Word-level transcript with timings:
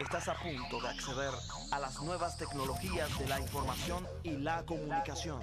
Estás 0.00 0.28
a 0.28 0.34
punto 0.34 0.80
de 0.80 0.88
acceder 0.88 1.34
a 1.72 1.78
las 1.78 2.00
nuevas 2.02 2.36
tecnologías 2.36 3.18
de 3.18 3.26
la 3.26 3.40
información 3.40 4.06
y 4.22 4.36
la 4.36 4.64
comunicación. 4.64 5.40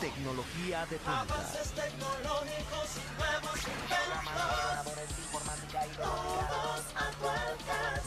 Tecnología 0.00 0.86
de 0.86 0.96
punta. 0.98 1.20
Avances 1.20 1.72
tecnológicos 1.72 2.96
y 2.96 3.02
nuevos 3.18 3.58
inventos. 3.66 4.08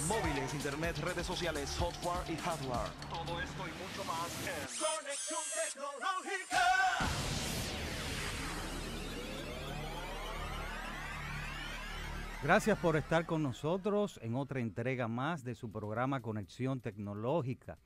Móviles, 0.08 0.54
internet, 0.54 0.98
redes 1.00 1.28
sociales, 1.28 1.70
software 1.70 2.30
y 2.30 2.38
hardware. 2.38 2.92
Todo 3.10 3.42
esto 3.42 3.68
y 3.68 3.72
mucho 3.72 4.04
más 4.06 4.32
en 4.48 4.68
Conexión 4.80 5.44
tecnológica. 5.66 7.21
Gracias 12.44 12.80
por 12.80 12.98
estar 12.98 13.28
con 13.28 13.44
nosotros 13.44 14.20
en 14.24 14.34
otra 14.34 14.60
entrega 14.60 15.08
más 15.08 15.44
de 15.44 15.54
su 15.54 15.72
programa 15.72 16.24
Conexión 16.24 16.82
Tecnológica. 16.82 17.78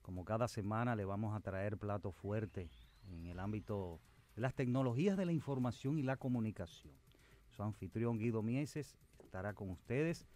Como 0.00 0.24
cada 0.24 0.48
semana 0.48 0.96
le 0.96 1.04
vamos 1.04 1.36
a 1.36 1.40
traer 1.40 1.76
plato 1.76 2.10
fuerte 2.10 2.70
en 3.10 3.26
el 3.26 3.38
ámbito 3.38 4.00
de 4.34 4.40
las 4.40 4.54
tecnologías 4.54 5.18
de 5.18 5.26
la 5.26 5.32
información 5.32 5.98
y 5.98 6.02
la 6.02 6.16
comunicación. 6.16 6.94
Su 7.50 7.62
anfitrión 7.62 8.18
Guido 8.18 8.42
Mieses 8.42 8.96
estará 9.22 9.52
con 9.52 9.68
ustedes 9.68 10.26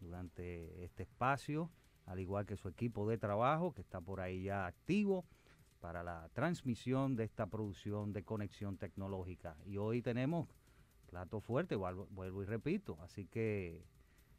durante 0.00 0.82
este 0.82 1.02
espacio, 1.02 1.70
al 2.06 2.20
igual 2.20 2.46
que 2.46 2.56
su 2.56 2.66
equipo 2.66 3.06
de 3.06 3.18
trabajo 3.18 3.74
que 3.74 3.82
está 3.82 4.00
por 4.00 4.20
ahí 4.22 4.44
ya 4.44 4.66
activo 4.66 5.26
para 5.80 6.02
la 6.02 6.30
transmisión 6.32 7.14
de 7.14 7.24
esta 7.24 7.46
producción 7.46 8.14
de 8.14 8.24
conexión 8.24 8.78
tecnológica. 8.78 9.54
Y 9.66 9.76
hoy 9.76 10.00
tenemos 10.00 10.48
plato 11.08 11.40
fuerte, 11.40 11.74
vuelvo, 11.74 12.42
y 12.42 12.44
repito. 12.44 12.98
Así 13.00 13.26
que 13.26 13.82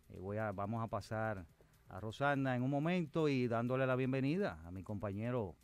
eh, 0.09 0.19
voy 0.19 0.37
a, 0.37 0.51
vamos 0.51 0.83
a 0.83 0.87
pasar 0.87 1.45
a 1.89 1.99
Rosana 1.99 2.55
en 2.55 2.61
un 2.61 2.69
momento 2.69 3.27
y 3.27 3.47
dándole 3.47 3.85
la 3.87 3.95
bienvenida 3.95 4.61
a 4.65 4.71
mi 4.71 4.83
compañero 4.83 5.55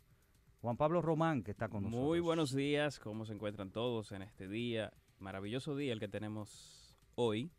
Juan 0.60 0.76
Pablo 0.76 1.00
Román, 1.00 1.42
que 1.42 1.52
está 1.52 1.68
con 1.68 1.84
nosotros. 1.84 2.04
Muy 2.04 2.20
buenos 2.20 2.52
días, 2.52 2.98
¿cómo 2.98 3.24
se 3.24 3.32
encuentran 3.34 3.70
todos 3.70 4.12
en 4.12 4.22
este 4.22 4.48
día? 4.48 4.92
Maravilloso 5.20 5.76
día 5.76 5.92
el 5.92 6.00
que 6.00 6.08
tenemos 6.08 6.96
hoy. 7.14 7.50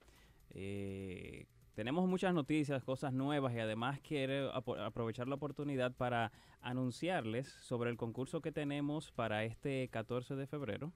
Eh, 0.50 1.46
tenemos 1.74 2.08
muchas 2.08 2.34
noticias, 2.34 2.84
cosas 2.84 3.14
nuevas 3.14 3.54
y 3.54 3.60
además 3.60 4.00
quiero 4.02 4.52
aprovechar 4.54 5.28
la 5.28 5.36
oportunidad 5.36 5.96
para 5.96 6.32
anunciarles 6.60 7.48
sobre 7.62 7.92
el 7.92 7.98
concurso 7.98 8.42
que 8.42 8.52
tenemos 8.52 9.12
para 9.12 9.46
este 9.46 9.88
14 9.90 10.36
de 10.36 10.48
febrero. 10.48 10.92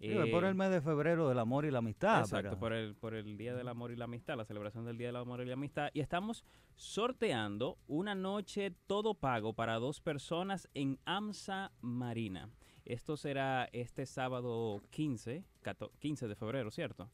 Sí, 0.00 0.08
por 0.30 0.44
Eh, 0.44 0.48
el 0.48 0.54
mes 0.54 0.70
de 0.70 0.80
febrero 0.80 1.28
del 1.28 1.38
amor 1.38 1.64
y 1.64 1.70
la 1.70 1.78
amistad. 1.78 2.20
Exacto, 2.20 2.50
pero- 2.50 2.60
por 2.60 2.72
el, 2.72 2.94
por 2.94 3.14
el 3.14 3.36
Día 3.36 3.54
del 3.54 3.68
Amor 3.68 3.90
y 3.92 3.96
la 3.96 4.04
Amistad, 4.04 4.36
la 4.36 4.44
celebración 4.44 4.84
del 4.84 4.98
Día 4.98 5.06
del 5.08 5.16
Amor 5.16 5.40
y 5.40 5.46
la 5.46 5.54
Amistad. 5.54 5.88
Y 5.94 6.00
estamos 6.00 6.44
sorteando 6.74 7.78
una 7.86 8.14
noche 8.14 8.72
todo 8.86 9.14
pago 9.14 9.52
para 9.54 9.74
dos 9.78 10.00
personas 10.00 10.68
en 10.74 10.98
AMSA 11.06 11.72
Marina. 11.80 12.50
Esto 12.84 13.16
será 13.16 13.68
este 13.72 14.04
sábado 14.06 14.82
15, 14.90 15.44
14 15.62 15.96
15 16.00 16.28
de 16.28 16.34
febrero, 16.36 16.70
¿cierto? 16.70 17.08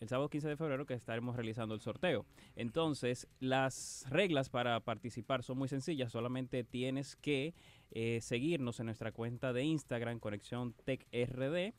El 0.00 0.08
sábado 0.08 0.28
15 0.28 0.48
de 0.48 0.56
febrero 0.56 0.84
que 0.86 0.94
estaremos 0.94 1.36
realizando 1.36 1.74
el 1.74 1.80
sorteo. 1.80 2.26
Entonces, 2.56 3.28
las 3.38 4.04
reglas 4.10 4.50
para 4.50 4.80
participar 4.80 5.42
son 5.42 5.56
muy 5.56 5.68
sencillas. 5.68 6.10
Solamente 6.12 6.64
tienes 6.64 7.16
que 7.16 7.54
eh, 7.92 8.18
seguirnos 8.20 8.80
en 8.80 8.86
nuestra 8.86 9.12
cuenta 9.12 9.52
de 9.52 9.62
Instagram, 9.64 10.18
Conexión 10.18 10.74
Tech 10.84 11.06
RD. 11.12 11.72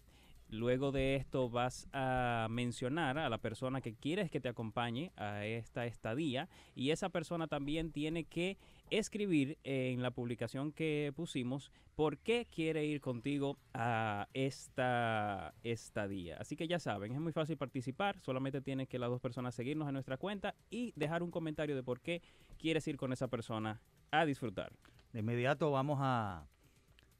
Luego 0.50 0.92
de 0.92 1.16
esto 1.16 1.50
vas 1.50 1.88
a 1.92 2.48
mencionar 2.50 3.18
a 3.18 3.30
la 3.30 3.40
persona 3.40 3.82
que 3.82 3.96
quieres 3.96 4.30
que 4.30 4.40
te 4.40 4.48
acompañe 4.48 5.12
a 5.18 5.46
esta 5.46 5.86
estadía 5.86 6.48
y 6.76 6.92
esa 6.92 7.10
persona 7.10 7.48
también 7.48 7.92
tiene 7.92 8.26
que 8.26 8.58
escribir 8.92 9.58
en 9.64 10.04
la 10.04 10.12
publicación 10.12 10.72
que 10.72 11.12
pusimos 11.16 11.72
por 11.96 12.20
qué 12.20 12.46
quiere 12.46 12.86
ir 12.86 13.02
contigo 13.02 13.58
a 13.74 14.28
esta 14.34 15.54
estadía. 15.64 16.38
Así 16.38 16.56
que 16.56 16.68
ya 16.68 16.78
saben, 16.78 17.12
es 17.12 17.20
muy 17.20 17.32
fácil 17.32 17.58
participar, 17.58 18.20
solamente 18.22 18.62
tienes 18.62 18.88
que 18.88 19.00
las 19.00 19.10
dos 19.10 19.22
personas 19.22 19.56
seguirnos 19.56 19.88
en 19.88 19.94
nuestra 19.94 20.18
cuenta 20.18 20.56
y 20.70 20.94
dejar 20.96 21.24
un 21.24 21.32
comentario 21.32 21.76
de 21.76 21.84
por 21.84 22.02
qué 22.02 22.22
quieres 22.60 22.88
ir 22.88 22.98
con 22.98 23.12
esa 23.14 23.28
persona 23.28 23.82
a 24.12 24.26
disfrutar. 24.26 24.74
De 25.12 25.20
inmediato 25.20 25.72
vamos 25.72 26.00
a, 26.02 26.48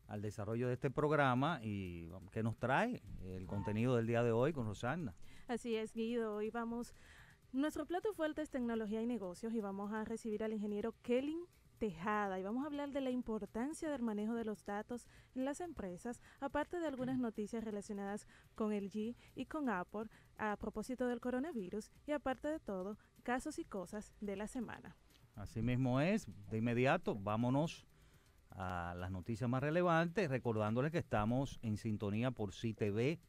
al 0.08 0.22
desarrollo 0.22 0.68
de 0.68 0.74
este 0.74 0.92
programa 0.92 1.60
y 1.64 2.08
vamos- 2.08 2.32
¿qué 2.32 2.44
nos 2.44 2.58
trae 2.58 3.02
el 3.24 3.48
contenido 3.48 3.96
del 3.96 4.08
día 4.08 4.24
de 4.24 4.32
hoy 4.32 4.54
con 4.54 4.66
Rosana. 4.66 5.16
Así 5.48 5.76
es, 5.76 5.94
Guido. 5.94 6.36
Hoy 6.36 6.50
vamos. 6.50 6.94
Nuestro 7.52 7.86
plato 7.86 8.14
fuerte 8.14 8.42
es 8.42 8.50
tecnología 8.50 9.02
y 9.02 9.06
negocios 9.08 9.54
y 9.54 9.62
vamos 9.62 9.94
a 9.94 10.04
recibir 10.04 10.44
al 10.44 10.54
ingeniero 10.54 10.94
Kelly 11.02 11.38
Tejada 11.78 12.40
y 12.40 12.44
vamos 12.44 12.64
a 12.64 12.68
hablar 12.68 12.92
de 12.92 13.02
la 13.02 13.12
importancia 13.12 13.90
del 13.90 14.02
manejo 14.02 14.34
de 14.34 14.46
los 14.46 14.64
datos 14.66 15.08
en 15.36 15.44
las 15.44 15.60
empresas, 15.60 16.22
aparte 16.40 16.80
de 16.80 16.88
algunas 16.88 17.20
noticias 17.20 17.64
relacionadas 17.66 18.28
con 18.56 18.72
el 18.72 18.90
G 18.90 19.16
y 19.36 19.46
con 19.46 19.70
Apple 19.70 20.06
a 20.38 20.56
propósito 20.56 21.06
del 21.08 21.20
coronavirus 21.20 21.92
y 22.08 22.12
aparte 22.14 22.48
de 22.48 22.60
todo, 22.62 22.98
casos 23.24 23.60
y 23.60 23.66
cosas 23.66 24.14
de 24.22 24.38
la 24.38 24.48
semana. 24.48 24.96
Así 25.36 25.62
mismo 25.62 26.00
es, 26.00 26.28
de 26.50 26.58
inmediato 26.58 27.14
vámonos 27.14 27.86
a 28.56 28.96
las 28.98 29.12
noticias 29.12 29.48
más 29.50 29.62
relevantes, 29.62 30.30
recordándoles 30.30 30.92
que 30.92 31.00
estamos 31.00 31.60
en 31.62 31.78
sintonía 31.78 32.32
por 32.32 32.52
CTV, 32.52 33.20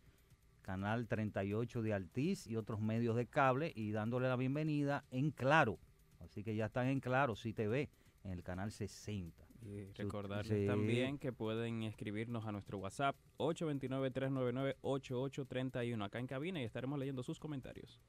canal 0.62 1.09
38 1.09 1.82
de 1.82 1.92
Altiz 1.92 2.47
y 2.47 2.54
otros 2.56 2.81
medios 2.81 3.16
de 3.16 3.26
cable 3.26 3.72
y 3.75 3.91
dándole 3.91 4.28
la 4.28 4.36
bienvenida 4.36 5.04
en 5.10 5.32
Claro. 5.32 5.81
Así 6.20 6.44
que 6.44 6.56
ya 6.56 6.66
están 6.66 6.88
en 6.88 7.00
Claro, 7.00 7.34
CTV, 7.34 7.88
en 8.25 8.32
el 8.32 8.42
canal 8.42 8.72
60. 8.72 9.47
Y 9.62 9.84
recordarles 9.94 10.60
sí. 10.60 10.66
también 10.66 11.19
que 11.19 11.32
pueden 11.32 11.82
escribirnos 11.82 12.47
a 12.47 12.53
nuestro 12.53 12.78
WhatsApp 12.78 13.16
829-399-8831 13.38 16.04
acá 16.04 16.20
en 16.20 16.28
cabina 16.28 16.60
y 16.60 16.65
estaremos 16.65 16.97
leyendo 16.98 17.25
sus 17.25 17.41
comentarios. 17.41 18.00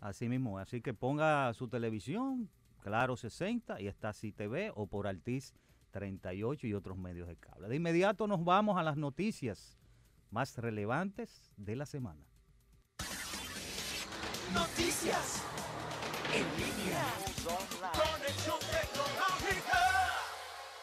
Así 0.00 0.28
mismo, 0.28 0.58
así 0.58 0.80
que 0.80 0.94
ponga 0.94 1.52
su 1.54 1.68
televisión, 1.68 2.50
Claro 2.80 3.16
60 3.16 3.80
y 3.80 3.86
está 3.86 4.12
CTV 4.12 4.72
o 4.74 4.86
por 4.86 5.06
Altiz 5.06 5.54
38 5.94 6.66
y 6.66 6.74
otros 6.74 6.98
medios 6.98 7.28
de 7.28 7.36
cable. 7.36 7.68
De 7.68 7.76
inmediato 7.76 8.26
nos 8.26 8.44
vamos 8.44 8.76
a 8.76 8.82
las 8.82 8.96
noticias 8.96 9.78
más 10.30 10.58
relevantes 10.58 11.52
de 11.56 11.76
la 11.76 11.86
semana. 11.86 12.26
Noticias 14.52 15.44
en 16.34 16.42
línea. 16.58 17.04
Conexión 17.44 18.58
tecnológica. 18.58 19.78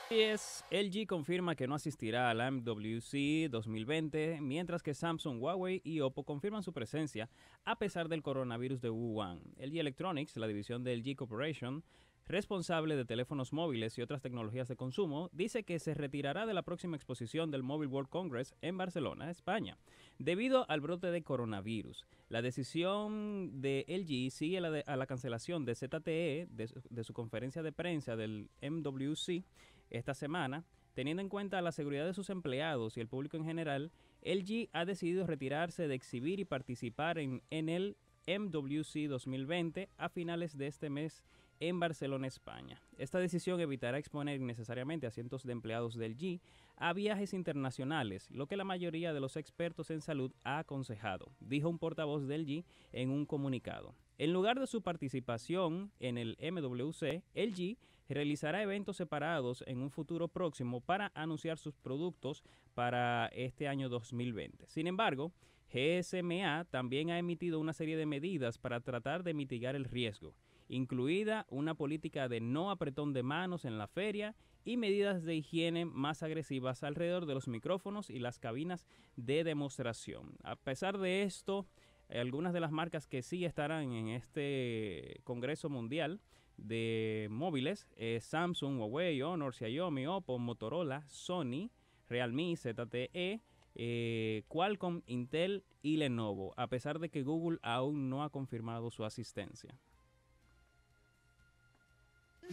Es, 0.10 0.64
LG 0.72 1.08
confirma 1.08 1.56
que 1.56 1.68
no 1.68 1.76
asistirá 1.76 2.30
a 2.30 2.34
la 2.34 2.50
MWC 2.50 3.50
2020, 3.50 4.40
mientras 4.42 4.82
que 4.82 4.94
Samsung, 4.94 5.42
Huawei 5.42 5.82
y 5.84 6.00
Oppo 6.00 6.24
confirman 6.24 6.64
su 6.64 6.72
presencia 6.72 7.30
a 7.66 7.78
pesar 7.78 8.08
del 8.08 8.22
coronavirus 8.22 8.80
de 8.80 8.90
Wuhan. 8.90 9.42
LG 9.58 9.78
Electronics, 9.78 10.38
la 10.38 10.48
división 10.48 10.86
de 10.86 10.96
LG 10.96 11.18
Corporation, 11.18 11.84
responsable 12.32 12.96
de 12.96 13.06
teléfonos 13.06 13.54
móviles 13.54 13.98
y 13.98 14.02
otras 14.02 14.22
tecnologías 14.22 14.68
de 14.68 14.76
consumo, 14.76 15.30
dice 15.34 15.64
que 15.64 15.80
se 15.80 15.94
retirará 15.94 16.46
de 16.46 16.54
la 16.54 16.64
próxima 16.64 16.96
exposición 16.96 17.52
del 17.52 17.64
Mobile 17.64 17.92
World 17.92 18.10
Congress 18.10 18.56
en 18.62 18.78
Barcelona, 18.78 19.30
España, 19.30 19.78
debido 20.18 20.70
al 20.70 20.82
brote 20.82 21.12
de 21.12 21.24
coronavirus. 21.24 22.06
La 22.30 22.42
decisión 22.42 23.62
de 23.62 23.86
LG 23.88 24.32
sigue 24.32 24.58
a 24.58 24.96
la 24.96 25.06
cancelación 25.06 25.66
de 25.66 25.76
ZTE 25.76 26.48
de 26.50 27.04
su 27.04 27.14
conferencia 27.14 27.62
de 27.62 27.72
prensa 27.72 28.16
del 28.16 28.50
MWC 28.62 29.44
esta 29.90 30.14
semana. 30.14 30.64
Teniendo 30.94 31.22
en 31.22 31.30
cuenta 31.30 31.62
la 31.62 31.72
seguridad 31.72 32.06
de 32.06 32.14
sus 32.14 32.30
empleados 32.30 32.98
y 32.98 33.00
el 33.00 33.08
público 33.08 33.38
en 33.38 33.46
general, 33.46 33.92
LG 34.24 34.70
ha 34.74 34.86
decidido 34.86 35.26
retirarse 35.26 35.88
de 35.88 35.96
exhibir 35.96 36.40
y 36.40 36.46
participar 36.46 37.18
en, 37.18 37.42
en 37.50 37.70
el 37.70 37.96
MWC 38.28 39.08
2020 39.08 39.90
a 39.98 40.10
finales 40.10 40.58
de 40.58 40.68
este 40.68 40.90
mes 40.90 41.24
en 41.62 41.80
Barcelona, 41.80 42.28
España. 42.28 42.82
Esta 42.98 43.20
decisión 43.20 43.62
evitará 43.62 43.98
exponer 43.98 44.42
innecesariamente 44.42 45.08
a 45.08 45.12
cientos 45.12 45.44
de 45.44 45.54
empleados 45.54 45.96
del 45.96 46.18
G 46.18 46.42
a 46.76 46.92
viajes 46.92 47.34
internacionales, 47.34 48.30
lo 48.32 48.48
que 48.48 48.58
la 48.58 48.64
mayoría 48.64 49.14
de 49.14 49.20
los 49.20 49.38
expertos 49.38 49.92
en 49.92 50.02
salud 50.02 50.34
ha 50.44 50.58
aconsejado, 50.58 51.32
dijo 51.40 51.70
un 51.70 51.78
portavoz 51.78 52.28
del 52.28 52.48
G 52.48 52.66
en 52.92 53.12
un 53.12 53.28
comunicado. 53.28 53.96
En 54.18 54.34
lugar 54.34 54.60
de 54.60 54.68
su 54.68 54.82
participación 54.82 55.92
en 56.00 56.18
el 56.18 56.36
MWC, 56.42 57.24
el 57.36 57.54
G 57.54 57.78
realizará 58.10 58.64
eventos 58.64 58.98
separados 58.98 59.64
en 59.68 59.82
un 59.82 59.92
futuro 59.92 60.28
próximo 60.28 60.82
para 60.82 61.12
anunciar 61.14 61.60
sus 61.60 61.76
productos 61.78 62.44
para 62.74 63.28
este 63.28 63.68
año 63.68 63.88
2020. 63.88 64.66
Sin 64.68 64.88
embargo, 64.88 65.32
GSMA 65.72 66.66
también 66.66 67.12
ha 67.12 67.20
emitido 67.20 67.60
una 67.60 67.74
serie 67.74 67.98
de 67.98 68.06
medidas 68.06 68.58
para 68.58 68.82
tratar 68.82 69.24
de 69.24 69.34
mitigar 69.34 69.76
el 69.76 69.86
riesgo, 69.86 70.36
incluida 70.72 71.46
una 71.50 71.76
política 71.76 72.28
de 72.28 72.40
no 72.40 72.72
apretón 72.72 73.14
de 73.14 73.24
manos 73.24 73.66
en 73.66 73.78
la 73.78 73.88
feria 73.88 74.36
y 74.64 74.78
medidas 74.78 75.24
de 75.24 75.36
higiene 75.36 75.86
más 75.86 76.24
agresivas 76.24 76.84
alrededor 76.84 77.26
de 77.26 77.34
los 77.34 77.48
micrófonos 77.48 78.10
y 78.10 78.20
las 78.20 78.40
cabinas 78.40 78.86
de 79.16 79.44
demostración. 79.44 80.38
A 80.44 80.56
pesar 80.56 80.98
de 80.98 81.24
esto, 81.24 81.68
Algunas 82.14 82.52
de 82.52 82.60
las 82.60 82.72
marcas 82.72 83.08
que 83.08 83.22
sí 83.22 83.46
estarán 83.46 83.94
en 83.94 84.10
este 84.10 85.22
Congreso 85.24 85.70
Mundial 85.70 86.20
de 86.58 87.28
móviles 87.32 87.88
es 87.96 88.26
Samsung, 88.26 88.80
Huawei, 88.80 89.22
Honor, 89.22 89.54
Xiaomi, 89.54 90.08
Oppo, 90.08 90.38
Motorola, 90.38 91.08
Sony, 91.08 91.72
Realme, 92.10 92.56
ZTE, 92.58 93.42
eh, 93.76 94.44
Qualcomm, 94.50 95.02
Intel 95.06 95.64
y 95.82 95.98
Lenovo, 95.98 96.54
a 96.58 96.68
pesar 96.68 97.00
de 97.00 97.10
que 97.10 97.24
Google 97.24 97.60
aún 97.62 98.10
no 98.10 98.24
ha 98.24 98.30
confirmado 98.30 98.92
su 98.92 99.06
asistencia. 99.06 99.80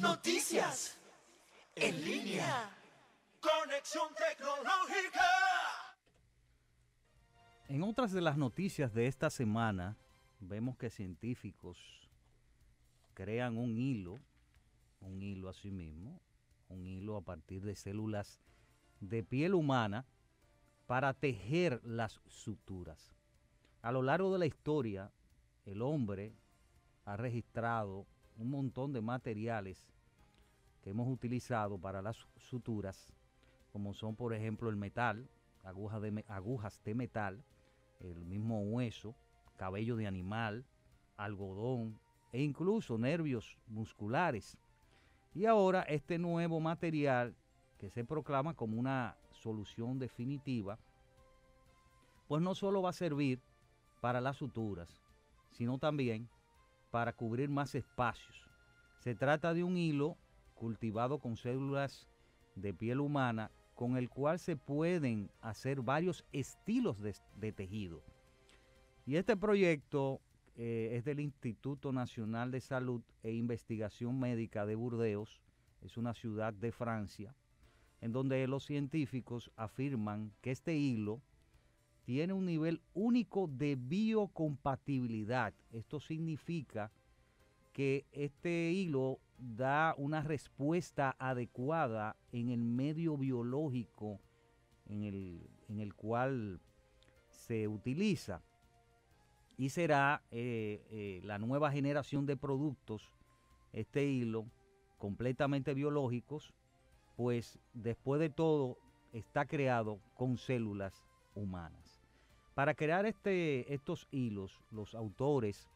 Noticias 0.00 0.96
en 1.74 2.04
línea. 2.04 2.70
Conexión 3.40 4.08
tecnológica. 4.14 5.20
En 7.66 7.82
otras 7.82 8.12
de 8.12 8.20
las 8.20 8.36
noticias 8.36 8.94
de 8.94 9.08
esta 9.08 9.28
semana, 9.28 9.96
vemos 10.38 10.76
que 10.76 10.90
científicos 10.90 11.78
crean 13.14 13.58
un 13.58 13.76
hilo, 13.76 14.20
un 15.00 15.20
hilo 15.20 15.48
a 15.48 15.52
sí 15.52 15.72
mismo, 15.72 16.20
un 16.68 16.86
hilo 16.86 17.16
a 17.16 17.22
partir 17.22 17.62
de 17.62 17.74
células 17.74 18.40
de 19.00 19.24
piel 19.24 19.52
humana 19.52 20.06
para 20.86 21.12
tejer 21.12 21.80
las 21.84 22.20
suturas. 22.28 23.16
A 23.82 23.90
lo 23.90 24.02
largo 24.02 24.32
de 24.32 24.38
la 24.38 24.46
historia, 24.46 25.10
el 25.66 25.82
hombre 25.82 26.36
ha 27.04 27.16
registrado 27.16 28.06
un 28.38 28.50
montón 28.50 28.92
de 28.92 29.00
materiales 29.00 29.92
que 30.82 30.90
hemos 30.90 31.08
utilizado 31.08 31.78
para 31.78 32.00
las 32.00 32.16
suturas, 32.36 33.12
como 33.72 33.92
son 33.92 34.14
por 34.14 34.32
ejemplo 34.32 34.70
el 34.70 34.76
metal, 34.76 35.28
agujas 35.64 36.00
de, 36.00 36.24
agujas 36.28 36.80
de 36.84 36.94
metal, 36.94 37.44
el 38.00 38.24
mismo 38.24 38.62
hueso, 38.62 39.14
cabello 39.56 39.96
de 39.96 40.06
animal, 40.06 40.64
algodón 41.16 41.98
e 42.32 42.40
incluso 42.40 42.96
nervios 42.96 43.58
musculares. 43.66 44.56
Y 45.34 45.46
ahora 45.46 45.82
este 45.82 46.18
nuevo 46.18 46.60
material 46.60 47.34
que 47.78 47.90
se 47.90 48.04
proclama 48.04 48.54
como 48.54 48.78
una 48.78 49.16
solución 49.30 49.98
definitiva, 49.98 50.78
pues 52.28 52.40
no 52.40 52.54
solo 52.54 52.82
va 52.82 52.90
a 52.90 52.94
servir 52.94 53.40
para 54.00 54.20
las 54.20 54.36
suturas, 54.36 55.02
sino 55.50 55.78
también 55.78 56.28
para 56.90 57.12
cubrir 57.12 57.48
más 57.48 57.74
espacios. 57.74 58.48
Se 58.98 59.14
trata 59.14 59.54
de 59.54 59.64
un 59.64 59.76
hilo 59.76 60.16
cultivado 60.54 61.18
con 61.18 61.36
células 61.36 62.08
de 62.54 62.74
piel 62.74 63.00
humana 63.00 63.50
con 63.74 63.96
el 63.96 64.08
cual 64.08 64.40
se 64.40 64.56
pueden 64.56 65.30
hacer 65.40 65.82
varios 65.82 66.24
estilos 66.32 67.00
de, 67.00 67.52
tejido. 67.52 68.02
Y 69.06 69.14
este 69.14 69.36
proyecto 69.36 70.20
eh, 70.56 70.90
es 70.94 71.04
del 71.04 71.20
Instituto 71.20 71.92
Nacional 71.92 72.50
de 72.50 72.60
Salud 72.60 73.02
e 73.22 73.32
Investigación 73.32 74.18
Médica 74.18 74.66
de 74.66 74.74
Burdeos, 74.74 75.40
es 75.80 75.96
una 75.96 76.12
ciudad 76.12 76.52
de 76.52 76.72
Francia, 76.72 77.36
en 78.00 78.10
donde 78.10 78.44
los 78.48 78.64
científicos 78.64 79.52
afirman 79.54 80.32
que 80.40 80.50
este 80.50 80.74
hilo 80.76 81.22
tiene 82.08 82.32
un 82.32 82.46
nivel 82.46 82.80
único 82.94 83.48
de 83.48 83.76
biocompatibilidad. 83.76 85.52
Esto 85.70 86.00
significa 86.00 86.90
que 87.74 88.06
este 88.12 88.72
hilo 88.72 89.20
da 89.36 89.94
una 89.98 90.22
respuesta 90.22 91.16
adecuada 91.18 92.16
en 92.32 92.48
el 92.48 92.60
medio 92.60 93.18
biológico 93.18 94.22
en 94.86 95.04
el, 95.04 95.94
cual 95.96 96.62
se 97.28 97.68
utiliza 97.68 98.40
y 99.58 99.68
será 99.68 100.22
eh, 100.30 100.82
eh, 100.88 101.20
la 101.24 101.38
nueva 101.38 101.70
generación 101.70 102.24
de 102.24 102.38
productos, 102.38 103.12
este 103.74 104.06
hilo, 104.06 104.46
completamente 104.96 105.74
biológicos, 105.74 106.54
pues 107.16 107.58
después 107.74 108.18
de 108.18 108.30
todo 108.30 108.78
está 109.12 109.44
creado 109.44 110.00
con 110.14 110.38
células 110.38 111.04
humanas. 111.34 111.97
Para 112.58 112.74
crear 112.74 113.06
este, 113.06 113.72
estos 113.72 114.08
hilos, 114.10 114.60
los 114.72 114.96
autores 114.96 115.68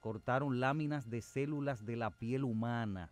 cortaron 0.00 0.60
láminas 0.60 1.08
de 1.08 1.22
células 1.22 1.86
de 1.86 1.96
la 1.96 2.10
piel 2.10 2.44
humana 2.44 3.10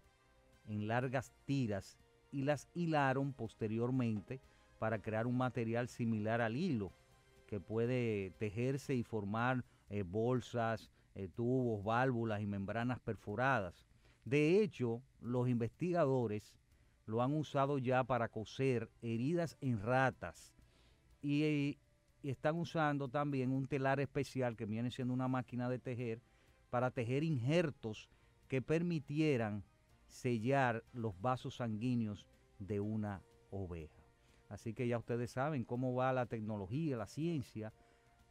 en 0.68 0.86
largas 0.86 1.32
tiras 1.46 1.96
y 2.30 2.42
las 2.42 2.68
hilaron 2.74 3.32
posteriormente 3.32 4.38
para 4.78 4.98
crear 4.98 5.26
un 5.26 5.38
material 5.38 5.88
similar 5.88 6.42
al 6.42 6.58
hilo 6.58 6.92
que 7.46 7.58
puede 7.58 8.32
tejerse 8.38 8.94
y 8.94 9.02
formar 9.02 9.64
eh, 9.88 10.02
bolsas, 10.02 10.90
eh, 11.14 11.26
tubos, 11.34 11.82
válvulas 11.82 12.42
y 12.42 12.46
membranas 12.46 13.00
perforadas. 13.00 13.86
De 14.26 14.62
hecho, 14.62 15.00
los 15.22 15.48
investigadores 15.48 16.54
lo 17.06 17.22
han 17.22 17.32
usado 17.32 17.78
ya 17.78 18.04
para 18.04 18.28
coser 18.28 18.90
heridas 19.00 19.56
en 19.62 19.80
ratas 19.80 20.52
y, 21.22 21.78
están 22.22 22.56
usando 22.56 23.08
también 23.08 23.50
un 23.50 23.66
telar 23.66 24.00
especial 24.00 24.56
que 24.56 24.66
viene 24.66 24.90
siendo 24.90 25.14
una 25.14 25.28
máquina 25.28 25.68
de 25.68 25.78
tejer 25.78 26.20
para 26.68 26.90
tejer 26.90 27.24
injertos 27.24 28.10
que 28.48 28.60
permitieran 28.60 29.64
sellar 30.06 30.84
los 30.92 31.20
vasos 31.20 31.56
sanguíneos 31.56 32.26
de 32.58 32.80
una 32.80 33.22
oveja. 33.50 34.02
Así 34.48 34.74
que 34.74 34.88
ya 34.88 34.98
ustedes 34.98 35.30
saben 35.30 35.64
cómo 35.64 35.94
va 35.94 36.12
la 36.12 36.26
tecnología, 36.26 36.96
la 36.96 37.06
ciencia, 37.06 37.72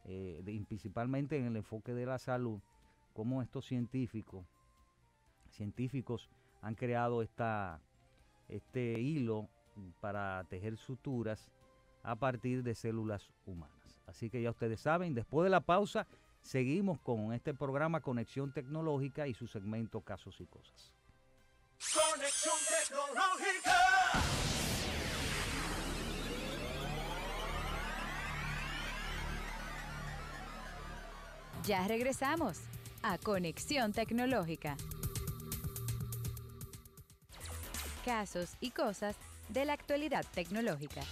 eh, 0.04 0.42
principalmente 0.68 1.38
en 1.38 1.46
el 1.46 1.56
enfoque 1.56 1.94
de 1.94 2.06
la 2.06 2.18
salud, 2.18 2.60
cómo 3.14 3.42
estos 3.42 3.66
científicos, 3.66 4.46
científicos 5.48 6.30
han 6.60 6.74
creado 6.74 7.22
esta, 7.22 7.80
este 8.48 9.00
hilo 9.00 9.48
para 10.00 10.44
tejer 10.48 10.76
suturas 10.76 11.50
a 12.02 12.16
partir 12.16 12.62
de 12.62 12.74
células 12.74 13.30
humanas. 13.46 13.79
Así 14.10 14.28
que 14.28 14.42
ya 14.42 14.50
ustedes 14.50 14.80
saben, 14.80 15.14
después 15.14 15.44
de 15.44 15.50
la 15.50 15.60
pausa, 15.60 16.06
seguimos 16.42 17.00
con 17.00 17.32
este 17.32 17.54
programa 17.54 18.00
Conexión 18.00 18.52
Tecnológica 18.52 19.26
y 19.26 19.34
su 19.34 19.46
segmento 19.46 20.00
Casos 20.02 20.40
y 20.40 20.46
Cosas. 20.46 20.92
Conexión 21.94 22.54
Tecnológica. 22.68 23.76
Ya 31.64 31.86
regresamos 31.86 32.60
a 33.02 33.16
Conexión 33.18 33.92
Tecnológica 33.92 34.76
casos 38.00 38.50
y 38.60 38.70
cosas 38.70 39.16
de 39.48 39.64
la 39.64 39.74
actualidad 39.74 40.24
tecnológica. 40.34 41.02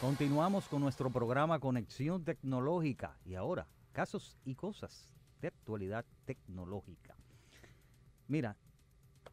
Continuamos 0.00 0.68
con 0.68 0.80
nuestro 0.80 1.10
programa 1.10 1.58
Conexión 1.58 2.22
Tecnológica 2.22 3.18
y 3.24 3.34
ahora 3.34 3.66
casos 3.90 4.38
y 4.44 4.54
cosas 4.54 5.12
de 5.40 5.48
actualidad 5.48 6.04
tecnológica. 6.24 7.16
Mira, 8.28 8.56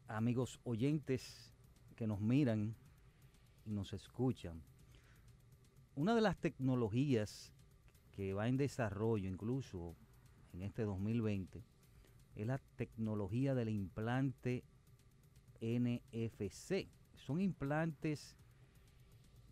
amigos 0.07 0.59
oyentes 0.63 1.53
que 1.95 2.07
nos 2.07 2.19
miran 2.19 2.75
y 3.63 3.73
nos 3.73 3.93
escuchan, 3.93 4.63
una 5.95 6.15
de 6.15 6.21
las 6.21 6.35
tecnologías 6.37 7.53
que 8.11 8.33
va 8.33 8.47
en 8.47 8.57
desarrollo 8.57 9.29
incluso 9.29 9.95
en 10.51 10.63
este 10.63 10.81
2020 10.81 11.63
es 12.37 12.47
la 12.47 12.57
tecnología 12.75 13.53
del 13.53 13.69
implante 13.69 14.63
NFC. 15.61 16.87
Son 17.13 17.39
implantes 17.39 18.35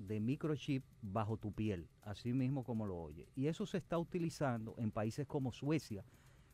de 0.08 0.20
microchip 0.20 0.84
bajo 1.02 1.38
tu 1.38 1.52
piel, 1.52 1.88
así 2.02 2.34
mismo 2.34 2.64
como 2.64 2.86
lo 2.86 2.98
oye. 2.98 3.28
Y 3.36 3.48
eso 3.48 3.66
se 3.66 3.78
está 3.78 3.98
utilizando 3.98 4.76
en 4.78 4.92
países 4.92 5.28
como 5.28 5.52
Suecia, 5.52 6.04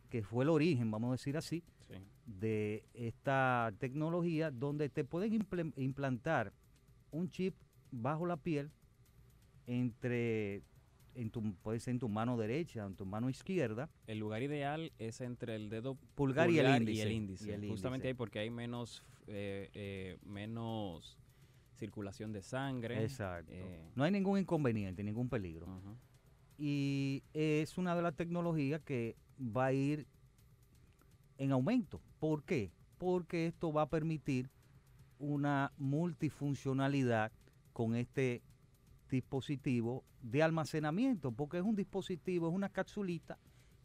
que 0.10 0.24
fue 0.24 0.44
el 0.44 0.50
origen, 0.50 0.90
vamos 0.92 1.10
a 1.10 1.12
decir 1.14 1.38
así, 1.38 1.64
de 2.26 2.84
esta 2.94 3.74
tecnología, 3.80 4.52
donde 4.52 4.90
te 4.90 5.04
pueden 5.04 5.46
implantar 5.76 6.54
un 7.12 7.30
chip 7.30 7.56
bajo 7.92 8.26
la 8.26 8.38
piel 8.38 8.72
entre 9.66 10.64
en 11.16 11.32
tu, 11.32 11.54
puede 11.56 11.80
ser 11.80 11.94
en 11.94 12.00
tu 12.00 12.10
mano 12.10 12.38
derecha, 12.38 12.86
en 12.86 12.96
tu 12.96 13.06
mano 13.06 13.30
izquierda. 13.30 13.90
El 14.08 14.20
lugar 14.20 14.42
ideal 14.42 14.92
es 15.00 15.22
entre 15.22 15.56
el 15.56 15.70
dedo 15.70 15.96
pulgar, 16.16 16.50
y, 16.50 16.60
el 16.60 17.12
índice, 17.12 17.60
Justamente 17.68 18.08
ahí 18.08 18.14
porque 18.14 18.40
hay 18.40 18.50
menos, 18.50 19.04
eh, 19.28 19.70
eh, 19.74 20.18
menos 20.24 21.19
circulación 21.80 22.32
de 22.32 22.42
sangre. 22.42 23.02
Exacto. 23.02 23.52
Eh, 23.54 23.92
no 23.96 24.04
hay 24.04 24.12
ningún 24.12 24.38
inconveniente, 24.38 25.04
ningún 25.04 25.30
peligro. 25.30 25.66
Y 26.58 27.24
es 27.34 27.78
una 27.78 27.96
de 27.96 28.02
las 28.02 28.16
tecnologías 28.16 28.82
que 28.82 29.16
va 29.40 29.68
a 29.68 29.74
ir 29.74 30.06
en 31.38 31.52
aumento. 31.52 32.02
¿Por 32.20 32.44
qué? 32.44 32.72
Porque 32.98 33.48
esto 33.48 33.72
va 33.72 33.84
a 33.84 33.90
permitir 33.90 34.52
una 35.18 35.72
multifuncionalidad 35.78 37.32
con 37.72 37.96
este 37.96 38.44
dispositivo 39.10 40.04
de 40.22 40.44
almacenamiento, 40.44 41.32
porque 41.32 41.58
es 41.58 41.64
un 41.64 41.76
dispositivo, 41.76 42.50
es 42.50 42.54
una 42.54 42.70
capsulita 42.70 43.40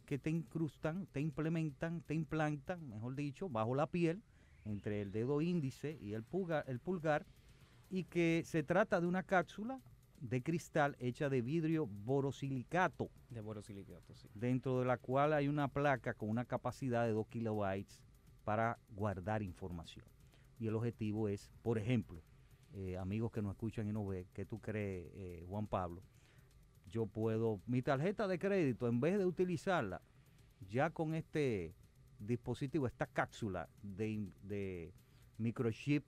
que 0.05 0.19
te 0.19 0.29
incrustan, 0.29 1.07
te 1.07 1.21
implementan, 1.21 2.01
te 2.01 2.13
implantan, 2.13 2.87
mejor 2.89 3.15
dicho, 3.15 3.49
bajo 3.49 3.73
la 3.73 3.87
piel, 3.87 4.21
entre 4.65 5.01
el 5.01 5.11
dedo 5.11 5.41
índice 5.41 5.97
y 6.01 6.13
el 6.13 6.23
pulgar, 6.23 6.65
el 6.67 6.79
pulgar 6.79 7.25
y 7.89 8.05
que 8.05 8.43
se 8.45 8.63
trata 8.63 8.99
de 8.99 9.07
una 9.07 9.23
cápsula 9.23 9.81
de 10.19 10.41
cristal 10.41 10.95
hecha 10.99 11.29
de 11.29 11.41
vidrio 11.41 11.87
borosilicato, 11.87 13.11
De 13.29 13.41
borosilicato, 13.41 14.15
sí. 14.15 14.27
dentro 14.33 14.79
de 14.79 14.85
la 14.85 14.97
cual 14.97 15.33
hay 15.33 15.47
una 15.47 15.67
placa 15.67 16.13
con 16.13 16.29
una 16.29 16.45
capacidad 16.45 17.05
de 17.05 17.11
2 17.11 17.27
kilobytes 17.27 18.01
para 18.43 18.79
guardar 18.89 19.43
información. 19.43 20.05
Y 20.59 20.67
el 20.67 20.75
objetivo 20.75 21.27
es, 21.27 21.51
por 21.61 21.77
ejemplo, 21.77 22.23
eh, 22.73 22.97
amigos 22.97 23.31
que 23.31 23.41
nos 23.41 23.51
escuchan 23.51 23.87
y 23.87 23.91
nos 23.91 24.07
ven, 24.07 24.25
¿qué 24.33 24.45
tú 24.45 24.59
crees, 24.59 25.11
eh, 25.15 25.45
Juan 25.47 25.67
Pablo? 25.67 26.01
Yo 26.87 27.05
puedo, 27.05 27.61
mi 27.65 27.81
tarjeta 27.81 28.27
de 28.27 28.39
crédito, 28.39 28.87
en 28.87 28.99
vez 28.99 29.17
de 29.17 29.25
utilizarla 29.25 30.01
ya 30.69 30.89
con 30.89 31.13
este 31.13 31.75
dispositivo, 32.19 32.87
esta 32.87 33.05
cápsula 33.07 33.69
de, 33.81 34.29
de 34.43 34.93
microchip 35.37 36.05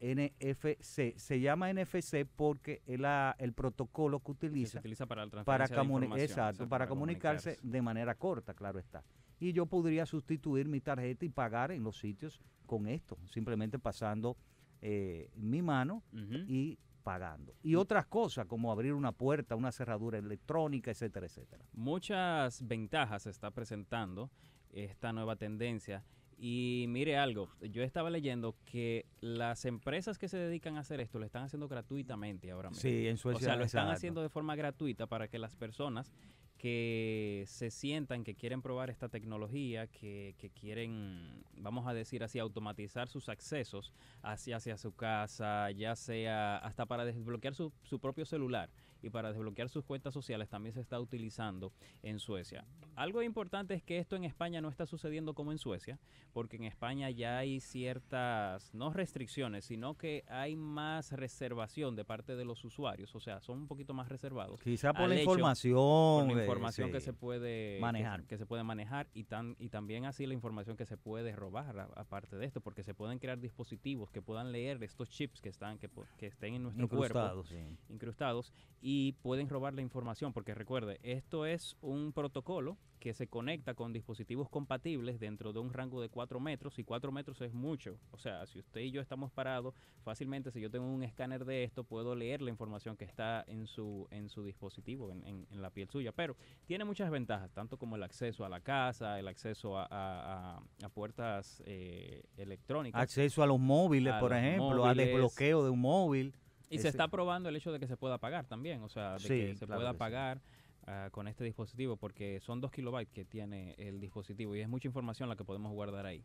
NFC, 0.00 1.14
se 1.18 1.40
llama 1.40 1.70
NFC 1.72 2.24
porque 2.24 2.82
es 2.86 2.98
la- 2.98 3.36
el 3.38 3.52
protocolo 3.52 4.20
que 4.20 4.34
Que 4.34 4.66
se 4.66 4.78
utiliza 4.78 5.06
para 5.06 5.24
la 5.26 5.30
para, 5.30 5.44
transferencia 5.66 5.76
de 5.76 5.82
comuni- 5.82 6.04
información, 6.04 6.24
exacto, 6.30 6.50
exacto, 6.50 6.68
para 6.68 6.86
comunicarse 6.86 7.58
de 7.62 7.82
manera 7.82 8.14
corta, 8.14 8.54
claro 8.54 8.78
está. 8.78 9.04
Y 9.38 9.52
yo 9.52 9.66
podría 9.66 10.06
sustituir 10.06 10.68
mi 10.68 10.80
tarjeta 10.80 11.24
y 11.24 11.28
pagar 11.28 11.70
en 11.72 11.82
los 11.82 11.98
sitios 11.98 12.40
con 12.66 12.86
esto, 12.86 13.18
simplemente 13.26 13.78
pasando 13.78 14.36
eh, 14.82 15.30
mi 15.36 15.60
mano 15.60 16.02
y 16.48 16.78
pagando. 17.02 17.54
Y 17.62 17.74
otras 17.74 18.06
cosas 18.06 18.46
como 18.46 18.72
abrir 18.72 18.94
una 18.94 19.12
puerta, 19.12 19.54
una 19.56 19.72
cerradura 19.72 20.16
electrónica, 20.18 20.90
etcétera, 20.90 21.26
etcétera. 21.26 21.64
muchas 21.72 22.66
ventajas 22.66 23.24
se 23.24 23.30
está 23.30 23.50
presentando 23.50 24.30
esta 24.70 25.12
nueva 25.12 25.36
tendencia. 25.36 26.02
Y 26.42 26.86
mire 26.88 27.18
algo, 27.18 27.50
yo 27.60 27.82
estaba 27.82 28.08
leyendo 28.08 28.56
que 28.64 29.04
las 29.20 29.66
empresas 29.66 30.16
que 30.16 30.26
se 30.26 30.38
dedican 30.38 30.78
a 30.78 30.80
hacer 30.80 30.98
esto 30.98 31.18
lo 31.18 31.26
están 31.26 31.42
haciendo 31.42 31.68
gratuitamente 31.68 32.50
ahora 32.50 32.70
mismo. 32.70 32.80
Sí, 32.80 33.08
en 33.08 33.16
o 33.16 33.18
Suecia. 33.18 33.44
sea, 33.44 33.56
lo 33.56 33.64
están 33.64 33.82
exacto. 33.82 33.96
haciendo 33.98 34.22
de 34.22 34.30
forma 34.30 34.56
gratuita 34.56 35.06
para 35.06 35.28
que 35.28 35.38
las 35.38 35.54
personas 35.54 36.10
que 36.56 37.44
se 37.46 37.70
sientan 37.70 38.24
que 38.24 38.34
quieren 38.34 38.62
probar 38.62 38.88
esta 38.88 39.10
tecnología, 39.10 39.86
que, 39.86 40.34
que 40.38 40.48
quieren, 40.48 41.44
vamos 41.58 41.86
a 41.86 41.92
decir 41.92 42.24
así, 42.24 42.38
automatizar 42.38 43.08
sus 43.08 43.28
accesos 43.28 43.92
hacia, 44.22 44.56
hacia 44.56 44.78
su 44.78 44.92
casa, 44.94 45.70
ya 45.72 45.94
sea 45.94 46.56
hasta 46.56 46.86
para 46.86 47.04
desbloquear 47.04 47.54
su, 47.54 47.70
su 47.82 47.98
propio 47.98 48.24
celular 48.24 48.70
y 49.02 49.10
para 49.10 49.28
desbloquear 49.32 49.68
sus 49.68 49.84
cuentas 49.84 50.14
sociales 50.14 50.48
también 50.48 50.74
se 50.74 50.80
está 50.80 51.00
utilizando 51.00 51.72
en 52.02 52.18
Suecia. 52.18 52.64
Algo 52.96 53.22
importante 53.22 53.74
es 53.74 53.82
que 53.82 53.98
esto 53.98 54.16
en 54.16 54.24
España 54.24 54.60
no 54.60 54.68
está 54.68 54.86
sucediendo 54.86 55.34
como 55.34 55.52
en 55.52 55.58
Suecia, 55.58 55.98
porque 56.32 56.56
en 56.56 56.64
España 56.64 57.10
ya 57.10 57.38
hay 57.38 57.60
ciertas, 57.60 58.74
no 58.74 58.92
restricciones, 58.92 59.64
sino 59.64 59.96
que 59.96 60.24
hay 60.28 60.56
más 60.56 61.12
reservación 61.12 61.96
de 61.96 62.04
parte 62.04 62.36
de 62.36 62.44
los 62.44 62.64
usuarios, 62.64 63.14
o 63.14 63.20
sea, 63.20 63.40
son 63.40 63.60
un 63.60 63.66
poquito 63.68 63.94
más 63.94 64.08
reservados. 64.08 64.60
Quizá 64.62 64.92
por 64.92 65.08
la 65.08 65.14
hecho- 65.14 65.22
información. 65.24 66.26
Por 66.28 66.36
la 66.36 66.42
eh, 66.42 66.44
información 66.44 66.92
que 66.92 67.00
sí. 67.00 67.06
se 67.06 67.12
puede 67.12 67.78
manejar. 67.80 68.24
que, 68.24 68.36
se 68.36 68.46
puede 68.46 68.62
manejar 68.64 69.08
y 69.14 69.24
tan 69.24 69.56
y 69.58 69.68
también 69.68 70.04
así 70.04 70.26
la 70.26 70.34
información 70.34 70.76
que 70.76 70.86
se 70.86 70.96
puede 70.96 71.34
robar 71.34 71.88
aparte 71.96 72.36
de 72.36 72.46
esto 72.46 72.60
porque 72.60 72.82
se 72.82 72.94
pueden 72.94 73.18
crear 73.18 73.38
dispositivos 73.38 74.10
que 74.10 74.22
puedan 74.22 74.52
leer 74.52 74.82
estos 74.82 75.08
chips 75.10 75.40
que 75.40 75.48
están 75.48 75.78
que, 75.78 75.88
que 76.18 76.26
estén 76.26 76.54
en 76.54 76.62
nuestro 76.62 76.88
cuerpo 76.88 77.18
Incrustados, 77.18 77.48
sí. 77.48 77.76
incrustados 77.88 78.52
y 78.80 78.89
pueden 79.22 79.48
robar 79.48 79.74
la 79.74 79.82
información 79.82 80.32
porque 80.32 80.54
recuerde, 80.54 80.98
esto 81.02 81.46
es 81.46 81.76
un 81.80 82.12
protocolo 82.12 82.76
que 82.98 83.14
se 83.14 83.26
conecta 83.28 83.72
con 83.72 83.94
dispositivos 83.94 84.50
compatibles 84.50 85.18
dentro 85.18 85.54
de 85.54 85.58
un 85.58 85.72
rango 85.72 86.02
de 86.02 86.10
4 86.10 86.38
metros 86.38 86.78
y 86.78 86.84
4 86.84 87.10
metros 87.10 87.40
es 87.40 87.54
mucho. 87.54 87.96
O 88.10 88.18
sea, 88.18 88.44
si 88.46 88.58
usted 88.58 88.82
y 88.82 88.90
yo 88.90 89.00
estamos 89.00 89.32
parados, 89.32 89.74
fácilmente 90.04 90.50
si 90.50 90.60
yo 90.60 90.70
tengo 90.70 90.84
un 90.86 91.02
escáner 91.02 91.46
de 91.46 91.64
esto, 91.64 91.82
puedo 91.82 92.14
leer 92.14 92.42
la 92.42 92.50
información 92.50 92.98
que 92.98 93.06
está 93.06 93.42
en 93.48 93.66
su, 93.66 94.06
en 94.10 94.28
su 94.28 94.44
dispositivo, 94.44 95.10
en, 95.12 95.26
en- 95.26 95.46
en 95.50 95.62
la 95.62 95.70
piel 95.70 95.88
suya. 95.88 96.12
Pero 96.12 96.36
tiene 96.66 96.84
muchas 96.84 97.10
ventajas, 97.10 97.50
tanto 97.52 97.78
como 97.78 97.96
el 97.96 98.02
acceso 98.02 98.44
a 98.44 98.50
la 98.50 98.60
casa, 98.60 99.18
el 99.18 99.28
acceso 99.28 99.78
a, 99.78 99.84
a- 99.90 100.56
a- 100.58 100.62
a 100.84 100.88
puertas 100.90 101.62
eh, 101.64 102.22
electrónicas. 102.36 103.00
Acceso 103.00 103.42
a 103.42 103.46
los 103.46 103.58
móviles, 103.58 104.12
A 104.12 104.20
por 104.20 104.30
los 104.32 104.38
ejemplo, 104.40 104.84
a 104.84 104.88
móviles. 104.88 105.06
desbloqueo 105.06 105.64
de 105.64 105.70
un 105.70 105.80
móvil. 105.80 106.34
Y 106.70 106.76
se 106.76 106.82
Ese- 106.82 106.88
está 106.90 107.08
probando 107.08 107.48
el 107.48 107.56
hecho 107.56 107.72
de 107.72 107.80
que 107.80 107.88
se 107.88 107.96
pueda 107.96 108.18
pagar 108.18 108.46
también, 108.46 108.80
o 108.82 108.88
sea, 108.88 109.14
de 109.14 109.18
Sí, 109.18 109.28
que 109.28 109.54
se 109.56 109.66
claro 109.66 109.80
pueda 109.80 109.90
que 109.90 109.96
sí. 109.96 109.98
pagar 109.98 110.40
ah, 110.86 111.08
con 111.10 111.26
este 111.26 111.42
dispositivo, 111.44 111.96
porque 111.96 112.38
son 112.40 112.60
2 112.60 112.70
kilobytes 112.70 113.12
que 113.12 113.24
tiene 113.24 113.74
el 113.76 114.00
dispositivo 114.00 114.54
y 114.54 114.60
es 114.60 114.68
mucha 114.68 114.86
información 114.86 115.28
la 115.28 115.34
que 115.36 115.44
podemos 115.44 115.72
guardar 115.72 116.06
ahí. 116.06 116.24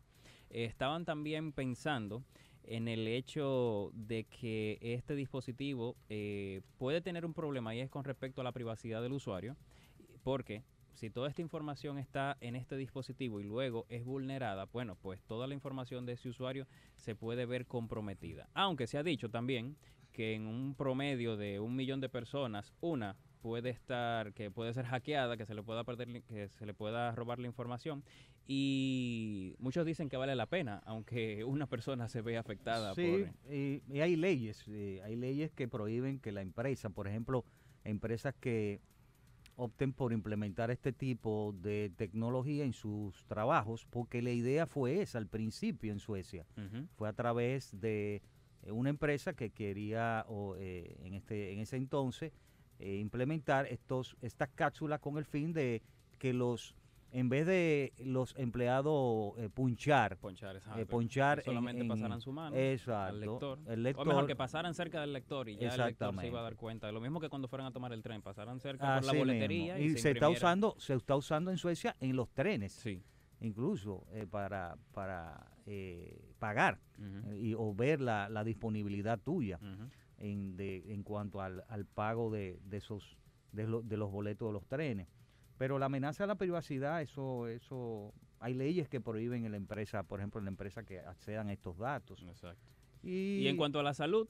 Eh, 0.50 0.64
estaban 0.64 1.04
también 1.04 1.52
pensando 1.52 2.22
en 2.62 2.86
el 2.88 3.06
hecho 3.08 3.90
de 3.92 4.24
que 4.24 4.78
este 4.80 5.14
dispositivo 5.16 5.96
eh, 6.08 6.62
puede 6.78 7.00
tener 7.00 7.26
un 7.26 7.34
problema 7.34 7.74
y 7.74 7.80
es 7.80 7.90
con 7.90 8.04
respecto 8.04 8.40
a 8.40 8.44
la 8.44 8.52
privacidad 8.52 9.02
del 9.02 9.12
usuario, 9.12 9.56
porque 10.22 10.62
si 10.94 11.10
toda 11.10 11.28
esta 11.28 11.42
información 11.42 11.98
está 11.98 12.36
en 12.40 12.54
este 12.56 12.76
dispositivo 12.76 13.40
y 13.40 13.44
luego 13.44 13.84
es 13.88 14.04
vulnerada, 14.04 14.66
bueno, 14.72 14.96
pues 14.96 15.20
toda 15.24 15.46
la 15.48 15.54
información 15.54 16.06
de 16.06 16.12
ese 16.14 16.28
usuario 16.28 16.66
se 16.96 17.14
puede 17.16 17.46
ver 17.46 17.66
comprometida. 17.66 18.48
Aunque 18.54 18.86
se 18.86 18.96
ha 18.96 19.02
dicho 19.02 19.28
también 19.28 19.76
que 20.16 20.32
en 20.34 20.46
un 20.46 20.74
promedio 20.74 21.36
de 21.36 21.60
un 21.60 21.76
millón 21.76 22.00
de 22.00 22.08
personas, 22.08 22.72
una 22.80 23.16
puede 23.42 23.68
estar, 23.68 24.32
que 24.32 24.50
puede 24.50 24.72
ser 24.72 24.86
hackeada, 24.86 25.36
que 25.36 25.44
se 25.44 25.54
le 25.54 25.62
pueda 25.62 25.84
perder, 25.84 26.22
que 26.22 26.48
se 26.48 26.64
le 26.64 26.72
pueda 26.72 27.12
robar 27.14 27.38
la 27.38 27.46
información. 27.46 28.02
Y 28.48 29.54
muchos 29.58 29.84
dicen 29.84 30.08
que 30.08 30.16
vale 30.16 30.34
la 30.34 30.46
pena, 30.46 30.80
aunque 30.86 31.44
una 31.44 31.66
persona 31.66 32.08
se 32.08 32.22
vea 32.22 32.40
afectada 32.40 32.94
Sí, 32.94 33.26
por... 33.44 33.52
y, 33.54 33.82
y 33.88 34.00
hay 34.00 34.16
leyes, 34.16 34.64
eh, 34.68 35.02
hay 35.04 35.16
leyes 35.16 35.52
que 35.52 35.68
prohíben 35.68 36.18
que 36.18 36.32
la 36.32 36.40
empresa, 36.40 36.88
por 36.88 37.08
ejemplo, 37.08 37.44
empresas 37.84 38.34
que 38.40 38.80
opten 39.56 39.92
por 39.92 40.14
implementar 40.14 40.70
este 40.70 40.92
tipo 40.92 41.54
de 41.60 41.92
tecnología 41.94 42.64
en 42.64 42.72
sus 42.72 43.22
trabajos, 43.26 43.84
porque 43.90 44.22
la 44.22 44.30
idea 44.30 44.66
fue 44.66 45.02
esa 45.02 45.18
al 45.18 45.26
principio 45.26 45.92
en 45.92 45.98
Suecia. 45.98 46.46
Fue 46.94 47.06
a 47.06 47.12
través 47.12 47.78
de 47.78 48.22
una 48.72 48.90
empresa 48.90 49.32
que 49.34 49.50
quería, 49.50 50.24
o, 50.28 50.56
eh, 50.56 50.96
en, 51.02 51.14
este, 51.14 51.52
en 51.52 51.60
ese 51.60 51.76
entonces, 51.76 52.32
eh, 52.78 52.96
implementar 52.96 53.66
estos, 53.66 54.16
estas 54.20 54.48
cápsulas 54.54 55.00
con 55.00 55.16
el 55.18 55.24
fin 55.24 55.52
de 55.52 55.82
que 56.18 56.32
los, 56.32 56.74
en 57.12 57.28
vez 57.28 57.46
de 57.46 57.92
los 57.98 58.34
empleados 58.36 59.32
eh, 59.38 59.48
punchar, 59.48 60.16
Ponchar, 60.18 60.60
eh, 60.76 60.84
ponchar 60.84 61.42
solamente 61.42 61.80
en- 61.80 61.86
en- 61.86 61.88
pasaran 61.88 62.20
su 62.20 62.32
mano 62.32 62.54
exacto, 62.56 63.14
al 63.14 63.20
lector. 63.20 63.58
el 63.66 63.80
O 63.80 63.82
lector, 63.82 64.06
mejor 64.06 64.26
que 64.26 64.36
pasaran 64.36 64.74
cerca 64.74 65.00
del 65.00 65.12
lector 65.12 65.48
y 65.48 65.56
ya 65.56 65.74
el 65.74 65.80
lector 65.80 66.14
se 66.20 66.26
iba 66.26 66.40
a 66.40 66.42
dar 66.42 66.56
cuenta. 66.56 66.90
Lo 66.92 67.00
mismo 67.00 67.20
que 67.20 67.28
cuando 67.28 67.48
fueran 67.48 67.68
a 67.68 67.72
tomar 67.72 67.92
el 67.92 68.02
tren, 68.02 68.20
pasaran 68.22 68.60
cerca 68.60 68.96
por 68.96 69.04
la 69.04 69.10
así 69.10 69.18
boletería 69.18 69.74
mismo. 69.76 69.90
y, 69.90 69.94
y, 69.94 69.98
se, 69.98 70.10
está 70.10 70.28
usando, 70.28 70.74
se 70.78 70.94
está 70.94 71.16
usando 71.16 71.50
en 71.50 71.56
Suecia 71.58 71.96
en 72.00 72.16
los 72.16 72.28
trenes, 72.30 72.72
Sí. 72.72 73.02
incluso 73.40 74.04
eh, 74.12 74.26
para, 74.28 74.76
para 74.92 75.46
eh, 75.66 76.18
pagar 76.38 76.78
eh, 76.98 77.38
y, 77.40 77.54
o 77.54 77.74
ver 77.74 78.00
la, 78.00 78.28
la 78.28 78.44
disponibilidad 78.44 79.18
tuya. 79.20 79.58
en, 80.18 80.56
de, 80.56 80.94
en 80.94 81.02
cuanto 81.02 81.42
al, 81.42 81.62
al 81.68 81.84
pago 81.84 82.30
de, 82.30 82.58
de 82.64 82.78
esos 82.78 83.18
de, 83.52 83.66
lo- 83.66 83.82
de 83.82 83.96
los 83.98 84.10
boletos 84.10 84.48
de 84.48 84.52
los 84.54 84.64
trenes. 84.66 85.08
Pero 85.58 85.78
la 85.78 85.86
amenaza 85.86 86.24
a 86.24 86.26
la 86.26 86.36
privacidad, 86.36 87.02
eso, 87.02 87.48
eso, 87.48 88.14
hay 88.40 88.54
leyes 88.54 88.88
que 88.88 89.00
prohíben 89.00 89.44
en 89.44 89.50
la 89.50 89.56
empresa, 89.58 90.02
por 90.04 90.20
ejemplo, 90.20 90.38
en 90.38 90.44
la 90.46 90.50
empresa 90.50 90.84
que 90.84 91.00
accedan 91.00 91.48
a 91.48 91.52
estos 91.52 91.76
datos. 91.78 92.22
Exacto. 92.22 92.62
Y, 93.02 93.40
Y 93.42 93.48
en 93.48 93.56
cuanto 93.58 93.78
a 93.78 93.82
la 93.82 93.92
salud, 93.94 94.26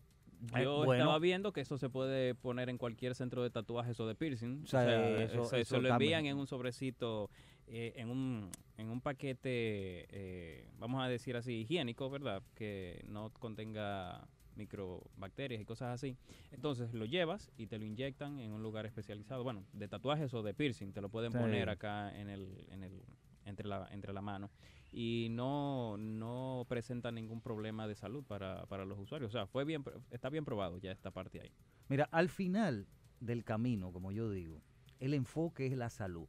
Eh, 0.55 0.63
yo 0.65 0.85
bueno. 0.85 0.95
estaba 0.95 1.19
viendo 1.19 1.53
que 1.53 1.61
eso 1.63 1.79
se 1.79 1.89
puede 1.89 2.35
poner 2.35 2.69
en 2.69 2.79
cualquier 2.79 3.15
centro 3.15 3.43
de 3.43 3.51
tatuajes 3.51 3.99
o 4.01 4.07
de 4.07 4.15
piercing. 4.15 4.63
O 4.65 4.67
sea, 4.67 4.81
o 4.81 4.85
sea, 4.85 5.23
eso- 5.25 5.45
se, 5.47 5.61
eso 5.61 5.77
se 5.77 5.83
lo 5.83 5.89
envían 5.89 6.19
también. 6.19 6.27
en 6.27 6.37
un 6.39 6.47
sobrecito, 6.47 7.31
eh, 7.69 7.93
en, 7.97 8.11
un, 8.11 8.51
en 8.77 8.91
un 8.91 9.01
paquete, 9.01 10.07
eh, 10.11 10.69
vamos 10.79 11.03
a 11.03 11.09
decir 11.09 11.37
así, 11.37 11.61
higiénico, 11.63 12.11
¿verdad? 12.11 12.43
Que 12.55 13.03
no 13.09 13.31
contenga 13.31 14.27
microbacterias 14.55 15.61
y 15.61 15.65
cosas 15.65 15.95
así. 15.95 16.17
Entonces 16.51 16.93
lo 16.95 17.05
llevas 17.05 17.51
y 17.57 17.67
te 17.67 17.79
lo 17.79 17.85
inyectan 17.85 18.39
en 18.41 18.53
un 18.53 18.63
lugar 18.63 18.87
especializado, 18.87 19.45
bueno, 19.45 19.65
de 19.73 19.89
tatuajes 19.89 20.33
o 20.35 20.43
de 20.43 20.55
piercing, 20.55 20.93
te 20.93 21.01
lo 21.01 21.09
pueden 21.09 21.33
Sí. 21.33 21.39
poner 21.39 21.69
acá 21.69 22.15
en 22.19 22.29
el, 22.29 22.67
en 22.71 22.83
el, 22.83 23.03
entre 23.45 23.69
la, 23.69 23.89
entre 23.91 24.13
la 24.13 24.23
mano 24.23 24.51
y 24.93 25.29
no, 25.31 25.97
no 25.99 26.65
presenta 26.69 27.11
ningún 27.13 27.41
problema 27.41 27.87
de 27.87 27.95
salud 27.95 28.25
para, 28.25 28.65
para 28.67 28.85
los 28.85 28.99
usuarios. 28.99 29.31
O 29.31 29.33
sea, 29.33 29.47
fue 29.47 29.65
bien, 29.65 29.85
está 30.11 30.31
bien 30.31 30.45
probado 30.45 30.79
ya 30.79 30.93
esta 30.93 31.11
parte 31.11 31.41
ahí. 31.41 31.51
Mira, 31.89 32.09
al 32.11 32.29
final 32.29 32.87
del 33.21 33.45
camino, 33.45 33.93
como 33.93 34.11
yo 34.13 34.31
digo, 34.31 34.63
el 35.01 35.13
enfoque 35.15 35.67
es 35.67 35.77
la 35.77 35.91
salud. 35.91 36.29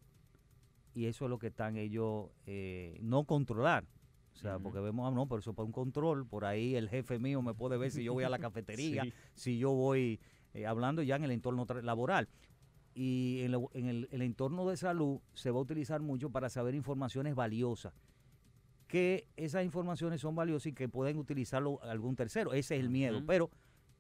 Y 0.98 1.06
eso 1.06 1.26
es 1.26 1.30
lo 1.30 1.38
que 1.38 1.48
están 1.48 1.78
ellos 1.78 2.30
eh, 2.48 2.98
no 3.02 3.24
controlar. 3.26 3.86
O 4.34 4.36
sea, 4.36 4.58
porque 4.58 4.80
vemos, 4.80 5.08
ah, 5.08 5.14
no, 5.16 5.28
pero 5.28 5.40
eso 5.40 5.54
para 5.54 5.66
un 5.68 5.72
control, 5.72 6.26
por 6.26 6.44
ahí 6.44 6.76
el 6.76 6.90
jefe 6.90 7.20
mío 7.20 7.42
me 7.44 7.54
puede 7.54 7.78
ver 7.78 7.92
si 7.92 8.04
yo 8.04 8.14
voy 8.14 8.24
a 8.24 8.30
la 8.30 8.40
cafetería, 8.40 9.04
Sí. 9.04 9.14
si 9.36 9.58
yo 9.60 9.72
voy 9.74 10.20
eh, 10.56 10.66
hablando 10.66 11.04
ya 11.04 11.16
en 11.16 11.24
el 11.24 11.32
entorno 11.32 11.66
laboral. 11.84 12.28
Y 12.96 13.42
en, 13.44 13.52
lo- 13.52 13.70
en 13.76 13.86
el, 13.86 14.08
el 14.12 14.24
entorno 14.24 14.68
de 14.68 14.76
salud 14.76 15.20
se 15.36 15.52
va 15.52 15.60
a 15.60 15.62
utilizar 15.62 16.02
mucho 16.02 16.32
para 16.32 16.50
saber 16.50 16.74
informaciones 16.74 17.36
valiosas 17.36 17.94
que 18.88 19.28
esas 19.36 19.64
informaciones 19.66 20.22
son 20.22 20.34
valiosas 20.36 20.68
y 20.68 20.74
que 20.74 20.88
pueden 20.90 21.18
utilizarlo 21.18 21.80
algún 21.84 22.16
tercero. 22.16 22.54
Ese 22.54 22.76
es 22.76 22.82
el 22.82 22.90
miedo. 22.90 23.22
Pero 23.28 23.52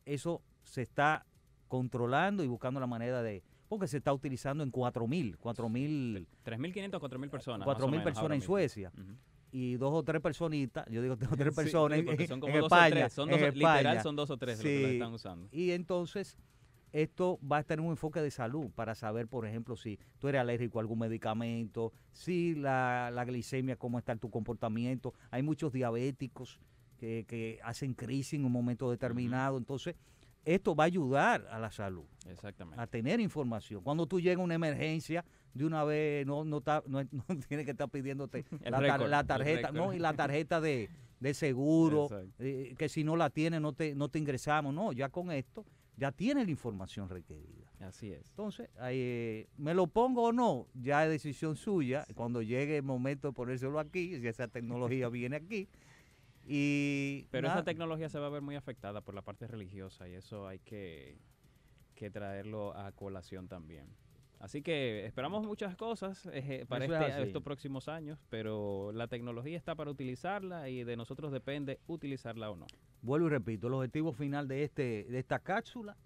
eso 0.05 0.41
se 0.63 0.81
está 0.81 1.25
controlando 1.67 2.43
y 2.43 2.47
buscando 2.47 2.79
la 2.79 2.87
manera 2.87 3.21
de... 3.21 3.43
Porque 3.67 3.87
se 3.87 3.97
está 3.97 4.13
utilizando 4.13 4.63
en 4.63 4.71
4.000, 4.71 5.37
4.000 5.37 6.25
3.500 6.45 6.95
o 6.95 6.99
4.000 7.01 7.29
personas. 7.29 7.65
cuatro 7.65 7.85
más 7.85 7.87
o 7.87 7.91
mil 7.91 7.99
menos 7.99 8.03
personas 8.03 8.17
ahora 8.21 8.35
en 8.35 8.39
mismo. 8.39 8.53
Suecia. 8.55 8.91
Y 9.51 9.75
dos 9.75 9.93
o 9.93 10.03
tres 10.03 10.21
personitas, 10.21 10.85
yo 10.89 11.01
digo 11.01 11.15
dos 11.15 11.31
o 11.31 11.35
tres 11.37 11.53
Sí, 11.55 11.61
personas 11.61 11.95
sí, 11.95 11.99
en- 12.01 12.05
porque 12.05 12.23
en, 12.23 12.27
son 12.29 12.39
como 12.39 12.53
en 12.53 12.61
dos 12.61 12.71
o 12.71 12.75
tres, 12.89 13.13
son 13.13 13.29
en 13.31 13.53
literal 13.53 14.01
son 14.01 14.15
dos 14.15 14.29
o 14.29 14.37
tres 14.37 14.57
los 14.57 14.63
que 14.63 14.81
lo 14.81 14.87
Sí. 14.87 14.93
están 14.93 15.13
usando. 15.13 15.47
Y 15.51 15.71
entonces 15.71 16.37
esto 16.93 17.39
va 17.49 17.57
a 17.57 17.63
tener 17.63 17.83
un 17.83 17.91
enfoque 17.91 18.21
de 18.21 18.31
salud 18.31 18.69
para 18.73 18.95
saber, 18.95 19.27
por 19.27 19.45
ejemplo, 19.45 19.75
si 19.75 19.99
tú 20.19 20.27
eres 20.29 20.39
alérgico 20.41 20.79
a 20.79 20.81
algún 20.81 20.99
medicamento, 20.99 21.91
si 22.11 22.55
la, 22.55 23.11
la 23.13 23.25
glicemia, 23.25 23.75
cómo 23.75 23.99
está 23.99 24.15
tu 24.15 24.29
comportamiento. 24.29 25.13
Hay 25.31 25.43
muchos 25.43 25.73
diabéticos 25.73 26.59
que, 26.97 27.25
que 27.27 27.59
hacen 27.63 27.93
crisis 27.93 28.33
en 28.39 28.45
un 28.45 28.51
momento 28.51 28.89
determinado. 28.89 29.57
Entonces, 29.57 29.95
esto 30.47 30.75
va 30.75 30.85
a 30.85 30.87
ayudar 30.87 31.45
a 31.51 31.59
la 31.59 31.71
salud, 31.71 32.05
Exactamente. 32.25 32.81
a 32.81 32.87
tener 32.87 33.19
información. 33.19 33.83
Cuando 33.83 34.07
tú 34.07 34.19
llegas 34.21 34.39
a 34.39 34.43
una 34.43 34.55
emergencia, 34.55 35.25
de 35.53 35.65
una 35.65 35.83
vez 35.83 36.25
no 36.25 36.45
no, 36.45 36.59
está- 36.59 36.83
no, 36.87 37.03
no 37.03 37.23
tienes 37.47 37.65
que 37.65 37.71
estar 37.71 37.89
pidiéndote 37.89 38.45
la, 38.63 38.79
récord, 38.79 39.11
tarjeta, 39.27 39.71
no, 39.71 39.93
y 39.93 39.99
la 39.99 40.13
tarjeta 40.13 40.61
de, 40.61 40.89
de 41.19 41.33
seguro, 41.33 42.07
eh, 42.39 42.73
que 42.77 42.87
si 42.87 43.03
no 43.03 43.17
la 43.17 43.29
tienes 43.29 43.59
no 43.59 43.73
te, 43.73 43.93
no 43.93 44.07
te 44.09 44.19
ingresamos. 44.19 44.73
No, 44.73 44.93
ya 44.93 45.09
con 45.09 45.31
esto 45.31 45.65
ya 45.97 46.11
tiene 46.11 46.45
la 46.45 46.51
información 46.51 47.09
requerida. 47.09 47.65
Así 47.79 48.11
es. 48.11 48.29
Entonces, 48.29 48.69
ahí, 48.79 48.97
eh, 48.99 49.47
¿me 49.57 49.73
lo 49.73 49.87
pongo 49.87 50.25
o 50.25 50.31
no? 50.31 50.67
Ya 50.75 51.03
es 51.03 51.09
decisión 51.09 51.55
suya. 51.55 52.05
Cuando 52.15 52.41
llegue 52.41 52.77
el 52.77 52.83
momento 52.83 53.27
de 53.27 53.33
ponérselo 53.33 53.79
aquí, 53.79 54.17
si 54.19 54.27
esa 54.27 54.47
tecnología 54.47 55.09
viene 55.09 55.35
aquí. 55.35 55.67
Y 56.49 57.27
Pero 57.29 57.47
esa 57.47 57.63
tecnología 57.65 58.07
se 58.09 58.19
va 58.19 58.27
a 58.27 58.29
ver 58.29 58.41
muy 58.41 58.55
afectada 58.55 59.01
por 59.01 59.13
la 59.13 59.21
parte 59.21 59.47
religiosa 59.47 60.07
y 60.07 60.13
eso 60.13 60.47
hay 60.47 60.59
que, 60.59 61.17
que 61.93 62.09
traerlo 62.09 62.73
a 62.75 62.91
colación 62.93 63.47
también. 63.47 63.87
Así 64.39 64.61
que 64.61 65.05
esperamos 65.05 65.45
muchas 65.45 65.75
cosas 65.75 66.29
eh, 66.31 66.65
para 66.69 66.85
este- 66.85 67.23
estos 67.23 67.41
próximos 67.43 67.87
años, 67.89 68.19
pero 68.29 68.91
la 68.93 69.07
tecnología 69.07 69.57
está 69.57 69.73
para 69.75 69.89
utilizarla 69.91 70.69
y 70.69 70.83
de 70.83 70.95
nosotros 70.95 71.31
depende 71.31 71.79
utilizarla 71.87 72.49
o 72.51 72.55
no. 72.55 72.67
vuelvo 73.01 73.27
y 73.27 73.29
repito, 73.31 73.67
el 73.67 73.73
objetivo 73.73 74.13
final 74.13 74.47
de, 74.47 74.63
este, 74.63 75.05
de 75.09 75.19
esta 75.19 75.39
cápsula 75.39 75.97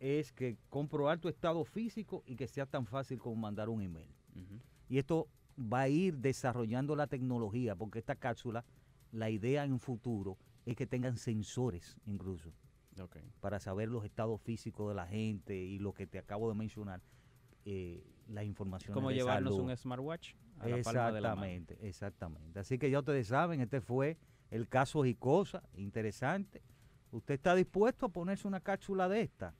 es 0.00 0.32
que 0.32 0.58
comprobar 0.68 1.18
tu 1.18 1.28
estado 1.28 1.64
físico 1.64 2.22
y 2.26 2.36
que 2.36 2.46
sea 2.48 2.66
tan 2.66 2.84
fácil 2.84 3.18
como 3.18 3.36
mandar 3.36 3.68
un 3.68 3.80
email. 3.80 4.12
Y 4.88 4.98
esto 4.98 5.28
va 5.58 5.82
a 5.82 5.88
ir 5.88 6.18
desarrollando 6.18 6.94
la 6.96 7.06
tecnología, 7.06 7.74
porque 7.74 7.98
esta 7.98 8.14
cápsula, 8.14 8.64
la 9.16 9.30
idea 9.30 9.64
en 9.64 9.78
futuro 9.80 10.36
es 10.66 10.76
que 10.76 10.86
tengan 10.86 11.16
sensores 11.16 11.96
incluso 12.06 12.52
Ok. 13.00 13.16
para 13.40 13.60
saber 13.60 13.88
los 13.88 14.04
estados 14.04 14.40
físicos 14.42 14.88
de 14.88 14.94
la 14.94 15.06
gente 15.06 15.56
y 15.56 15.78
lo 15.78 15.92
que 15.92 16.06
te 16.06 16.18
acabo 16.18 16.48
de 16.48 16.54
mencionar, 16.54 17.00
eh, 17.64 18.04
las 18.28 18.44
informaciones 18.44 18.94
Como 18.94 19.10
llevarnos 19.10 19.54
salud. 19.54 19.70
un 19.70 19.76
smartwatch 19.76 20.34
a 20.58 20.68
la 20.68 20.82
palma 20.82 21.12
de 21.12 21.20
la 21.20 21.34
mano. 21.34 21.44
Exactamente, 21.46 21.88
exactamente. 21.88 22.58
Así 22.60 22.78
que 22.78 22.90
ya 22.90 22.98
ustedes 23.00 23.28
saben, 23.28 23.60
este 23.60 23.80
fue 23.80 24.16
el 24.50 24.68
caso 24.68 25.04
y 25.04 25.14
cosa 25.14 25.62
interesante. 25.74 26.62
¿Usted 27.10 27.34
está 27.34 27.54
dispuesto 27.54 28.06
a 28.06 28.08
ponerse 28.10 28.46
una 28.48 28.60
cápsula 28.60 29.08
de 29.08 29.22
esta? 29.22 29.54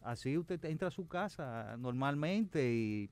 Así 0.00 0.36
usted 0.36 0.62
entra 0.66 0.88
a 0.88 0.90
su 0.90 1.06
casa 1.08 1.76
normalmente 1.78 2.72
y 2.74 3.10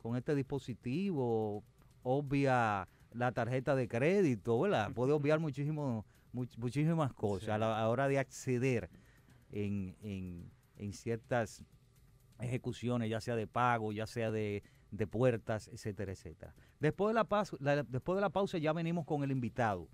con 0.00 0.16
este 0.16 0.34
dispositivo 0.34 1.64
obvia 2.02 2.88
la 3.12 3.32
tarjeta 3.32 3.74
de 3.74 3.88
crédito, 3.88 4.60
¿verdad? 4.60 4.92
Puede 4.92 5.12
obviar 5.12 5.38
muchísimo, 5.38 6.04
much- 6.32 6.56
muchísimas 6.58 7.12
cosas 7.12 7.46
Sí. 7.46 7.50
a 7.50 7.58
la 7.58 7.88
hora 7.88 8.08
de 8.08 8.18
acceder 8.18 8.90
en, 9.50 9.96
en- 10.02 10.50
en 10.76 10.92
ciertas 10.92 11.64
ejecuciones, 12.40 13.10
ya 13.10 13.20
sea 13.20 13.36
de 13.36 13.46
pago, 13.46 13.92
ya 13.92 14.06
sea 14.06 14.30
de, 14.30 14.62
de 14.90 15.06
puertas, 15.06 15.68
etcétera, 15.68 16.12
etcétera. 16.12 16.54
Después 16.80 17.08
de 17.10 17.14
la, 17.14 17.28
pas- 17.28 17.56
la- 17.60 17.82
después 17.82 18.16
de 18.16 18.20
la 18.20 18.30
pausa 18.30 18.58
ya 18.58 18.72
venimos 18.72 19.04
con 19.04 19.22
el 19.24 19.30
invitado. 19.32 19.88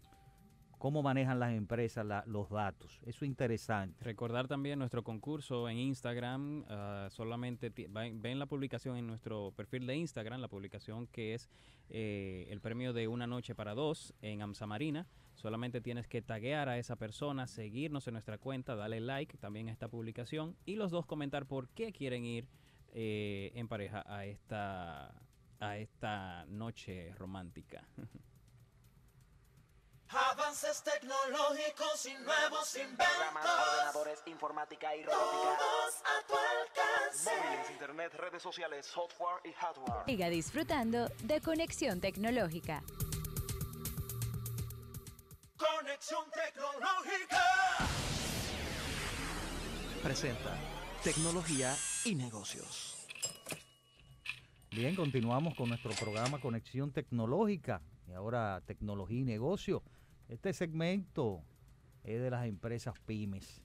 Cómo 0.84 1.02
manejan 1.02 1.40
las 1.40 1.54
empresas 1.54 2.04
los 2.26 2.50
datos. 2.50 3.00
Eso 3.06 3.24
es 3.24 3.28
interesante. 3.30 4.04
Recordar 4.04 4.48
también 4.48 4.78
nuestro 4.78 5.02
concurso 5.02 5.66
en 5.70 5.78
Instagram. 5.78 6.66
ah, 6.68 7.08
solamente 7.10 7.70
va- 7.88 8.10
ven 8.12 8.38
la 8.38 8.44
publicación 8.44 8.98
en 8.98 9.06
nuestro 9.06 9.50
perfil 9.56 9.86
de 9.86 9.96
Instagram, 9.96 10.42
la 10.42 10.48
publicación 10.48 11.06
que 11.06 11.32
es 11.32 11.48
eh, 11.88 12.48
el 12.50 12.60
premio 12.60 12.92
de 12.92 13.08
una 13.08 13.26
noche 13.26 13.54
para 13.54 13.72
dos 13.74 14.12
en 14.20 14.42
Amsa 14.42 14.66
Marina. 14.66 15.06
Solamente 15.32 15.80
tienes 15.80 16.06
que 16.06 16.20
taguear 16.20 16.68
a 16.68 16.76
esa 16.76 16.96
persona, 16.96 17.46
seguirnos 17.46 18.06
en 18.06 18.12
nuestra 18.12 18.36
cuenta, 18.36 18.76
darle 18.76 19.00
like 19.00 19.38
también 19.38 19.70
a 19.70 19.72
esta 19.72 19.88
publicación 19.88 20.54
y 20.66 20.76
los 20.76 20.90
dos 20.90 21.06
comentar 21.06 21.46
por 21.46 21.70
qué 21.70 21.92
quieren 21.92 22.26
ir 22.26 22.46
eh, 22.92 23.52
en 23.54 23.68
pareja 23.68 24.04
a 24.06 24.26
esta, 24.26 25.14
a 25.60 25.78
esta 25.78 26.44
noche 26.44 27.14
romántica. 27.14 27.88
Avances 30.54 30.84
tecnológicos 30.84 32.06
y 32.06 32.14
nuevos 32.14 32.74
Programas, 32.74 32.76
inventos. 32.76 33.68
ordenadores, 33.74 34.22
informática 34.26 34.94
y 34.94 35.02
robótica. 35.02 35.58
Todos 35.58 35.94
a 36.04 36.26
tu 36.28 36.34
alcance. 36.34 37.30
Móviles, 37.30 37.70
internet, 37.72 38.14
redes 38.14 38.42
sociales, 38.42 38.86
software 38.86 39.40
y 39.44 39.52
hardware. 39.52 40.04
Siga 40.06 40.28
disfrutando 40.30 41.08
de 41.24 41.40
Conexión 41.40 42.00
Tecnológica. 42.00 42.84
Conexión 45.56 46.24
tecnológica. 46.30 47.42
Presenta 50.04 50.56
tecnología 51.02 51.74
y 52.04 52.14
negocios. 52.14 53.08
Bien, 54.70 54.94
continuamos 54.94 55.56
con 55.56 55.68
nuestro 55.68 55.90
programa 55.92 56.40
Conexión 56.40 56.92
Tecnológica 56.92 57.82
y 58.06 58.12
ahora 58.12 58.62
Tecnología 58.66 59.18
y 59.18 59.24
Negocio. 59.24 59.82
Este 60.28 60.52
segmento 60.52 61.42
es 62.02 62.20
de 62.20 62.30
las 62.30 62.46
empresas 62.46 62.94
pymes 63.00 63.62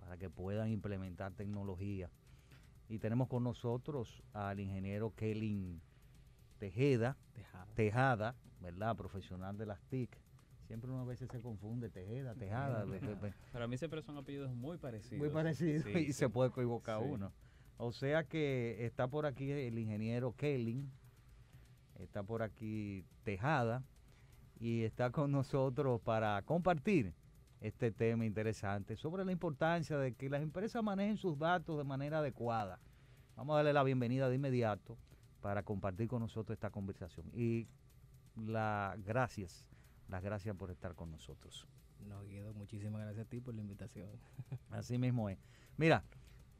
para 0.00 0.16
que 0.16 0.28
puedan 0.30 0.70
implementar 0.70 1.32
tecnología. 1.32 2.10
Y 2.88 2.98
tenemos 2.98 3.28
con 3.28 3.44
nosotros 3.44 4.22
al 4.32 4.58
ingeniero 4.60 5.14
Kelly 5.14 5.80
Tejeda, 6.58 7.16
Tejada, 7.74 8.34
¿verdad? 8.60 8.96
Profesional 8.96 9.56
de 9.56 9.66
las 9.66 9.80
TIC. 9.84 10.10
Siempre 10.66 10.90
uno 10.90 11.00
a 11.02 11.04
veces 11.04 11.28
se 11.30 11.40
confunde, 11.40 11.88
Tejeda, 11.88 12.34
Tejada. 12.34 12.84
Para 13.52 13.66
mí 13.66 13.76
siempre 13.78 14.02
son 14.02 14.16
apellidos 14.16 14.52
muy 14.52 14.76
parecidos. 14.78 15.18
muy 15.18 15.30
parecido 15.30 15.82
Sí, 15.84 15.90
y 15.98 16.06
sí. 16.06 16.12
se 16.12 16.28
puede 16.28 16.50
equivocar 16.50 17.00
Sí. 17.00 17.08
uno. 17.08 17.32
O 17.76 17.92
sea 17.92 18.24
que 18.24 18.84
está 18.84 19.08
por 19.08 19.24
aquí 19.24 19.50
el 19.50 19.78
ingeniero 19.78 20.34
Kelly, 20.36 20.86
está 21.98 22.22
por 22.22 22.42
aquí 22.42 23.04
Tejada 23.24 23.82
y 24.60 24.84
está 24.84 25.10
con 25.10 25.32
nosotros 25.32 26.00
para 26.02 26.40
compartir 26.42 27.14
este 27.62 27.90
tema 27.90 28.26
interesante 28.26 28.94
sobre 28.94 29.24
la 29.24 29.32
importancia 29.32 29.96
de 29.98 30.14
que 30.14 30.28
las 30.28 30.42
empresas 30.42 30.82
manejen 30.84 31.16
sus 31.16 31.38
datos 31.38 31.78
de 31.78 31.84
manera 31.84 32.18
adecuada. 32.18 32.78
Vamos 33.36 33.54
a 33.54 33.56
darle 33.56 33.72
la 33.72 33.82
bienvenida 33.82 34.28
de 34.28 34.36
inmediato 34.36 34.98
para 35.40 35.62
compartir 35.62 36.08
con 36.08 36.20
nosotros 36.20 36.54
esta 36.54 36.70
conversación 36.70 37.26
y 37.34 37.66
las 38.36 39.02
gracias, 39.02 39.66
las 40.08 40.22
gracias 40.22 40.54
por 40.54 40.70
estar 40.70 40.94
con 40.94 41.10
nosotros. 41.10 41.66
No, 42.06 42.22
Guido, 42.24 42.52
muchísimas 42.52 43.00
gracias 43.02 43.26
a 43.26 43.28
ti 43.28 43.40
por 43.40 43.54
la 43.54 43.62
invitación. 43.62 44.10
Así 44.70 44.98
mismo 44.98 45.30
es. 45.30 45.38
Mira, 45.78 46.04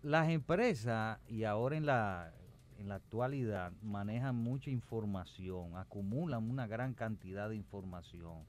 las 0.02 0.30
empresas 0.30 1.18
y 1.28 1.44
ahora 1.44 1.76
en 1.76 1.84
la, 1.84 2.32
en 2.80 2.88
la 2.88 2.94
actualidad 2.94 3.72
manejan 3.82 4.36
mucha 4.36 4.70
información, 4.70 5.76
acumulan 5.76 6.48
una 6.48 6.66
gran 6.66 6.94
cantidad 6.94 7.50
de 7.50 7.56
información, 7.56 8.46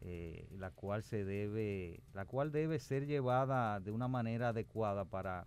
eh, 0.00 0.48
la 0.58 0.70
cual 0.70 1.02
se 1.02 1.26
debe, 1.26 2.02
la 2.14 2.24
cual 2.24 2.52
debe 2.52 2.78
ser 2.78 3.06
llevada 3.06 3.80
de 3.80 3.90
una 3.90 4.08
manera 4.08 4.48
adecuada 4.48 5.04
para 5.04 5.46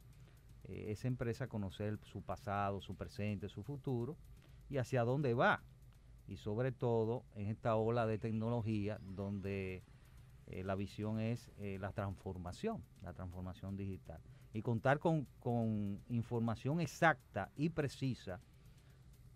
eh, 0.65 0.85
esa 0.89 1.07
empresa 1.07 1.47
conocer 1.47 1.97
su 2.03 2.21
pasado, 2.21 2.81
su 2.81 2.95
presente, 2.95 3.49
su 3.49 3.63
futuro 3.63 4.15
y 4.69 4.77
hacia 4.77 5.03
dónde 5.03 5.33
va. 5.33 5.63
Y 6.27 6.37
sobre 6.37 6.71
todo 6.71 7.23
en 7.33 7.47
esta 7.47 7.75
ola 7.75 8.05
de 8.05 8.19
tecnología 8.19 8.99
donde 9.01 9.81
eh, 10.45 10.63
la 10.63 10.75
visión 10.75 11.19
es 11.19 11.51
la 11.57 11.91
transformación, 11.93 12.83
la 13.01 13.13
transformación 13.13 13.75
digital. 13.75 14.21
Y 14.57 14.63
contar 14.63 14.97
con, 14.97 15.27
con 15.39 16.01
información 16.09 16.81
exacta 16.81 17.51
y 17.55 17.69
precisa 17.69 18.41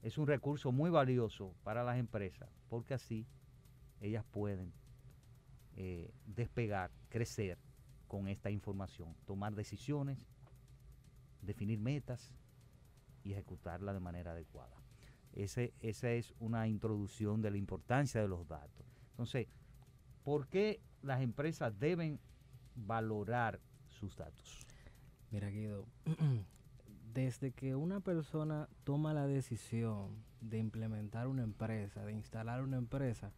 es 0.02 0.18
un 0.18 0.26
recurso 0.26 0.72
muy 0.72 0.90
valioso 0.90 1.54
para 1.64 1.84
las 1.84 2.00
empresas, 2.00 2.50
porque 2.68 2.96
así 2.96 3.28
ellas 4.00 4.26
pueden 4.32 4.74
eh, 5.76 6.12
despegar, 6.26 6.90
crecer 7.08 7.60
con 8.08 8.28
esta 8.28 8.50
información, 8.50 9.16
tomar 9.28 9.54
decisiones 9.54 10.26
definir 11.44 11.80
metas 11.80 12.34
y 13.24 13.34
ejecutarla 13.34 13.94
de 13.94 14.00
manera 14.00 14.32
adecuada. 14.32 14.76
Esa 15.34 15.62
es 16.10 16.34
una 16.40 16.68
introducción 16.68 17.44
de 17.44 17.52
la 17.52 17.58
importancia 17.58 18.22
de 18.22 18.28
los 18.28 18.48
datos. 18.48 18.88
Entonces, 19.12 19.46
¿por 20.24 20.48
qué 20.48 20.82
las 21.04 21.22
empresas 21.22 21.78
deben 21.80 22.20
valorar 22.76 23.60
sus 23.88 24.16
datos? 24.16 24.71
Mira, 25.32 25.50
Guido, 25.50 25.86
desde 27.14 27.52
que 27.52 27.76
una 27.76 28.02
persona 28.02 28.68
toma 28.84 29.14
la 29.14 29.28
decisión 29.28 30.24
de 30.42 30.58
implementar 30.58 31.28
una 31.28 31.44
empresa, 31.44 32.06
de 32.06 32.14
instalar 32.14 32.62
una 32.62 32.78
empresa, 32.78 33.32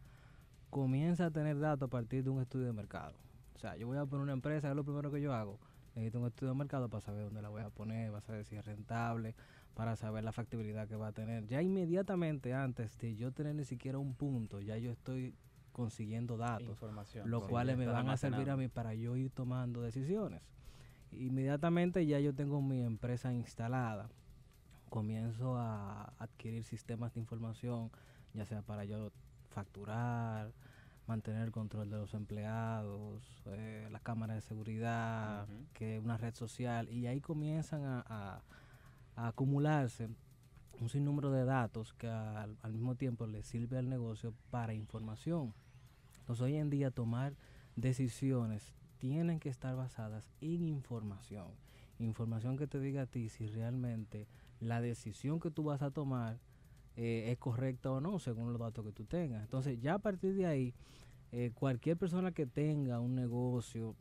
comienza 0.69 1.27
a 1.27 1.31
tener 1.31 1.59
datos 1.59 1.87
a 1.87 1.89
partir 1.89 2.23
de 2.23 2.31
un 2.31 2.41
estudio 2.41 2.65
de 2.65 2.73
mercado. 2.73 3.15
O 3.55 3.59
sea, 3.59 3.77
yo 3.77 3.87
voy 3.87 3.97
a 3.97 4.05
poner 4.05 4.23
una 4.23 4.33
empresa, 4.33 4.69
es 4.69 4.75
lo 4.75 4.83
primero 4.83 5.11
que 5.11 5.21
yo 5.21 5.33
hago. 5.33 5.59
Necesito 5.95 6.19
un 6.19 6.27
estudio 6.27 6.53
de 6.53 6.57
mercado 6.57 6.89
para 6.89 7.01
saber 7.01 7.25
dónde 7.25 7.41
la 7.43 7.49
voy 7.49 7.61
a 7.61 7.69
poner, 7.69 8.09
para 8.09 8.21
saber 8.21 8.45
si 8.45 8.55
es 8.55 8.65
rentable, 8.65 9.35
para 9.75 9.95
saber 9.95 10.23
la 10.23 10.31
factibilidad 10.31 10.87
que 10.87 10.95
va 10.95 11.09
a 11.09 11.11
tener. 11.11 11.45
Ya 11.45 11.61
inmediatamente 11.61 12.55
antes 12.55 12.97
de 12.97 13.15
yo 13.15 13.31
tener 13.31 13.53
ni 13.53 13.65
siquiera 13.65 13.99
un 13.99 14.15
punto, 14.15 14.59
ya 14.59 14.77
yo 14.77 14.91
estoy 14.91 15.35
consiguiendo 15.71 16.37
datos, 16.37 16.69
Información. 16.69 17.29
los 17.29 17.47
cuales 17.47 17.77
me 17.77 17.85
van 17.85 18.09
a 18.09 18.17
servir 18.17 18.49
a 18.49 18.57
mí 18.57 18.67
para 18.67 18.95
yo 18.95 19.15
ir 19.15 19.29
tomando 19.29 19.81
decisiones. 19.81 20.41
Inmediatamente 21.17 22.05
ya 22.05 22.19
yo 22.19 22.33
tengo 22.33 22.61
mi 22.61 22.81
empresa 22.81 23.33
instalada, 23.33 24.09
comienzo 24.89 25.57
a 25.57 26.13
adquirir 26.19 26.63
sistemas 26.63 27.13
de 27.13 27.19
información, 27.21 27.91
ya 28.33 28.45
sea 28.45 28.61
para 28.61 28.85
yo 28.85 29.11
facturar, 29.49 30.51
mantener 31.07 31.43
el 31.43 31.51
control 31.51 31.89
de 31.89 31.97
los 31.97 32.13
empleados, 32.13 33.23
eh, 33.47 33.87
la 33.91 33.99
cámara 33.99 34.33
de 34.35 34.41
seguridad, 34.41 35.43
Ujú. 35.43 35.65
que 35.73 35.99
una 35.99 36.17
red 36.17 36.33
social, 36.33 36.89
y 36.89 37.07
ahí 37.07 37.19
comienzan 37.21 37.83
a, 37.83 38.03
a- 38.07 38.41
a 39.15 39.27
acumularse 39.27 40.09
un 40.79 40.89
sinnúmero 40.89 41.31
de 41.31 41.45
datos 41.45 41.93
que 41.93 42.07
al, 42.09 42.57
al 42.61 42.73
mismo 42.73 42.95
tiempo 42.95 43.27
le 43.27 43.43
sirve 43.43 43.77
al 43.77 43.89
negocio 43.89 44.33
para 44.49 44.73
información. 44.73 45.53
Entonces 46.19 46.41
hoy 46.43 46.55
en 46.55 46.69
día 46.69 46.89
tomar 46.89 47.33
decisiones 47.75 48.73
tienen 49.03 49.41
que 49.41 49.49
estar 49.49 49.75
basadas 49.75 50.23
en 50.39 50.63
información. 50.63 51.47
Información 51.99 52.55
que 52.55 52.67
te 52.67 52.79
diga 52.79 53.01
a 53.01 53.05
ti 53.05 53.27
si 53.27 53.47
realmente 53.47 54.29
la 54.61 54.79
decisión 54.79 55.41
que 55.41 55.51
tú 55.51 55.65
vas 55.65 55.81
a 55.81 55.91
tomar 55.91 56.39
eh, 56.95 57.29
es 57.29 57.37
correcta 57.37 57.91
o 57.91 57.99
no, 57.99 58.17
según 58.19 58.53
los 58.53 58.61
datos 58.61 58.85
que 58.85 58.93
tú 58.93 59.03
tengas. 59.03 59.43
Entonces 59.43 59.81
ya 59.81 59.95
a 59.95 59.99
partir 59.99 60.35
de 60.35 60.45
ahí, 60.45 60.73
eh, 61.33 61.51
cualquier 61.53 61.97
persona 61.97 62.31
que 62.31 62.45
tenga 62.45 63.01
un 63.01 63.13
negocio 63.13 63.93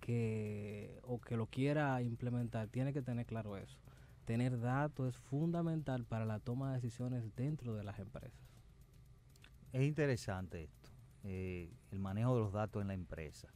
que 0.00 0.98
o 1.02 1.20
que 1.20 1.36
lo 1.36 1.44
quiera 1.44 2.00
implementar 2.00 2.68
tiene 2.68 2.94
que 2.94 3.02
tener 3.02 3.26
claro 3.26 3.58
eso. 3.58 3.76
Tener 4.24 4.58
datos 4.58 5.16
es 5.16 5.20
fundamental 5.20 6.06
para 6.06 6.24
la 6.24 6.38
toma 6.38 6.68
de 6.68 6.76
decisiones 6.76 7.36
dentro 7.36 7.74
de 7.74 7.84
las 7.84 7.98
empresas. 7.98 8.40
Es 9.74 9.82
interesante 9.82 10.62
esto, 10.62 10.92
eh, 11.24 11.70
el 11.90 11.98
manejo 11.98 12.34
de 12.36 12.40
los 12.40 12.54
datos 12.54 12.80
en 12.80 12.88
la 12.88 12.94
empresa. 12.94 13.48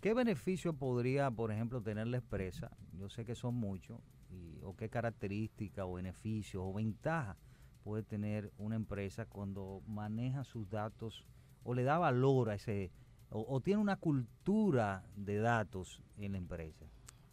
¿Qué 0.00 0.14
beneficio 0.14 0.72
podría, 0.74 1.30
por 1.30 1.50
ejemplo, 1.50 1.80
tener 1.82 2.06
la 2.06 2.18
empresa? 2.18 2.70
Yo 2.92 3.08
sé 3.08 3.24
que 3.24 3.34
son 3.34 3.54
muchos, 3.54 3.98
y- 4.30 4.60
o 4.62 4.74
qué 4.76 4.88
características 4.88 5.84
o 5.86 5.94
beneficios 5.94 6.62
o 6.64 6.72
ventajas 6.72 7.36
puede 7.82 8.02
tener 8.02 8.52
una 8.58 8.76
empresa 8.76 9.26
cuando 9.26 9.82
maneja 9.86 10.44
sus 10.44 10.68
datos 10.68 11.24
o 11.64 11.74
le 11.74 11.82
da 11.84 11.98
valor 11.98 12.50
a 12.50 12.54
ese, 12.54 12.90
o, 13.30 13.60
tiene 13.60 13.80
una 13.80 13.96
cultura 13.96 15.04
de 15.16 15.38
datos 15.38 16.00
en 16.16 16.32
la 16.32 16.38
empresa. 16.38 16.86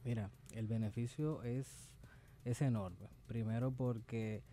Mira, 0.04 0.32
el 0.52 0.68
beneficio 0.68 1.44
es, 1.44 1.96
es 2.46 2.62
enorme. 2.62 3.10
Primero 3.28 3.72
porque 3.72 4.44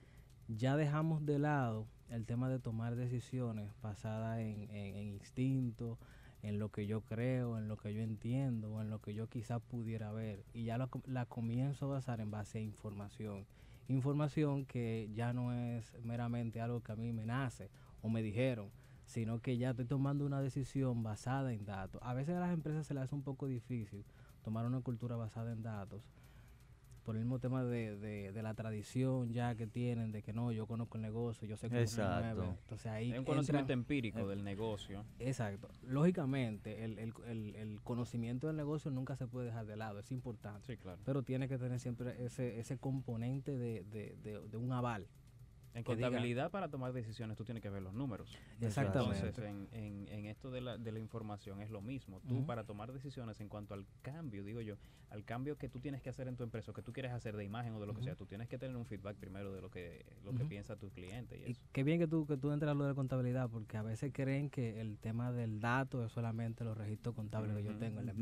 ya 0.49 0.77
dejamos 0.77 1.25
de 1.25 1.39
lado 1.39 1.87
el 2.09 2.27
tema 2.27 2.49
de 2.51 2.59
tomar 2.59 2.95
decisiones 2.97 3.73
basadas 3.83 4.39
en, 4.41 4.71
en- 4.71 4.97
en 4.97 5.09
instinto, 5.09 5.99
en 6.43 6.59
lo 6.59 6.71
que 6.71 6.87
yo 6.87 7.03
creo, 7.03 7.59
en 7.59 7.69
lo 7.69 7.77
que 7.77 7.93
yo 7.93 8.01
entiendo 8.01 8.81
en 8.81 8.91
lo 8.91 9.01
que 9.01 9.15
yo 9.15 9.29
quizás 9.29 9.61
pudiera 9.61 10.13
ver. 10.13 10.45
Y 10.55 10.65
ya 10.65 10.79
la, 10.79 10.89
la 11.07 11.27
comienzo 11.27 11.87
a 11.87 11.95
basar 11.95 12.21
en 12.21 12.31
base 12.31 12.59
a 12.59 12.63
información. 12.63 13.47
Información 13.89 14.65
que 14.67 15.11
ya 15.15 15.33
no 15.33 15.53
es 15.53 15.93
meramente 16.05 16.61
algo 16.61 16.81
que 16.81 16.93
a 16.93 16.97
mí 16.97 17.13
me 17.13 17.27
nace 17.27 17.71
o 18.03 18.09
me 18.09 18.23
dijeron, 18.23 18.71
sino 19.05 19.41
que 19.41 19.59
ya 19.59 19.71
estoy 19.71 19.87
tomando 19.87 20.25
una 20.25 20.41
decisión 20.41 21.03
basada 21.03 21.53
en 21.53 21.65
datos. 21.65 22.01
A 22.05 22.15
veces 22.15 22.37
a 22.37 22.41
las 22.41 22.53
empresas 22.53 22.87
se 22.87 22.95
les 22.95 23.05
hace 23.05 23.15
un 23.15 23.23
poco 23.23 23.47
difícil 23.47 24.05
tomar 24.43 24.65
una 24.65 24.81
cultura 24.81 25.17
basada 25.17 25.53
en 25.53 25.63
datos 25.63 26.03
por 27.05 27.17
el 27.17 27.23
mismo 27.23 27.39
tema 27.39 27.65
de, 27.65 27.97
de- 27.97 28.33
de 28.33 28.43
la 28.43 28.55
tradición 28.55 29.33
ya 29.33 29.55
que 29.55 29.67
tienen 29.67 30.13
de 30.13 30.23
que 30.23 30.33
no, 30.33 30.53
yo 30.53 30.67
conozco 30.67 30.97
el 30.99 31.03
negocio, 31.03 31.47
yo 31.49 31.57
sé 31.57 31.69
cómo 31.69 31.79
se 31.79 31.85
Exacto. 31.85 32.41
mueve. 32.43 32.57
Entonces 32.61 32.87
ahí 32.87 33.13
Hay 33.13 33.19
un 33.19 33.25
conocimiento 33.25 33.73
entra- 33.73 33.75
empírico 33.75 34.19
eh, 34.21 34.27
del 34.27 34.45
negocio. 34.45 35.05
Exacto. 35.19 35.69
Lógicamente, 35.83 36.85
el, 36.85 36.99
el- 36.99 37.13
el- 37.27 37.57
el 37.57 37.81
conocimiento 37.83 38.47
del 38.47 38.57
negocio 38.57 38.91
nunca 38.91 39.17
se 39.17 39.27
puede 39.27 39.47
dejar 39.47 39.67
de 39.67 39.77
lado, 39.77 39.99
es 39.99 40.11
importante. 40.13 40.67
Sí, 40.67 40.77
claro. 40.77 40.99
Pero 41.05 41.23
tiene 41.23 41.49
que 41.49 41.59
tener 41.59 41.79
siempre 41.81 42.25
ese, 42.25 42.59
ese 42.59 42.79
componente 42.79 43.57
de, 43.57 43.85
de- 43.85 44.17
de- 44.23 44.41
de 44.49 44.57
un 44.57 44.73
aval. 44.73 45.07
En 45.73 45.85
diga- 45.85 45.87
contabilidad, 45.87 46.51
para 46.51 46.69
tomar 46.69 46.93
decisiones, 46.93 47.37
tú 47.37 47.45
tienes 47.45 47.63
que 47.63 47.71
ver 47.71 47.83
los 47.83 47.95
números. 47.95 48.37
Exactamente. 48.61 49.19
Entonces, 49.27 49.45
en, 49.45 49.69
en- 49.73 50.09
en 50.09 50.27
esto 50.27 50.51
de 50.51 50.61
la, 50.61 50.77
de 50.79 50.93
la 50.93 50.99
información 50.99 51.61
es 51.61 51.71
lo 51.71 51.81
mismo. 51.81 52.21
Tú, 52.29 52.45
para 52.45 52.65
tomar 52.65 52.93
decisiones 52.93 53.41
en 53.41 53.49
cuanto 53.49 53.75
al 53.75 53.87
cambio, 54.03 54.43
digo 54.45 54.61
yo, 54.61 54.77
al 55.11 55.25
cambio 55.25 55.57
que 55.59 55.69
tú 55.69 55.81
tienes 55.81 56.03
que 56.03 56.09
hacer 56.11 56.29
en 56.29 56.37
tu 56.37 56.45
empresa, 56.45 56.71
o 56.71 56.75
que 56.75 56.83
tú 56.83 56.93
quieres 56.93 57.11
hacer 57.13 57.37
de 57.37 57.45
imagen 57.45 57.75
o 57.75 57.81
de 57.81 57.87
lo 57.87 57.95
que 57.95 58.03
sea, 58.03 58.15
tú 58.15 58.27
tienes 58.27 58.49
que 58.49 58.59
tener 58.59 58.77
un 58.77 58.87
feedback 58.87 59.17
primero 59.17 59.53
de 59.53 59.61
lo 59.61 59.69
que, 59.71 60.05
lo 60.25 60.33
que 60.35 60.45
piensa 60.45 60.77
tu 60.77 60.91
cliente 60.91 61.37
y 61.39 61.49
Y 61.49 61.51
eso. 61.53 61.63
qué 61.73 61.83
bien 61.83 61.99
que 61.99 62.07
tú, 62.07 62.27
que 62.27 62.37
tú 62.37 62.53
entres 62.53 62.71
a 62.71 62.75
lo 62.75 62.85
de 62.87 62.95
contabilidad, 62.95 63.49
porque 63.51 63.77
a 63.77 63.83
veces 63.83 64.13
creen 64.13 64.51
que 64.51 64.81
el 64.81 64.99
tema 64.99 65.33
del 65.33 65.61
dato 65.61 66.05
es 66.05 66.13
solamente 66.13 66.63
los 66.65 66.77
registros 66.77 67.15
contables 67.15 67.57
que 67.57 67.65
yo 67.65 67.77
tengo 67.77 68.01
en 68.01 68.07
la 68.07 68.13
No. 68.13 68.19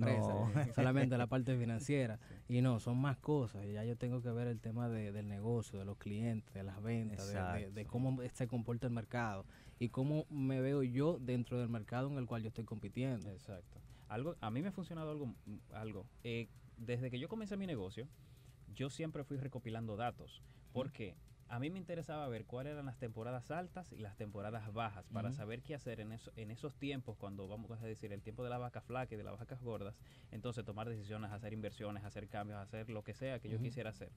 empresa, 0.50 0.72
solamente 0.74 1.16
la 1.18 1.26
parte 1.26 1.56
financiera. 1.58 2.18
Y 2.48 2.62
no, 2.62 2.78
son 2.80 2.98
más 2.98 3.18
cosas. 3.18 3.64
Y 3.66 3.72
ya 3.72 3.84
yo 3.84 3.96
tengo 3.96 4.22
que 4.22 4.30
ver 4.30 4.48
el 4.48 4.61
tema 4.61 4.88
de- 4.88 5.12
del 5.12 5.28
negocio, 5.28 5.78
de 5.78 5.84
los 5.84 5.98
clientes, 5.98 6.52
de 6.54 6.62
las 6.62 6.82
ventas, 6.82 7.26
de- 7.28 7.38
de, 7.42 7.87
cómo 7.87 8.18
se 8.33 8.48
comporta 8.48 8.87
el 8.87 8.92
mercado 8.92 9.44
y 9.79 9.88
cómo 9.88 10.27
me 10.31 10.61
veo 10.61 10.83
yo 10.83 11.18
dentro 11.20 11.59
del 11.59 11.68
mercado 11.68 12.09
en 12.11 12.18
el 12.18 12.27
cual 12.27 12.42
yo 12.42 12.48
estoy 12.48 12.64
compitiendo. 12.64 13.31
Exacto. 13.31 13.81
Algo, 14.09 14.37
a 14.40 14.51
mí 14.51 14.62
me 14.62 14.68
ha 14.68 14.72
funcionado 14.72 15.11
algo, 15.11 15.35
algo. 15.72 16.07
Eh, 16.24 16.48
desde 16.79 17.11
que 17.11 17.18
yo 17.18 17.29
comencé 17.29 17.57
mi 17.57 17.66
negocio, 17.66 18.09
yo 18.74 18.90
siempre 18.90 19.24
fui 19.24 19.37
recopilando 19.37 19.96
datos. 19.96 20.42
Porque 20.72 21.14
a 21.48 21.58
mí 21.58 21.70
me 21.70 21.78
interesaba 21.78 22.28
ver 22.28 22.44
cuáles 22.44 22.72
eran 22.72 22.87
las 22.87 22.98
temporadas 22.98 23.50
altas 23.50 23.92
y 23.92 23.98
las 23.98 24.16
temporadas 24.16 24.72
bajas 24.72 25.06
para 25.08 25.30
saber 25.32 25.62
qué 25.62 25.74
hacer 25.74 26.00
en, 26.00 26.12
eso, 26.12 26.30
en 26.37 26.50
esos 26.50 26.74
tiempos, 26.76 27.16
cuando 27.16 27.48
vamos 27.48 27.70
a 27.70 27.76
decir 27.87 28.12
el 28.12 28.22
tiempo 28.22 28.44
de 28.44 28.50
la 28.50 28.58
vaca 28.58 28.80
flaca 28.80 29.14
y 29.14 29.18
de 29.18 29.24
las 29.24 29.38
vacas 29.38 29.62
gordas. 29.62 29.98
Entonces 30.30 30.64
tomar 30.64 30.88
decisiones, 30.88 31.30
hacer 31.32 31.52
inversiones, 31.52 32.04
hacer 32.04 32.28
cambios, 32.28 32.58
hacer 32.61 32.90
lo 32.90 33.02
que 33.02 33.14
sea 33.14 33.38
que 33.40 33.48
yo 33.48 33.56
quisiera 33.62 33.90
hacer. 33.90 34.11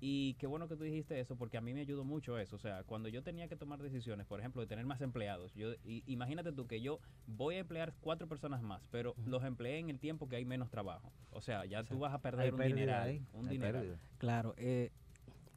Y 0.00 0.34
qué 0.34 0.46
bueno 0.46 0.68
que 0.68 0.76
tú 0.76 0.82
dijiste 0.82 1.18
eso, 1.20 1.36
porque 1.36 1.56
a 1.56 1.60
mí 1.60 1.72
me 1.72 1.80
ayudó 1.80 2.04
mucho 2.04 2.38
eso. 2.38 2.56
O 2.56 2.58
sea, 2.58 2.82
cuando 2.84 3.08
yo 3.08 3.22
tenía 3.22 3.48
que 3.48 3.56
tomar 3.56 3.80
decisiones, 3.80 4.26
por 4.26 4.40
ejemplo, 4.40 4.60
de 4.60 4.66
tener 4.66 4.84
más 4.84 5.00
empleados, 5.00 5.54
yo 5.54 5.72
i- 5.84 6.02
imagínate 6.06 6.52
tú 6.52 6.66
que 6.66 6.80
yo 6.82 7.00
voy 7.26 7.54
a 7.54 7.58
emplear 7.60 7.94
cuatro 8.00 8.26
personas 8.28 8.60
más, 8.60 8.86
pero 8.88 9.14
los 9.30 9.44
empleé 9.44 9.78
en 9.78 9.88
el 9.90 10.00
tiempo 10.00 10.28
que 10.28 10.36
hay 10.36 10.44
menos 10.44 10.68
trabajo. 10.68 11.12
O 11.30 11.40
sea, 11.40 11.64
ya 11.64 11.84
tú 11.84 11.98
vas 12.00 12.12
a 12.12 12.18
perder 12.20 12.52
un 12.52 12.58
dineral. 12.76 13.08
dineral. 13.48 13.82
pérdida. 13.82 13.98
Claro, 14.18 14.54
eh, 14.58 14.90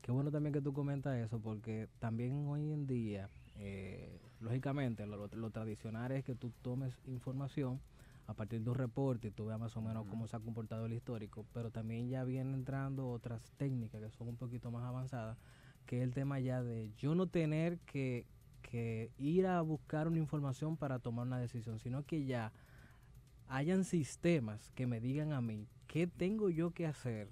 qué 0.07 0.13
bueno 0.13 0.31
también 0.31 0.53
que 0.53 0.61
tú 0.61 0.71
comentas 0.71 1.17
eso, 1.17 1.37
porque 1.37 1.89
también 1.99 2.47
hoy 2.47 2.71
en 2.71 2.87
día, 2.87 3.29
eh, 3.57 4.21
lógicamente, 4.39 5.05
lo, 5.05 5.49
tradicional 5.49 6.13
es 6.13 6.23
que 6.23 6.33
tú 6.33 6.53
tomes 6.61 6.97
información 7.07 7.81
a 8.25 8.33
partir 8.33 8.61
de 8.61 8.69
un 8.69 8.77
reporte 8.77 9.27
y 9.27 9.31
tú 9.31 9.47
veas 9.47 9.59
más 9.59 9.75
o 9.75 9.81
menos 9.81 10.07
cómo 10.07 10.25
se 10.25 10.37
ha 10.37 10.39
comportado 10.39 10.85
el 10.85 10.93
histórico, 10.93 11.45
pero 11.53 11.71
también 11.71 12.07
ya 12.07 12.23
vienen 12.23 12.53
entrando 12.53 13.09
otras 13.09 13.51
técnicas 13.57 14.01
que 14.01 14.09
son 14.11 14.29
un 14.29 14.37
poquito 14.37 14.71
más 14.71 14.85
avanzadas, 14.85 15.37
que 15.85 15.97
es 15.97 16.03
el 16.03 16.13
tema 16.13 16.39
ya 16.39 16.63
de 16.63 16.89
yo 16.97 17.13
no 17.13 17.27
tener 17.27 17.77
que, 17.79 18.25
que 18.61 19.11
ir 19.17 19.45
a 19.45 19.59
buscar 19.59 20.07
una 20.07 20.19
información 20.19 20.77
para 20.77 20.99
tomar 20.99 21.27
una 21.27 21.37
decisión, 21.37 21.79
sino 21.79 22.05
que 22.05 22.23
ya 22.23 22.53
hayan 23.49 23.83
sistemas 23.83 24.71
que 24.71 24.87
me 24.87 25.01
digan 25.01 25.33
a 25.33 25.41
mí 25.41 25.67
qué 25.85 26.07
tengo 26.07 26.49
yo 26.49 26.71
que 26.71 26.87
hacer 26.87 27.27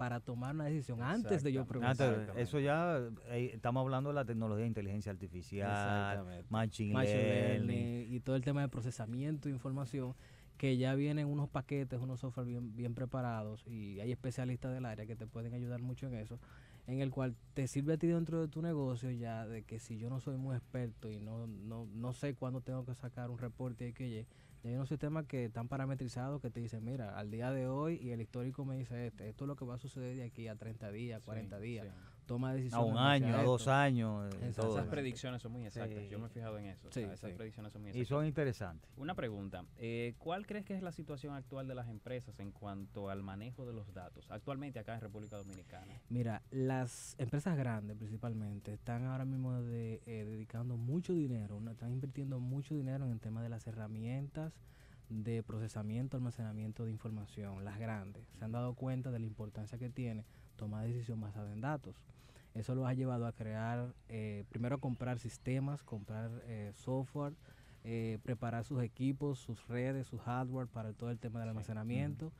para 0.00 0.18
tomar 0.18 0.54
una 0.54 0.64
decisión 0.64 1.02
antes 1.02 1.42
de 1.42 1.52
yo 1.52 1.66
preguntar. 1.66 2.32
eso 2.38 2.58
ya, 2.58 2.98
eh, 3.26 3.50
estamos 3.52 3.82
hablando 3.82 4.08
de 4.08 4.14
la 4.14 4.24
tecnología 4.24 4.62
de 4.62 4.68
inteligencia 4.68 5.12
artificial, 5.12 5.68
Exactamente. 5.70 6.46
machine, 6.48 6.94
Machine 6.94 7.22
learning. 7.22 7.66
learning 7.66 8.14
y 8.14 8.20
todo 8.20 8.34
el 8.34 8.40
tema 8.42 8.62
de 8.62 8.68
procesamiento 8.68 9.50
de 9.50 9.54
información 9.54 10.14
que 10.56 10.78
ya 10.78 10.94
vienen 10.94 11.26
unos 11.26 11.50
paquetes, 11.50 12.00
unos 12.00 12.20
software 12.20 12.46
bien, 12.46 12.74
bien 12.74 12.94
preparados 12.94 13.66
y 13.66 14.00
hay 14.00 14.10
especialistas 14.10 14.72
del 14.72 14.86
área 14.86 15.04
que 15.04 15.16
te 15.16 15.26
pueden 15.26 15.52
ayudar 15.52 15.82
mucho 15.82 16.06
en 16.06 16.14
eso. 16.14 16.38
en 16.86 17.02
el 17.02 17.10
cual 17.10 17.36
te 17.52 17.68
sirve 17.68 17.92
a 17.92 17.98
ti 17.98 18.06
dentro 18.06 18.40
de 18.40 18.48
tu 18.48 18.62
negocio 18.62 19.10
ya 19.10 19.46
de 19.46 19.64
que 19.64 19.78
si 19.80 19.98
yo 19.98 20.08
no 20.08 20.18
soy 20.18 20.38
muy 20.38 20.56
experto 20.56 21.10
y 21.10 21.20
no, 21.20 21.46
no, 21.46 21.86
no 21.94 22.14
sé 22.14 22.34
cuándo 22.34 22.62
tengo 22.62 22.86
que 22.86 22.94
sacar 22.94 23.28
un 23.28 23.36
reporte 23.38 23.86
y 23.88 23.92
que 23.92 24.26
hay 24.68 24.74
unos 24.74 24.88
sistemas 24.88 25.26
que 25.26 25.46
están 25.46 25.68
parametrizados 25.68 26.40
que 26.40 26.50
te 26.50 26.60
dicen, 26.60 26.84
mira, 26.84 27.18
al 27.18 27.30
día 27.30 27.50
de 27.50 27.66
hoy 27.66 27.98
y 28.02 28.10
el 28.10 28.20
histórico 28.20 28.64
me 28.64 28.76
dice 28.76 29.06
este, 29.06 29.28
esto 29.28 29.44
es 29.44 29.48
lo 29.48 29.56
que 29.56 29.64
va 29.64 29.74
a 29.76 29.78
suceder 29.78 30.16
de 30.16 30.24
aquí 30.24 30.48
a 30.48 30.56
30 30.56 30.90
días, 30.90 31.22
40 31.22 31.58
Sí, 31.58 31.62
días. 31.64 31.86
sí. 31.86 31.92
Toma 32.30 32.50
A 32.50 32.54
decisiones. 32.54 32.84
un 32.84 32.90
en 32.90 32.94
base 32.94 33.24
año, 33.24 33.36
a 33.36 33.42
dos 33.42 33.66
años. 33.66 34.34
eh, 34.40 34.52
todo 34.54 34.78
Esas 34.78 34.86
predicciones 34.86 35.42
son 35.42 35.50
muy 35.50 35.66
exactas. 35.66 36.08
Yo 36.08 36.20
me 36.20 36.26
he 36.26 36.28
fijado 36.28 36.58
en 36.58 36.66
eso. 36.66 36.86
o 36.86 36.92
Sí, 36.92 37.00
sea, 37.00 37.12
esas 37.12 37.30
sí. 37.32 37.36
predicciones 37.36 37.72
son 37.72 37.82
muy 37.82 37.88
Y 37.88 37.90
exactas. 37.90 38.08
son 38.08 38.24
interesantes. 38.24 38.88
Una 38.96 39.16
pregunta, 39.16 39.64
eh, 39.78 40.14
¿cuál 40.16 40.46
crees 40.46 40.64
que 40.64 40.76
es 40.76 40.82
la 40.84 40.92
situación 40.92 41.34
actual 41.34 41.66
de 41.66 41.74
las 41.74 41.88
empresas 41.88 42.38
en 42.38 42.52
cuanto 42.52 43.10
al 43.10 43.24
manejo 43.24 43.66
de 43.66 43.72
los 43.72 43.92
datos 43.92 44.30
actualmente 44.30 44.78
acá 44.78 44.94
en 44.94 45.00
República 45.00 45.38
Dominicana? 45.38 45.92
Mira, 46.08 46.40
las 46.52 47.16
empresas 47.18 47.56
grandes 47.56 47.96
principalmente 47.96 48.74
están 48.74 49.06
ahora 49.06 49.24
mismo 49.24 49.60
de- 49.62 50.00
eh, 50.06 50.24
dedicando 50.24 50.76
mucho 50.76 51.12
dinero, 51.12 51.60
están 51.68 51.90
invirtiendo 51.90 52.38
mucho 52.38 52.76
dinero 52.76 53.06
en 53.06 53.10
el 53.10 53.18
tema 53.18 53.42
de 53.42 53.48
las 53.48 53.66
herramientas 53.66 54.52
de 55.08 55.42
procesamiento, 55.42 56.16
almacenamiento 56.16 56.84
de 56.84 56.92
información, 56.92 57.64
las 57.64 57.80
grandes. 57.80 58.22
Se 58.38 58.44
han 58.44 58.52
dado 58.52 58.74
cuenta 58.74 59.10
de 59.10 59.18
la 59.18 59.26
importancia 59.26 59.76
que 59.78 59.90
tiene 59.90 60.24
tomar 60.60 60.86
decisión 60.86 61.20
basada 61.20 61.52
en 61.52 61.60
datos. 61.60 61.96
Eso 62.54 62.74
los 62.74 62.86
ha 62.86 62.94
llevado 62.94 63.26
a 63.26 63.32
crear, 63.32 63.94
eh, 64.08 64.44
primero 64.50 64.76
a 64.76 64.78
comprar 64.78 65.18
sistemas, 65.18 65.82
comprar 65.82 66.30
eh, 66.44 66.70
software, 66.74 67.32
eh, 67.84 68.18
preparar 68.22 68.64
sus 68.64 68.82
equipos, 68.82 69.38
sus 69.38 69.66
redes, 69.68 70.06
su 70.06 70.18
hardware 70.18 70.66
para 70.68 70.92
todo 70.92 71.10
el 71.10 71.18
tema 71.18 71.40
del 71.40 71.48
almacenamiento 71.48 72.32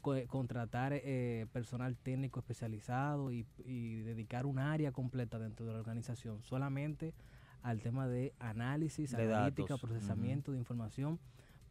co- 0.00 0.26
contratar 0.28 0.92
eh, 0.94 1.46
personal 1.52 1.96
técnico 1.96 2.40
especializado 2.40 3.30
y, 3.32 3.44
y 3.64 3.96
dedicar 4.00 4.46
un 4.46 4.58
área 4.58 4.92
completa 4.92 5.38
dentro 5.38 5.66
de 5.66 5.72
la 5.72 5.78
organización 5.80 6.42
solamente 6.42 7.12
al 7.62 7.80
tema 7.80 8.08
de 8.08 8.32
análisis, 8.38 9.10
De 9.12 9.22
analítica, 9.24 9.74
datos, 9.74 9.80
procesamiento 9.80 10.52
de 10.52 10.58
información, 10.58 11.18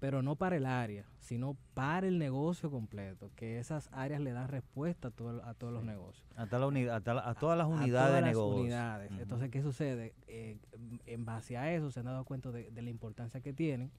pero 0.02 0.24
no 0.24 0.36
para 0.36 0.56
el 0.56 0.66
área, 0.66 1.06
sino 1.20 1.56
para 1.76 2.08
el 2.08 2.18
negocio 2.18 2.72
completo, 2.72 3.30
que 3.36 3.60
esas 3.60 3.88
áreas 3.94 4.20
le 4.20 4.32
dan 4.32 4.48
respuesta 4.48 5.10
a, 5.10 5.12
todo- 5.12 5.46
a 5.46 5.54
todos 5.54 5.72
los 5.72 5.84
negocios. 5.84 6.28
Hasta 6.36 6.58
la 6.58 6.66
unidad, 6.66 6.96
hasta 6.96 7.14
la- 7.14 7.30
a 7.30 7.36
todas 7.36 7.56
las 7.56 7.66
A 7.68 7.70
unidades 7.70 7.92
todas 7.94 8.14
de 8.16 8.22
las 8.22 8.30
negocio. 8.32 8.62
unidades. 8.62 9.12
Entonces, 9.20 9.50
¿qué 9.52 9.62
sucede? 9.62 10.16
Eh, 10.26 10.58
en 11.06 11.24
base 11.26 11.56
a 11.56 11.72
eso 11.72 11.92
se 11.92 12.00
han 12.00 12.08
dado 12.08 12.26
cuenta 12.26 12.52
de, 12.52 12.72
de 12.72 12.82
la 12.82 12.90
importancia 12.90 13.42
que 13.42 13.54
tienen. 13.54 13.92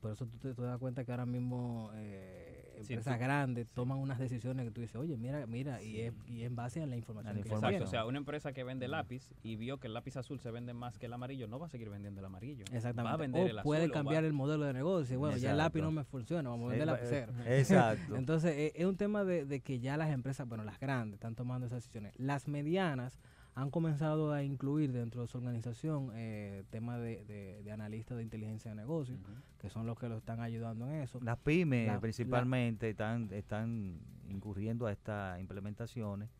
Por 0.00 0.12
eso 0.12 0.24
tú 0.24 0.38
te, 0.38 0.54
te 0.54 0.62
das 0.62 0.78
cuenta 0.78 1.04
que 1.04 1.10
ahora 1.10 1.26
mismo 1.26 1.90
eh, 1.94 2.51
empresas 2.90 3.18
grandes 3.18 3.70
toman 3.70 3.98
unas 3.98 4.18
decisiones 4.18 4.64
que 4.64 4.70
tú 4.70 4.80
dices, 4.80 4.96
oye, 4.96 5.16
mira, 5.16 5.46
mira, 5.46 5.82
y, 5.82 6.00
es, 6.00 6.14
y 6.26 6.42
en 6.44 6.54
base 6.56 6.82
a 6.82 6.86
la 6.86 6.96
información. 6.96 7.36
la 7.36 7.42
que. 7.42 7.48
Exacto, 7.48 7.84
o 7.84 7.86
sea, 7.86 8.06
una 8.06 8.18
empresa 8.18 8.52
que 8.52 8.64
vende 8.64 8.88
lápiz 8.88 9.30
y 9.42 9.56
vio 9.56 9.78
que 9.78 9.86
el 9.86 9.94
lápiz 9.94 10.16
azul 10.16 10.40
se 10.40 10.50
vende 10.50 10.72
más 10.74 10.98
que 10.98 11.06
el 11.06 11.12
amarillo, 11.12 11.46
no 11.48 11.58
va 11.58 11.66
a 11.66 11.68
seguir 11.68 11.90
vendiendo 11.90 12.20
el 12.20 12.26
amarillo. 12.26 12.64
Exactamente. 12.72 13.02
Va 13.04 13.12
a 13.12 13.16
vender 13.16 13.42
el 13.50 13.58
azul. 13.58 13.68
puede 13.68 13.84
o 13.84 13.88
va- 13.88 13.94
cambiar 13.94 14.24
el 14.24 14.32
modelo 14.32 14.64
de 14.64 14.72
negocio. 14.72 15.18
Bueno, 15.18 15.36
ya 15.36 15.50
el 15.52 15.58
lápiz 15.58 15.80
no 15.80 15.90
me 15.90 16.04
funciona, 16.04 16.48
vamos 16.50 16.66
a 16.66 16.70
vender 16.70 16.86
lapicero. 16.86 17.32
eh, 17.44 17.58
Exacto. 17.60 18.16
Entonces, 18.16 18.52
eh, 18.56 18.72
es 18.74 18.84
un 18.86 18.96
tema 18.96 19.24
de, 19.24 19.44
de 19.44 19.60
que 19.60 19.80
ya 19.80 19.96
las 19.96 20.10
empresas, 20.10 20.48
bueno, 20.48 20.64
las 20.64 20.78
grandes 20.80 21.14
están 21.14 21.34
tomando 21.34 21.66
esas 21.66 21.78
decisiones. 21.78 22.12
Las 22.18 22.48
medianas 22.48 23.18
han 23.54 23.70
comenzado 23.70 24.32
a 24.32 24.42
incluir 24.42 24.92
dentro 24.92 25.20
de 25.22 25.28
su 25.28 25.36
organización 25.38 26.10
eh, 26.14 26.64
temas 26.70 27.00
de, 27.00 27.24
de, 27.26 27.62
de 27.62 27.72
analistas 27.72 28.16
de 28.16 28.22
inteligencia 28.22 28.70
de 28.70 28.76
negocios, 28.76 29.18
Ujú. 29.20 29.32
que 29.58 29.68
son 29.68 29.86
los 29.86 29.98
que 29.98 30.08
lo 30.08 30.16
están 30.16 30.40
ayudando 30.40 30.86
en 30.86 30.94
eso. 31.02 31.20
Las 31.22 31.38
pymes 31.38 31.86
La- 31.86 31.94
la- 31.94 32.00
principalmente 32.00 32.90
están, 32.90 33.28
están 33.32 33.98
incurriendo 34.28 34.86
a 34.86 34.92
estas 34.92 35.38
implementaciones 35.40 36.30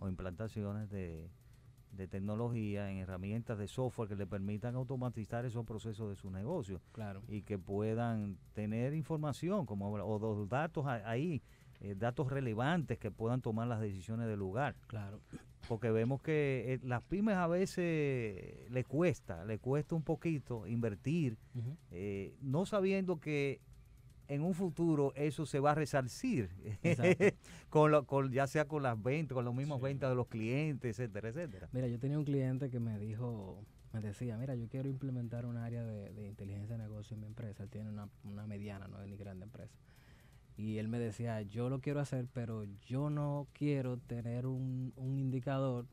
o 0.00 0.08
implantaciones 0.08 0.88
de, 0.90 1.28
de 1.92 2.08
tecnología 2.08 2.90
en 2.90 2.98
herramientas 2.98 3.58
de 3.58 3.68
software 3.68 4.08
que 4.08 4.16
le 4.16 4.26
permitan 4.26 4.74
automatizar 4.74 5.44
esos 5.44 5.66
procesos 5.66 6.08
de 6.08 6.16
su 6.16 6.30
negocio 6.30 6.80
Claro. 6.92 7.22
y 7.28 7.42
que 7.42 7.58
puedan 7.58 8.38
tener 8.54 8.94
información 8.94 9.66
como 9.66 9.90
o 9.92 10.18
los 10.18 10.48
datos 10.48 10.86
ahí, 10.86 11.42
eh, 11.82 11.94
datos 11.96 12.30
relevantes 12.30 12.98
que 12.98 13.10
puedan 13.10 13.40
tomar 13.42 13.66
las 13.68 13.80
decisiones 13.80 14.26
del 14.28 14.38
lugar. 14.38 14.76
Claro. 14.86 15.20
Porque 15.68 15.90
vemos 15.90 16.20
que 16.22 16.74
eh, 16.74 16.80
las 16.82 17.02
pymes 17.02 17.36
a 17.36 17.46
veces 17.46 18.70
le 18.70 18.84
cuesta, 18.84 19.44
le 19.44 19.58
cuesta 19.58 19.94
un 19.94 20.02
poquito 20.02 20.66
invertir, 20.66 21.36
eh, 21.90 22.34
no 22.40 22.66
sabiendo 22.66 23.18
que 23.20 23.60
en 24.28 24.42
un 24.42 24.54
futuro 24.54 25.12
eso 25.14 25.44
se 25.46 25.60
va 25.60 25.72
a 25.72 25.74
resarcir, 25.74 26.50
con 27.68 27.90
lo- 27.90 28.06
con, 28.06 28.32
ya 28.32 28.46
sea 28.46 28.66
con 28.66 28.82
las 28.82 29.00
ventas, 29.02 29.34
con 29.34 29.44
las 29.44 29.54
mismas 29.54 29.78
Sí. 29.78 29.84
ventas 29.84 30.10
de 30.10 30.16
los 30.16 30.26
clientes, 30.28 30.98
etcétera, 30.98 31.28
etcétera. 31.28 31.68
Mira, 31.72 31.86
yo 31.88 31.98
tenía 31.98 32.18
un 32.18 32.24
cliente 32.24 32.70
que 32.70 32.80
me 32.80 32.98
dijo, 32.98 33.62
me 33.92 34.00
decía, 34.00 34.36
mira, 34.38 34.54
yo 34.54 34.68
quiero 34.68 34.88
implementar 34.88 35.44
un 35.46 35.56
área 35.56 35.84
de, 35.84 36.12
de 36.12 36.26
inteligencia 36.28 36.76
de 36.76 36.82
negocio 36.82 37.14
en 37.14 37.20
mi 37.20 37.26
empresa. 37.26 37.62
Él 37.62 37.70
tiene 37.70 37.90
una, 37.90 38.08
una 38.24 38.46
mediana, 38.46 38.88
no 38.88 39.00
es 39.02 39.08
ni 39.08 39.16
grande 39.16 39.44
empresa. 39.44 39.74
Y 40.62 40.78
él 40.78 40.86
me 40.86 41.00
decía, 41.00 41.42
yo 41.42 41.68
lo 41.68 41.80
quiero 41.80 41.98
hacer, 41.98 42.28
pero 42.32 42.64
yo 42.86 43.10
no 43.10 43.48
quiero 43.52 43.96
tener 43.96 44.46
un, 44.46 44.92
un 44.94 45.18
indicador 45.18 45.86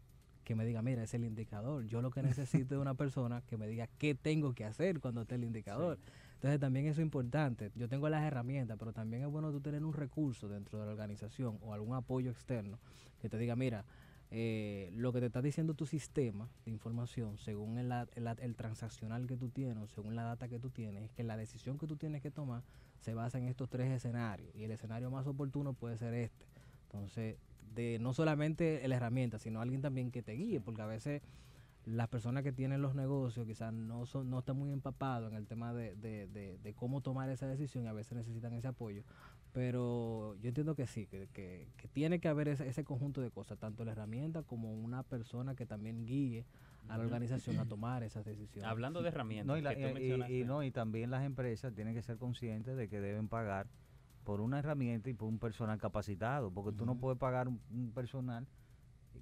que 0.43 0.53
me 0.55 0.63
diga, 0.63 0.83
mira, 0.83 1.01
es 1.01 1.13
el 1.15 1.25
indicador. 1.25 1.85
Yo 1.85 2.03
lo 2.03 2.11
que 2.11 2.21
necesito 2.21 2.75
es 2.75 2.81
una 2.81 2.93
persona 2.95 3.41
que 3.41 3.57
me 3.57 3.67
diga 3.67 3.87
qué 3.97 4.13
tengo 4.13 4.53
que 4.53 4.65
hacer 4.65 4.99
cuando 4.99 5.21
esté 5.21 5.35
el 5.35 5.43
indicador. 5.43 5.97
Entonces 6.35 6.59
también 6.59 6.85
eso 6.85 7.01
es 7.01 7.05
importante. 7.05 7.71
Yo 7.75 7.89
tengo 7.89 8.07
las 8.09 8.23
herramientas, 8.23 8.77
pero 8.77 8.93
también 8.93 9.23
es 9.23 9.29
bueno 9.29 9.51
tú 9.51 9.59
tener 9.59 9.83
un 9.83 9.93
recurso 9.93 10.47
dentro 10.47 10.79
de 10.79 10.85
la 10.85 10.91
organización 10.91 11.57
o 11.61 11.73
algún 11.73 11.95
apoyo 11.95 12.29
externo 12.29 12.79
que 13.19 13.27
te 13.27 13.39
diga, 13.39 13.55
mira, 13.55 13.85
eh, 14.31 14.91
lo 14.93 15.11
que 15.11 15.19
te 15.21 15.25
está 15.25 15.41
diciendo 15.41 15.73
tu 15.73 15.85
sistema 15.87 16.49
de 16.65 16.71
información, 16.71 17.37
según 17.39 17.77
el, 17.79 17.91
el 18.15 18.55
transaccional 18.55 19.25
que 19.25 19.35
tú 19.37 19.49
tienes, 19.49 19.77
o 19.83 19.87
según 19.87 20.15
la 20.15 20.23
data 20.23 20.47
que 20.47 20.59
tú 20.59 20.69
tienes, 20.69 21.03
es 21.03 21.11
que 21.11 21.23
la 21.23 21.35
decisión 21.37 21.77
que 21.79 21.87
tú 21.87 21.95
tienes 21.97 22.21
que 22.21 22.29
tomar 22.31 22.63
se 22.99 23.13
basa 23.13 23.37
en 23.39 23.45
estos 23.45 23.69
tres 23.69 23.89
escenarios. 23.91 24.53
Y 24.55 24.63
el 24.63 24.71
escenario 24.71 25.09
más 25.09 25.25
oportuno 25.25 25.73
puede 25.73 25.97
ser 25.97 26.13
este. 26.13 26.45
Entonces, 26.83 27.37
de 27.73 27.97
no 27.99 28.13
solamente 28.13 28.87
la 28.87 28.95
herramienta, 28.95 29.39
sino 29.39 29.61
alguien 29.61 29.81
también 29.81 30.11
que 30.11 30.21
te 30.21 30.33
guíe, 30.33 30.59
porque 30.59 30.81
a 30.81 30.85
veces 30.87 31.21
las 31.85 32.07
personas 32.09 32.43
que 32.43 32.51
tienen 32.51 32.81
los 32.81 32.93
negocios 32.93 33.47
quizás 33.47 33.73
no 33.73 34.05
son 34.05 34.29
no 34.29 34.39
están 34.39 34.57
muy 34.57 34.71
empapados 34.71 35.31
en 35.31 35.37
el 35.37 35.47
tema 35.47 35.73
de, 35.73 35.95
de, 35.95 36.27
de- 36.27 36.57
de 36.59 36.73
cómo 36.73 37.01
tomar 37.01 37.29
esa 37.29 37.47
decisión 37.47 37.85
y 37.85 37.87
a 37.87 37.93
veces 37.93 38.13
necesitan 38.17 38.53
ese 38.53 38.67
apoyo. 38.67 39.03
Pero 39.59 40.35
yo 40.41 40.47
entiendo 40.47 40.73
que 40.73 40.87
sí, 40.87 41.05
que, 41.05 41.27
que- 41.33 41.67
que 41.75 41.89
tiene 41.89 42.21
que 42.21 42.29
haber 42.29 42.47
ese, 42.47 42.65
ese 42.69 42.85
conjunto 42.85 43.19
de 43.19 43.29
cosas, 43.29 43.59
tanto 43.59 43.83
la 43.83 43.91
herramienta 43.91 44.41
como 44.43 44.73
una 44.73 45.03
persona 45.03 45.53
que 45.53 45.65
también 45.65 46.05
guíe 46.05 46.45
a 46.87 46.97
la 46.97 47.03
organización 47.03 47.59
a 47.59 47.65
tomar 47.67 48.03
esas 48.03 48.23
decisiones. 48.23 48.71
Hablando 48.71 49.01
de 49.01 49.09
herramientas, 49.09 49.47
No, 49.47 49.57
y, 49.57 49.61
la- 49.61 49.75
que 49.75 49.81
tú 49.81 49.87
y- 49.87 49.91
y- 49.91 49.93
mencionaste. 49.95 50.33
y 50.39 50.43
no, 50.45 50.63
y 50.63 50.71
también 50.71 51.11
las 51.11 51.25
empresas 51.25 51.73
tienen 51.75 51.93
que 51.93 52.01
ser 52.01 52.17
conscientes 52.17 52.77
de 52.77 52.87
que 52.87 53.01
deben 53.01 53.27
pagar 53.27 53.67
por 54.23 54.39
una 54.39 54.59
herramienta 54.59 55.09
y 55.09 55.13
por 55.13 55.27
un 55.27 55.39
personal 55.39 55.77
capacitado, 55.77 56.49
porque 56.53 56.71
tú 56.77 56.85
no 56.85 56.95
puedes 56.95 57.19
pagar 57.19 57.49
un, 57.49 57.59
un 57.69 57.91
personal 57.91 58.47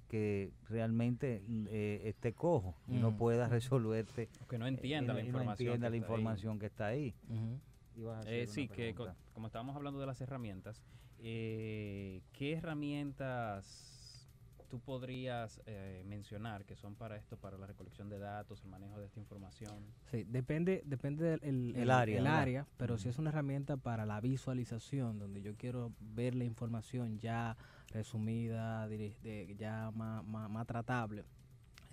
que 0.06 0.52
realmente 0.68 1.42
eh, 1.66 2.02
esté 2.04 2.32
cojo 2.32 2.76
y 2.86 2.92
no 2.98 3.16
pueda 3.16 3.48
resolverte 3.48 4.28
que 4.48 4.56
no 4.56 4.66
eh, 4.66 4.68
entienda 4.68 5.14
y 5.14 5.16
la 5.16 5.22
y 5.22 5.24
no 5.24 5.28
información. 5.40 5.68
entienda 5.74 5.86
que 5.88 5.90
la 5.90 5.96
está 5.96 6.06
ahí. 6.06 6.20
información 6.20 6.58
que 6.60 6.66
está 6.66 6.86
ahí. 6.86 7.14
Ujú. 7.28 7.60
Ibas 7.98 8.26
a 8.26 8.30
Eh, 8.30 8.46
sí, 8.46 8.68
que 8.68 8.94
co- 8.94 9.10
como 9.34 9.48
estábamos 9.48 9.74
hablando 9.74 9.98
de 9.98 10.06
las 10.06 10.20
herramientas, 10.20 10.80
eh, 11.18 12.22
¿qué 12.32 12.52
herramientas 12.52 14.28
tú 14.68 14.78
podrías 14.80 15.60
eh, 15.66 16.04
mencionar 16.06 16.64
que 16.64 16.76
son 16.76 16.94
para 16.94 17.16
esto, 17.16 17.36
para 17.38 17.58
la 17.58 17.66
recolección 17.66 18.08
de 18.08 18.18
datos, 18.18 18.62
el 18.62 18.68
manejo 18.70 19.00
de 19.00 19.06
esta 19.06 19.18
información? 19.18 19.82
Sí, 20.10 20.24
depende, 20.28 20.82
depende 20.86 21.24
del 21.24 21.40
el, 21.42 21.74
El 21.76 21.90
área, 21.90 22.18
el 22.20 22.26
área, 22.28 22.66
pero 22.76 22.98
si 22.98 23.08
es 23.08 23.18
una 23.18 23.30
herramienta 23.30 23.76
para 23.76 24.06
la 24.06 24.20
visualización, 24.20 25.18
donde 25.18 25.42
yo 25.42 25.56
quiero 25.56 25.92
ver 25.98 26.34
la 26.36 26.44
información 26.44 27.18
ya 27.18 27.56
resumida, 27.90 28.86
de- 28.86 29.56
ya 29.58 29.90
más, 29.92 30.24
más, 30.24 30.48
más 30.48 30.66
tratable. 30.66 31.24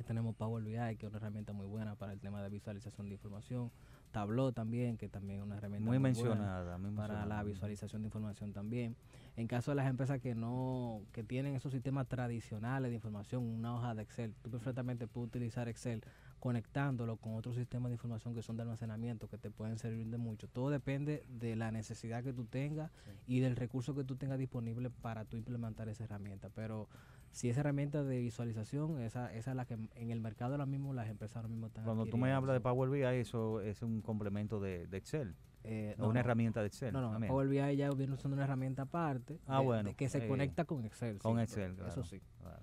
Tenemos 0.05 0.35
Power 0.35 0.61
BI, 0.63 0.97
que 0.97 1.05
es 1.05 1.09
una 1.09 1.17
herramienta 1.17 1.53
muy 1.53 1.65
buena 1.65 1.95
para 1.95 2.11
el 2.13 2.19
tema 2.19 2.43
de 2.43 2.49
visualización 2.49 3.07
de 3.07 3.13
información. 3.15 3.71
Tableau 4.15 4.54
también, 4.54 4.95
que 4.95 5.10
también 5.10 5.39
es 5.39 5.45
una 5.45 5.58
herramienta 5.58 5.86
Muy 5.86 5.99
mencionada. 5.99 6.78
muy 6.78 6.91
para 6.91 7.15
mencionada. 7.15 7.25
la 7.25 7.43
visualización 7.43 8.01
de 8.01 8.08
información 8.08 8.54
también. 8.54 8.95
En 9.36 9.45
caso 9.47 9.71
de 9.71 9.75
las 9.75 9.89
empresas 9.89 10.21
que 10.21 10.36
no 10.36 11.01
que 11.12 11.21
tienen 11.21 11.54
esos 11.54 11.73
sistemas 11.73 12.08
tradicionales 12.08 12.91
de 12.91 12.95
información, 12.95 13.43
una 13.43 13.75
hoja 13.75 13.93
de 13.93 14.04
Excel, 14.04 14.34
tú 14.41 14.49
perfectamente 14.49 15.06
puedes 15.08 15.28
utilizar 15.28 15.67
Excel 15.67 16.01
conectándolo 16.49 17.17
con 17.17 17.34
otros 17.34 17.55
sistemas 17.55 17.89
de 17.89 17.95
información 17.95 18.36
que 18.36 18.43
son 18.43 18.55
de 18.55 18.62
almacenamiento 18.62 19.27
que 19.27 19.39
te 19.39 19.49
pueden 19.49 19.79
servir 19.79 20.05
de 20.12 20.19
mucho. 20.19 20.47
Todo 20.47 20.69
depende 20.69 21.25
de 21.27 21.55
la 21.55 21.71
necesidad 21.71 22.23
que 22.23 22.34
tú 22.34 22.45
tengas 22.45 22.91
y 23.25 23.39
del 23.39 23.55
recurso 23.55 23.95
que 23.95 24.03
tú 24.03 24.15
tengas 24.15 24.38
disponible 24.38 24.91
para 24.91 25.25
tú 25.25 25.38
implementar 25.38 25.89
esa 25.89 26.03
herramienta. 26.03 26.49
Pero 26.53 26.88
si 27.31 27.49
esa 27.49 27.62
herramienta 27.62 28.03
de 28.03 28.19
visualización, 28.19 29.01
esa, 29.01 29.34
esa 29.34 29.49
es 29.51 29.58
la 29.58 29.65
que 29.65 29.73
en 29.95 30.12
el 30.12 30.21
mercado 30.21 30.53
ahora 30.53 30.67
mismo 30.67 30.93
las 30.93 31.10
empresas 31.10 31.38
ahora 31.38 31.47
mismo 31.47 31.65
están 31.65 31.84
Cuando 31.84 32.05
tú 32.05 32.15
me 32.15 32.31
hablas 32.31 32.53
de 32.53 32.62
Power 32.62 32.91
BI, 32.91 33.01
eso 33.19 33.60
es 33.62 33.81
un 33.81 34.03
complemento 34.03 34.60
de, 34.60 34.86
de 34.86 34.97
Excel, 34.97 35.34
Eh, 35.63 35.95
no, 35.97 36.05
una 36.05 36.13
no. 36.13 36.19
herramienta 36.19 36.62
de 36.62 36.67
Excel. 36.67 36.93
No, 36.93 37.01
no, 37.01 37.10
también. 37.13 37.31
Power 37.34 37.47
BI 37.47 37.75
ya 37.75 37.89
viene 37.89 38.17
siendo 38.17 38.36
una 38.36 38.43
herramienta 38.43 38.84
aparte 38.84 39.39
Ah, 39.47 39.62
de- 39.62 39.65
bueno, 39.65 39.89
de 39.89 39.95
que 39.95 40.10
se 40.10 40.19
eh, 40.23 40.27
conecta 40.27 40.63
con 40.65 40.86
Excel. 40.86 41.17
con 41.17 41.38
sí, 41.38 41.41
Excel, 41.41 41.71
Eso 41.71 41.84
claro. 41.86 42.03
sí. 42.03 42.21
Claro. 42.39 42.62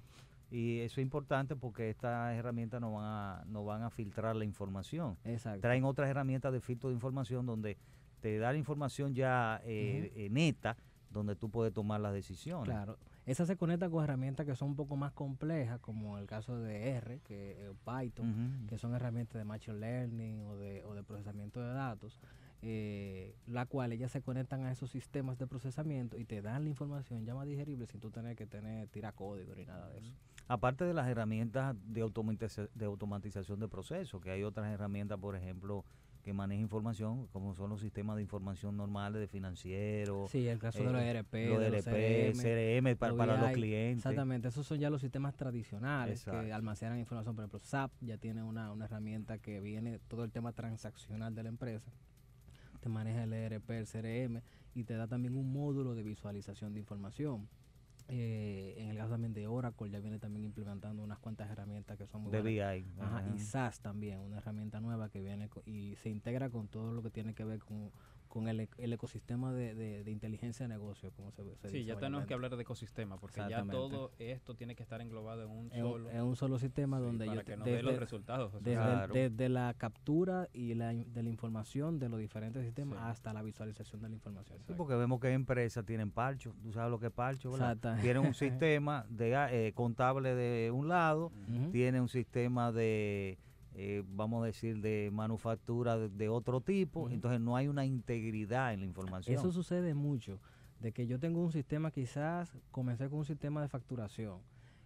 Y 0.52 0.80
eso 0.80 1.00
es 1.00 1.04
importante 1.04 1.56
porque 1.56 1.88
estas 1.88 2.34
herramientas 2.34 2.78
no 2.78 2.92
van 2.92 3.04
a, 3.06 3.44
no 3.46 3.64
van 3.64 3.82
a 3.82 3.90
filtrar 3.90 4.36
la 4.36 4.44
información. 4.44 5.16
Exacto. 5.24 5.62
Traen 5.62 5.84
otras 5.84 6.10
herramientas 6.10 6.52
de 6.52 6.60
filtro 6.60 6.90
de 6.90 6.94
información 6.94 7.46
donde 7.46 7.78
te 8.20 8.38
da 8.38 8.52
la 8.52 8.58
información 8.58 9.14
ya 9.14 9.62
eh, 9.64 10.12
eh, 10.14 10.28
neta, 10.30 10.76
donde 11.10 11.36
tú 11.36 11.48
puedes 11.48 11.72
tomar 11.72 12.02
las 12.02 12.12
decisiones. 12.12 12.66
Claro. 12.66 12.98
Esa 13.24 13.46
se 13.46 13.56
conecta 13.56 13.88
con 13.88 14.04
herramientas 14.04 14.44
que 14.44 14.54
son 14.54 14.70
un 14.70 14.76
poco 14.76 14.94
más 14.94 15.12
complejas, 15.12 15.80
como 15.80 16.18
el 16.18 16.26
caso 16.26 16.58
de 16.58 16.90
R, 16.96 17.20
que 17.20 17.70
Python, 17.86 18.66
que 18.68 18.76
son 18.76 18.94
herramientas 18.94 19.34
de 19.38 19.44
machine 19.44 19.78
learning 19.78 20.40
o 20.40 20.56
de, 20.56 20.84
o 20.84 20.94
de 20.94 21.02
procesamiento 21.02 21.60
de 21.60 21.72
datos, 21.72 22.20
eh, 22.62 23.34
la 23.46 23.66
cual 23.66 23.92
ellas 23.92 24.12
se 24.12 24.22
conectan 24.22 24.64
a 24.64 24.72
esos 24.72 24.90
sistemas 24.90 25.36
de 25.38 25.46
procesamiento 25.46 26.16
y 26.18 26.24
te 26.24 26.40
dan 26.42 26.62
la 26.64 26.70
información 26.70 27.24
ya 27.24 27.34
más 27.34 27.46
digerible 27.46 27.86
sin 27.86 28.00
tú 28.00 28.10
tener 28.10 28.36
que 28.36 28.46
tener 28.46 28.88
tirar 28.88 29.14
código 29.14 29.54
ni 29.54 29.64
nada 29.66 29.88
de 29.90 29.98
eso. 29.98 30.14
Aparte 30.48 30.84
de 30.84 30.94
las 30.94 31.08
herramientas 31.08 31.74
de, 31.86 32.02
automatiza- 32.04 32.68
de 32.74 32.84
automatización 32.84 33.58
de 33.60 33.68
procesos, 33.68 34.20
que 34.20 34.30
hay 34.30 34.42
otras 34.44 34.70
herramientas, 34.72 35.18
por 35.18 35.34
ejemplo, 35.36 35.84
que 36.22 36.32
manejan 36.32 36.62
información, 36.62 37.26
como 37.28 37.52
son 37.54 37.70
los 37.70 37.80
sistemas 37.80 38.14
de 38.16 38.22
información 38.22 38.76
normales 38.76 39.20
de 39.20 39.26
financieros, 39.26 40.30
Sí, 40.30 40.46
el 40.46 40.58
caso 40.60 40.78
de 40.84 40.92
los 40.92 41.02
eh, 41.02 41.10
ERP, 41.10 41.32
los 41.48 41.60
de 41.60 41.70
los 41.70 41.86
ERP, 41.86 42.36
CRM 42.36 42.96
para, 42.96 43.10
los 43.10 43.18
para 43.18 43.36
los 43.36 43.50
clientes. 43.52 43.96
Exactamente, 44.06 44.48
esos 44.48 44.66
son 44.66 44.78
ya 44.78 44.88
los 44.90 45.00
sistemas 45.00 45.34
tradicionales 45.36 46.24
que 46.24 46.52
almacenan 46.52 46.98
información. 47.00 47.34
Por 47.34 47.42
ejemplo, 47.44 47.58
SAP 47.64 47.90
ya 48.02 48.18
tiene 48.18 48.42
una, 48.44 48.70
una 48.72 48.84
herramienta 48.84 49.38
que 49.38 49.60
viene 49.60 49.98
todo 50.08 50.22
el 50.22 50.30
tema 50.30 50.52
transaccional 50.52 51.34
de 51.34 51.42
la 51.42 51.48
empresa. 51.48 51.90
Te 52.82 52.88
maneja 52.88 53.22
el 53.22 53.32
ERP, 53.32 53.70
el 53.70 53.86
CRM 53.86 54.42
y 54.74 54.82
te 54.82 54.94
da 54.94 55.06
también 55.06 55.36
un 55.36 55.52
módulo 55.52 55.94
de 55.94 56.02
visualización 56.02 56.74
de 56.74 56.80
información. 56.80 57.48
Eh, 58.08 58.74
en 58.78 58.90
el 58.90 58.96
caso 58.96 59.10
también 59.10 59.32
de 59.32 59.46
Oracle 59.46 59.88
ya 59.88 60.00
viene 60.00 60.18
también 60.18 60.44
implementando 60.44 61.00
unas 61.04 61.20
cuantas 61.20 61.48
herramientas 61.48 61.96
que 61.96 62.08
son 62.08 62.22
muy 62.22 62.32
de 62.32 62.42
buenas. 62.42 62.74
BI. 62.74 63.00
Ajá, 63.00 63.24
y 63.34 63.38
SAS 63.38 63.80
también, 63.80 64.18
una 64.18 64.38
herramienta 64.38 64.80
nueva 64.80 65.08
que 65.08 65.20
viene 65.20 65.48
y 65.64 65.94
se 65.94 66.10
integra 66.10 66.50
con 66.50 66.66
todo 66.66 66.92
lo 66.92 67.02
que 67.04 67.10
tiene 67.10 67.34
que 67.34 67.44
ver 67.44 67.60
con, 67.60 67.92
con 68.32 68.48
el, 68.48 68.66
el 68.78 68.92
ecosistema 68.94 69.52
de, 69.52 69.74
de- 69.74 70.04
de 70.04 70.10
inteligencia 70.10 70.64
de 70.66 70.72
negocio, 70.72 71.12
como 71.12 71.30
se, 71.32 71.42
se 71.56 71.68
Sí, 71.68 71.76
dice 71.76 71.84
ya 71.88 71.98
tenemos 71.98 72.24
que 72.24 72.32
hablar 72.32 72.56
de 72.56 72.62
ecosistema, 72.62 73.18
porque 73.18 73.42
ya 73.46 73.62
todo 73.66 74.10
esto 74.18 74.54
tiene 74.54 74.74
que 74.74 74.82
estar 74.82 75.02
englobado 75.02 75.42
en 75.42 75.50
un 75.50 75.70
en, 75.70 75.82
solo. 75.82 76.10
en 76.10 76.22
un 76.22 76.34
solo 76.34 76.58
sistema 76.58 76.96
sí, 76.98 77.04
donde 77.04 77.26
para 77.26 77.40
yo 77.40 77.44
que 77.44 77.56
nos 77.58 77.66
dé 77.66 77.82
los 77.82 77.92
desde- 77.92 78.00
resultados. 78.00 78.48
o 78.48 78.50
sea, 78.52 78.60
desde, 78.60 78.82
Claro. 78.82 79.12
desde 79.14 79.48
la 79.50 79.74
captura 79.76 80.48
y 80.54 80.72
la, 80.72 80.94
in- 80.94 81.12
de 81.12 81.22
la 81.22 81.28
información 81.28 81.98
de 81.98 82.08
los 82.08 82.18
diferentes 82.20 82.64
sistemas 82.64 82.98
Sí. 83.00 83.04
hasta 83.06 83.34
la 83.34 83.42
visualización 83.42 84.00
de 84.00 84.08
la 84.08 84.14
información. 84.14 84.58
Sí, 84.66 84.72
porque 84.78 84.94
vemos 84.94 85.20
que 85.20 85.30
empresas 85.30 85.84
tienen 85.84 86.10
parcho, 86.10 86.54
tú 86.62 86.72
sabes 86.72 86.90
lo 86.90 86.98
que 86.98 87.08
es 87.08 87.12
parcho, 87.12 87.50
¿verdad? 87.52 87.98
Tienen 88.00 88.24
un 88.24 88.32
sistema 88.34 89.04
de 89.10 89.36
ah, 89.36 89.52
eh, 89.52 89.72
contable 89.74 90.34
de 90.34 90.70
un 90.70 90.88
lado, 90.88 91.26
Ujú. 91.26 91.70
tiene 91.70 92.00
un 92.00 92.08
sistema 92.08 92.72
de, 92.72 93.36
eh, 93.74 94.02
vamos 94.06 94.42
a 94.42 94.46
decir, 94.46 94.80
de 94.80 95.10
manufactura 95.12 95.96
de, 95.96 96.08
de 96.08 96.28
otro 96.28 96.60
tipo, 96.60 97.10
entonces 97.10 97.40
no 97.40 97.56
hay 97.56 97.68
una 97.68 97.84
integridad 97.84 98.72
en 98.72 98.80
la 98.80 98.86
información. 98.86 99.36
Eso 99.38 99.50
sucede 99.50 99.94
mucho, 99.94 100.40
de 100.80 100.92
que 100.92 101.06
yo 101.06 101.18
tengo 101.18 101.40
un 101.40 101.52
sistema, 101.52 101.90
quizás 101.90 102.52
comencé 102.70 103.08
con 103.08 103.20
un 103.20 103.24
sistema 103.24 103.62
de 103.62 103.68
facturación 103.68 104.40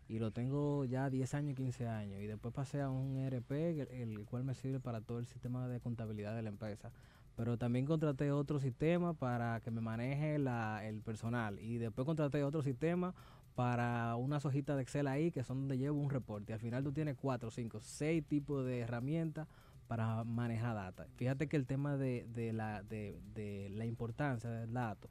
y 0.09 0.19
lo 0.19 0.31
tengo 0.31 0.85
ya 0.85 1.11
10 1.11 1.35
años, 1.35 1.57
15 1.57 1.89
años 1.89 2.21
y 2.21 2.27
después 2.27 2.55
pasé 2.55 2.81
a 2.81 2.91
un 2.91 3.17
ERP, 3.17 3.51
el, 3.51 3.89
el 3.91 4.25
cual 4.25 4.45
me 4.45 4.55
sirve 4.55 4.79
para 4.79 5.01
todo 5.01 5.19
el 5.19 5.27
sistema 5.27 5.67
de 5.69 5.81
contabilidad 5.81 6.37
de 6.37 6.43
la 6.43 6.49
empresa. 6.49 6.93
Pero 7.35 7.59
también 7.59 7.85
contraté 7.85 8.33
otro 8.33 8.59
sistema 8.61 9.13
para 9.13 9.61
que 9.61 9.71
me 9.71 9.83
maneje 9.83 10.39
la, 10.39 10.87
el 10.87 11.03
personal 11.03 11.59
y 11.59 11.77
después 11.77 12.07
contraté 12.07 12.43
otro 12.43 12.63
sistema 12.63 13.15
para 13.57 14.15
unas 14.17 14.45
hojitas 14.45 14.77
de 14.77 14.83
Excel 14.83 15.09
ahí 15.09 15.33
que 15.33 15.43
son 15.43 15.61
donde 15.61 15.79
llevo 15.79 15.99
un 15.99 16.11
reporte. 16.11 16.53
Al 16.53 16.61
final 16.61 16.85
tú 16.85 16.93
tienes 16.93 17.17
cuatro, 17.17 17.51
cinco, 17.51 17.81
seis 17.81 18.25
tipos 18.25 18.65
de 18.67 18.81
herramientas 18.81 19.49
para 19.89 20.23
manejar 20.25 20.75
data. 20.75 21.07
Fíjate 21.17 21.49
que 21.49 21.57
el 21.57 21.67
tema 21.67 21.97
de, 21.97 22.27
de 22.35 22.53
la, 22.53 22.83
de, 22.83 23.19
de 23.35 23.71
la 23.71 23.87
importancia 23.87 24.51
del 24.51 24.73
dato 24.75 25.09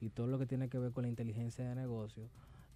y 0.00 0.10
todo 0.10 0.26
lo 0.26 0.40
que 0.40 0.46
tiene 0.46 0.68
que 0.68 0.78
ver 0.78 0.92
con 0.92 1.02
la 1.02 1.08
inteligencia 1.08 1.68
de 1.68 1.76
negocio, 1.76 2.28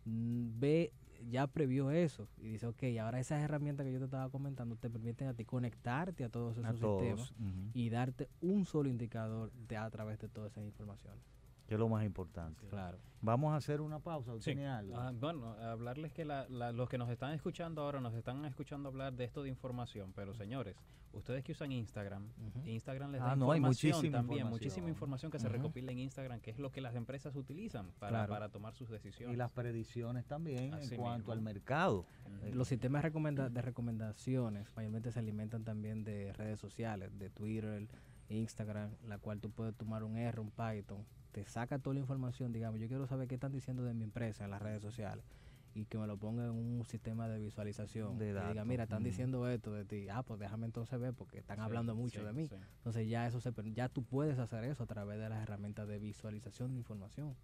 mm, 0.05 0.61
ve, 0.61 0.93
ya 1.29 1.49
previó 1.49 1.91
eso 1.91 2.29
y 2.39 2.51
dice, 2.51 2.69
ok, 2.69 2.85
ahora 3.01 3.19
esas 3.19 3.43
herramientas 3.43 3.85
que 3.85 3.93
yo 3.93 3.99
te 3.99 4.05
estaba 4.05 4.31
comentando 4.31 4.77
te 4.77 4.89
permiten 4.89 5.27
a 5.27 5.35
ti 5.35 5.45
conectarte 5.45 6.23
a 6.23 6.29
todos 6.29 6.57
esos 6.57 6.65
a 6.65 6.75
todos, 6.75 7.01
sistemas 7.01 7.35
y 7.75 7.91
darte 7.91 8.29
un 8.41 8.65
solo 8.65 8.89
indicador 8.89 9.51
de, 9.53 9.77
a 9.77 9.91
través 9.91 10.21
de 10.21 10.29
todas 10.29 10.53
esas 10.53 10.65
informaciones. 10.65 11.25
Que 11.69 11.75
es 11.75 11.79
lo 11.79 11.89
más 11.89 12.03
importante. 12.05 12.67
Claro. 12.69 12.99
Vamos 13.21 13.53
a 13.53 13.57
hacer 13.57 13.83
una 13.83 13.99
pausa, 13.99 14.33
¿usted 14.33 14.53
Sí. 14.53 14.57
tiene 14.57 14.69
algo? 14.71 14.97
Ah, 14.97 15.13
bueno, 15.15 15.53
hablarles 15.53 16.13
que 16.15 16.25
la- 16.25 16.49
la- 16.49 16.73
los 16.73 16.89
que 16.89 16.97
nos 16.97 17.11
están 17.11 17.33
escuchando 17.35 17.83
ahora 17.83 18.01
nos 18.01 18.15
están 18.15 18.43
escuchando 18.47 18.89
hablar 18.89 19.13
de 19.13 19.25
esto 19.25 19.43
de 19.43 19.51
información, 19.51 20.13
pero 20.17 20.33
señores, 20.35 20.77
ustedes 21.13 21.45
que 21.45 21.53
usan 21.53 21.71
Instagram. 21.73 22.27
Instagram 22.65 23.11
les 23.13 23.21
Ah, 23.21 23.27
da 23.27 23.37
no, 23.37 23.53
hay 23.53 23.59
información 23.59 23.91
muchísima 23.97 24.19
también, 24.19 24.39
información. 24.39 24.51
muchísima 24.67 24.89
información 24.89 25.31
que 25.31 25.39
se 25.41 25.49
recopila 25.51 25.93
en 25.93 25.99
Instagram, 25.99 26.41
que 26.41 26.53
es 26.53 26.59
lo 26.59 26.71
que 26.71 26.81
las 26.81 26.95
empresas 26.95 27.37
utilizan 27.37 27.91
para, 27.99 28.11
Claro. 28.13 28.33
para 28.33 28.49
tomar 28.49 28.75
sus 28.75 28.89
decisiones. 28.89 29.35
y 29.35 29.37
las 29.37 29.53
predicciones 29.53 30.25
también 30.25 30.73
Así 30.73 30.95
en 30.95 31.01
cuanto 31.01 31.19
mismo. 31.19 31.33
al 31.35 31.41
mercado. 31.43 32.07
Los 32.55 32.69
sistemas 32.69 33.03
recomenda- 33.05 33.51
de 33.51 33.61
recomendaciones 33.61 34.71
mayormente 34.75 35.13
se 35.13 35.19
alimentan 35.19 35.65
también 35.65 36.03
de 36.03 36.33
redes 36.33 36.59
sociales, 36.61 37.11
de 37.19 37.29
Twitter, 37.29 37.87
Instagram, 38.31 38.91
la 39.07 39.19
cual 39.19 39.41
tú 39.41 39.51
puedes 39.51 39.75
tomar 39.75 40.05
un 40.05 40.17
R, 40.17 40.41
un 40.41 40.51
Python, 40.51 41.05
te 41.33 41.45
saca 41.45 41.79
toda 41.79 41.95
la 41.95 42.01
información, 42.01 42.53
digamos, 42.53 42.81
yo 42.81 42.89
quiero 42.89 43.07
saber 43.07 43.29
qué 43.29 43.35
están 43.35 43.53
diciendo 43.53 43.83
de 43.85 43.95
mi 43.95 44.05
empresa 44.05 44.45
en 44.45 44.51
las 44.51 44.63
redes 44.63 44.83
sociales 44.83 45.25
y 45.75 45.85
que 45.85 45.99
me 45.99 46.07
lo 46.07 46.17
ponga 46.17 46.45
en 46.47 46.51
un 46.53 46.85
sistema 46.85 47.29
de 47.29 47.39
visualización. 47.39 48.19
De 48.19 48.33
que 48.33 48.49
diga, 48.49 48.65
mira, 48.65 48.85
están 48.85 49.05
diciendo 49.05 49.47
esto 49.49 49.73
de 49.73 49.85
ti, 49.85 50.09
ah, 50.09 50.23
pues 50.23 50.41
déjame 50.41 50.67
entonces 50.67 50.99
ver 50.99 51.15
porque 51.15 51.39
están 51.39 51.59
Sí, 51.59 51.63
hablando 51.63 51.95
mucho 51.95 52.21
sí, 52.21 52.27
de 52.27 52.33
mí. 52.33 52.47
sí. 52.49 52.57
Entonces 52.79 53.09
ya 53.09 53.27
eso 53.27 53.41
se 53.41 53.53
ya 53.73 53.89
tú 53.89 54.03
puedes 54.03 54.39
hacer 54.39 54.65
eso 54.65 54.83
a 54.83 54.87
través 54.87 55.19
de 55.21 55.29
las 55.29 55.43
herramientas 55.43 55.87
de 55.87 55.99
visualización 55.99 56.73
de 56.73 56.79
información. 56.79 57.37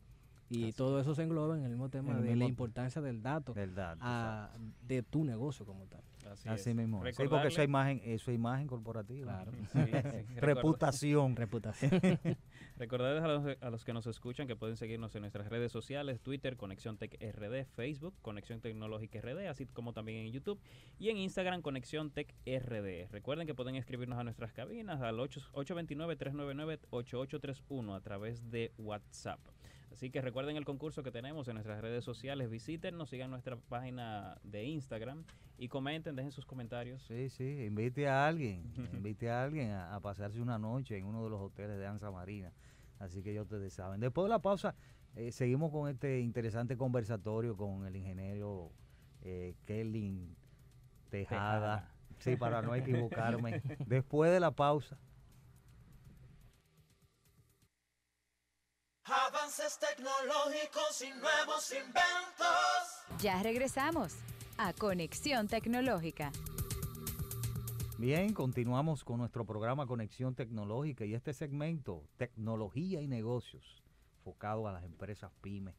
Y 0.50 0.64
Así 0.64 0.72
todo 0.74 1.00
eso 1.00 1.14
se 1.14 1.22
engloba 1.22 1.56
en 1.56 1.64
el 1.64 1.70
mismo 1.70 1.88
tema 1.88 2.10
el 2.18 2.22
de 2.22 2.36
la 2.36 2.44
importancia 2.44 3.00
del 3.00 3.22
dato 3.22 3.54
Del 3.54 3.74
dato. 3.74 4.00
a- 4.02 4.50
de 4.82 5.02
tu 5.02 5.24
negocio 5.24 5.64
como 5.64 5.86
tal. 5.86 6.02
Así, 6.30 6.48
Así 6.48 6.70
es. 6.70 6.76
mismo. 6.76 7.02
Sí, 7.06 7.12
porque 7.28 7.48
eso 7.48 7.62
es 7.62 7.66
imagen, 7.68 8.00
eso 8.04 8.30
es 8.30 8.34
imagen 8.34 8.66
corporativa. 8.66 9.42
Claro. 9.42 9.52
Sí, 9.52 9.66
sí. 9.72 9.78
Record- 10.36 10.40
Reputación. 10.40 11.36
Reputación. 11.36 11.90
Recordarles 12.76 13.22
a 13.22 13.28
los, 13.28 13.56
a 13.60 13.70
los 13.70 13.84
que 13.84 13.92
nos 13.92 14.08
escuchan 14.08 14.48
que 14.48 14.56
pueden 14.56 14.76
seguirnos 14.76 15.14
en 15.14 15.20
nuestras 15.20 15.48
redes 15.48 15.70
sociales, 15.70 16.20
Twitter, 16.20 16.56
Conexión 16.56 16.98
Tech 16.98 17.16
RD, 17.20 17.66
Facebook, 17.66 18.16
Conexión 18.20 18.60
Tecnológica 18.60 19.20
RD, 19.20 19.46
así 19.48 19.66
como 19.66 19.92
también 19.92 20.26
en 20.26 20.32
YouTube 20.32 20.58
y 20.98 21.10
en 21.10 21.18
Instagram, 21.18 21.62
Conexión 21.62 22.10
Tech 22.10 22.34
RD. 22.44 23.12
Recuerden 23.12 23.46
que 23.46 23.54
pueden 23.54 23.76
escribirnos 23.76 24.18
a 24.18 24.24
nuestras 24.24 24.52
cabinas 24.52 25.00
al 25.02 25.20
8 25.20 25.40
829-399-8831 25.52 27.94
a 27.94 28.00
través 28.00 28.50
de 28.50 28.72
WhatsApp. 28.78 29.38
Así 29.94 30.10
que 30.10 30.20
recuerden 30.20 30.56
el 30.56 30.64
concurso 30.64 31.04
que 31.04 31.12
tenemos 31.12 31.46
en 31.46 31.54
nuestras 31.54 31.80
redes 31.80 32.04
sociales, 32.04 32.50
visítenos, 32.50 33.10
sigan 33.10 33.30
nuestra 33.30 33.54
página 33.54 34.36
de 34.42 34.64
Instagram 34.64 35.22
y 35.56 35.68
comenten, 35.68 36.16
dejen 36.16 36.32
sus 36.32 36.44
comentarios. 36.44 37.00
Sí, 37.04 37.28
sí, 37.28 37.64
invite 37.64 38.08
a 38.08 38.26
alguien, 38.26 38.72
invite 38.92 39.30
a 39.30 39.44
alguien 39.44 39.70
a, 39.70 39.94
a 39.94 40.00
pasarse 40.00 40.40
una 40.40 40.58
noche 40.58 40.98
en 40.98 41.04
uno 41.04 41.22
de 41.22 41.30
los 41.30 41.40
hoteles 41.40 41.78
de 41.78 41.86
Anza 41.86 42.10
Marina. 42.10 42.52
Así 42.98 43.22
que 43.22 43.32
ya 43.32 43.42
ustedes 43.42 43.72
saben. 43.72 44.00
Después 44.00 44.24
de 44.24 44.30
la 44.30 44.40
pausa, 44.40 44.74
eh, 45.14 45.30
seguimos 45.30 45.70
con 45.70 45.88
este 45.88 46.18
interesante 46.18 46.76
conversatorio 46.76 47.56
con 47.56 47.86
el 47.86 47.94
ingeniero 47.94 48.72
eh, 49.22 49.54
Kelly 49.64 50.34
Tejada. 51.08 51.88
Tejada. 51.88 51.94
Sí, 52.18 52.34
para 52.34 52.62
no 52.62 52.74
equivocarme. 52.74 53.62
Después 53.86 54.32
de 54.32 54.40
la 54.40 54.50
pausa. 54.50 54.98
Avances 59.06 59.78
tecnológicos 59.78 61.02
y 61.02 61.10
nuevos 61.20 61.70
inventos. 61.72 63.20
Ya 63.20 63.42
regresamos 63.42 64.16
a 64.56 64.72
Conexión 64.72 65.46
Tecnológica. 65.46 66.32
Bien, 67.98 68.32
continuamos 68.32 69.04
con 69.04 69.18
nuestro 69.18 69.44
programa 69.44 69.86
Conexión 69.86 70.34
Tecnológica 70.34 71.04
y 71.04 71.12
este 71.12 71.34
segmento, 71.34 72.02
Tecnología 72.16 73.02
y 73.02 73.06
Negocios, 73.06 73.82
enfocado 74.16 74.68
a 74.68 74.72
las 74.72 74.84
empresas 74.84 75.30
pymes 75.42 75.74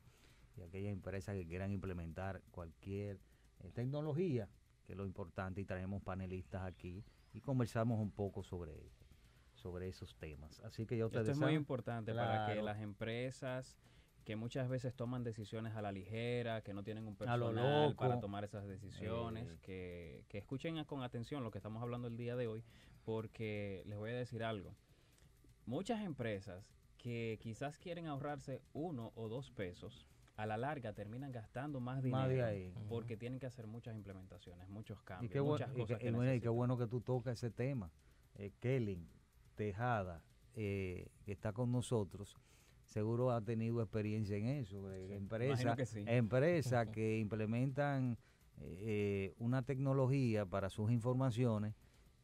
y 0.56 0.62
aquellas 0.62 0.94
empresas 0.94 1.34
que 1.34 1.48
quieran 1.48 1.72
implementar 1.72 2.44
cualquier 2.52 3.20
eh, 3.62 3.72
tecnología, 3.74 4.48
que 4.86 4.94
es 4.94 4.98
lo 5.00 5.06
importante, 5.08 5.62
y 5.62 5.66
traemos 5.66 6.04
panelistas 6.04 6.64
aquí 6.64 7.04
y 7.34 7.42
conversamos 7.42 8.00
un 8.00 8.12
poco 8.12 8.44
sobre, 8.44 8.92
sobre 9.66 9.88
esos 9.88 10.16
temas. 10.18 10.60
Así 10.60 10.86
que 10.86 10.96
ya 10.96 11.08
ustedes 11.08 11.28
Esto 11.30 11.32
es 11.44 11.50
muy 11.50 11.56
importante 11.56 12.14
para 12.14 12.46
que 12.54 12.62
las 12.62 12.80
empresas 12.82 13.76
que 14.24 14.36
muchas 14.36 14.70
veces 14.70 14.94
toman 14.96 15.24
decisiones 15.24 15.76
a 15.76 15.82
la 15.82 15.92
ligera, 15.92 16.62
que 16.62 16.72
no 16.76 16.84
tienen 16.84 17.08
un 17.08 17.14
lo 17.14 17.18
personal 17.18 17.96
para 17.96 18.20
tomar 18.20 18.44
esas 18.44 18.68
decisiones, 18.68 19.48
Eh. 19.50 19.58
que, 19.64 20.26
que 20.30 20.38
escuchen 20.38 20.84
con 20.86 21.02
atención 21.02 21.44
lo 21.44 21.50
que 21.50 21.58
estamos 21.58 21.82
hablando 21.82 22.08
el 22.08 22.16
día 22.18 22.36
de 22.36 22.46
hoy, 22.46 22.64
porque 23.06 23.82
les 23.88 23.98
voy 23.98 24.12
a 24.12 24.16
decir 24.16 24.44
algo. 24.44 24.76
Muchas 25.66 26.02
empresas 26.04 26.64
que 27.00 27.40
quizás 27.42 27.80
quieren 27.80 28.06
ahorrarse 28.06 28.62
uno 28.74 29.12
o 29.16 29.28
dos 29.30 29.50
pesos 29.52 30.06
a 30.38 30.46
la 30.46 30.58
larga 30.58 30.94
terminan 30.94 31.32
gastando 31.32 31.80
más 31.80 32.04
dinero 32.04 32.22
Más 32.22 32.30
de 32.30 32.44
ahí. 32.44 32.74
porque 32.88 33.18
tienen 33.18 33.40
que 33.40 33.46
hacer 33.48 33.66
muchas 33.68 33.96
implementaciones, 33.96 34.68
muchos 34.70 35.00
Y 35.02 35.06
cambios, 35.06 35.32
qué, 35.34 35.42
muchas 35.42 35.70
y 35.72 35.80
cosas 35.82 35.98
qué- 35.98 36.04
que 36.04 36.10
y 36.10 36.14
bueno, 36.14 36.24
y 36.24 36.26
qué 36.26 36.34
necesitan. 36.34 36.56
bueno 36.56 36.78
que 36.78 36.88
tú 36.88 37.02
tocas 37.02 37.34
ese 37.38 37.52
tema. 37.52 37.92
Eh, 38.38 38.52
Kellen 38.60 39.08
Tejada, 39.56 40.22
eh, 40.56 41.08
que 41.26 41.32
está 41.32 41.52
con 41.54 41.72
nosotros, 41.72 42.36
seguro 42.86 43.32
ha 43.32 43.42
tenido 43.42 43.82
experiencia 43.82 44.38
en 44.38 44.46
eso. 44.48 44.92
eh, 44.94 45.08
Sí, 45.08 45.14
empresas 45.14 45.76
que 45.76 45.86
sí. 45.86 46.04
empresas 46.08 46.88
que 46.94 47.18
implementan 47.20 48.18
eh, 48.62 49.34
una 49.38 49.62
tecnología 49.64 50.46
para 50.46 50.70
sus 50.70 50.92
informaciones 50.92 51.74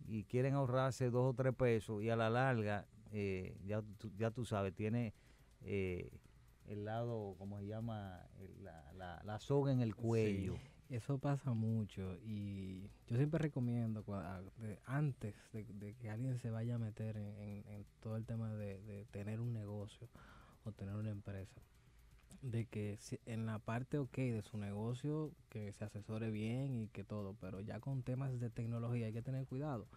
y 0.08 0.24
quieren 0.26 0.54
ahorrarse 0.54 1.10
dos 1.10 1.32
o 1.32 1.34
tres 1.36 1.54
pesos 1.54 2.02
y 2.04 2.10
a 2.10 2.16
la 2.16 2.30
larga, 2.30 2.86
eh, 3.12 3.58
ya, 3.66 3.82
tú, 3.98 4.12
ya 4.18 4.32
tú 4.32 4.46
sabes, 4.46 4.74
tiene 4.74 5.14
eh, 5.62 6.10
el 6.68 6.86
lado, 6.86 7.36
¿cómo 7.38 7.60
se 7.60 7.68
llama? 7.68 8.26
La, 8.62 8.94
la, 8.94 9.22
la 9.24 9.40
soga 9.40 9.72
en 9.72 9.82
el 9.82 9.96
cuello. 9.96 10.58
Eso 10.92 11.20
pasa 11.20 11.54
mucho 11.54 12.18
y 12.26 12.82
yo 13.08 13.16
siempre 13.16 13.40
recomiendo 13.40 14.04
antes 14.86 15.34
de, 15.54 15.64
de 15.64 15.94
que 15.94 16.10
alguien 16.10 16.38
se 16.40 16.50
vaya 16.50 16.76
a 16.76 16.80
meter 16.80 17.16
en, 17.16 17.86
todo 18.02 18.18
el 18.18 18.26
tema 18.26 18.54
de, 18.56 19.08
tener 19.12 19.40
un 19.40 19.54
negocio 19.54 20.10
o 20.66 20.74
tener 20.74 20.96
una 20.96 21.12
empresa, 21.12 21.62
de 22.42 22.66
que 22.66 23.00
en 23.26 23.46
la 23.46 23.60
parte 23.60 24.00
ok 24.00 24.18
de 24.18 24.42
su 24.42 24.58
negocio 24.58 25.32
que 25.48 25.72
se 25.72 25.86
asesore 25.86 26.30
bien 26.30 26.76
y 26.76 26.88
que 26.90 27.06
todo, 27.06 27.38
pero 27.40 27.62
ya 27.62 27.80
con 27.80 28.04
temas 28.04 28.38
de 28.38 28.50
tecnología 28.50 29.06
hay 29.06 29.14
que 29.14 29.22
tener 29.22 29.46
cuidado. 29.46 29.88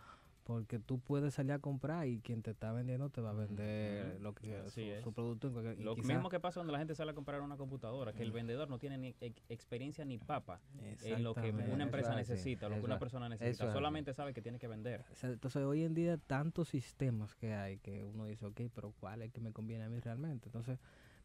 Porque 0.45 0.79
tú 0.79 0.99
puedes 1.01 1.33
salir 1.35 1.53
a 1.53 1.59
comprar 1.59 2.07
y 2.07 2.21
quien 2.21 2.43
te 2.43 2.51
está 2.51 2.71
vendiendo 2.71 3.09
te 3.09 3.23
va 3.23 3.31
a 3.31 3.33
vender 3.33 4.21
lo 4.21 4.35
que 4.35 4.63
su, 4.69 5.03
su 5.03 5.13
producto. 5.15 5.49
y 5.73 5.83
Lo 5.83 5.95
quizá- 5.95 6.07
mismo 6.07 6.29
que 6.29 6.39
pasa 6.39 6.61
cuando 6.61 6.73
la 6.73 6.79
gente 6.79 6.95
sale 6.95 7.13
a 7.13 7.15
comprar 7.15 7.41
una 7.41 7.57
computadora, 7.57 8.13
que 8.13 8.23
el 8.23 8.31
vendedor 8.31 8.69
no 8.69 8.79
tiene 8.79 8.99
ni 8.99 9.17
ex- 9.21 9.43
experiencia 9.49 10.05
ni 10.05 10.19
papa 10.19 10.61
en 11.03 11.23
lo 11.25 11.35
que 11.35 11.51
una 11.51 11.85
empresa 11.85 12.11
Eso 12.11 12.19
necesita, 12.19 12.69
lo 12.69 12.77
que 12.77 12.83
una 12.83 12.99
persona 12.99 13.27
eso 13.27 13.35
necesita, 13.35 13.65
es 13.67 13.73
solamente 13.73 14.13
sabe 14.13 14.35
que 14.35 14.43
tiene 14.43 14.59
que 14.59 14.69
vender. 14.69 15.03
Entonces 15.23 15.63
hoy 15.63 15.83
en 15.83 15.95
día 15.95 16.19
tantos 16.19 16.69
sistemas 16.69 17.35
que 17.35 17.55
hay 17.55 17.79
que 17.79 18.05
uno 18.05 18.27
dice, 18.27 18.45
ok, 18.45 18.61
pero 18.75 18.93
¿cuál 19.01 19.23
es 19.23 19.27
el 19.27 19.33
que 19.33 19.41
me 19.41 19.53
conviene 19.53 19.85
a 19.85 19.89
mí 19.89 19.99
realmente? 19.99 20.49
Entonces 20.49 20.79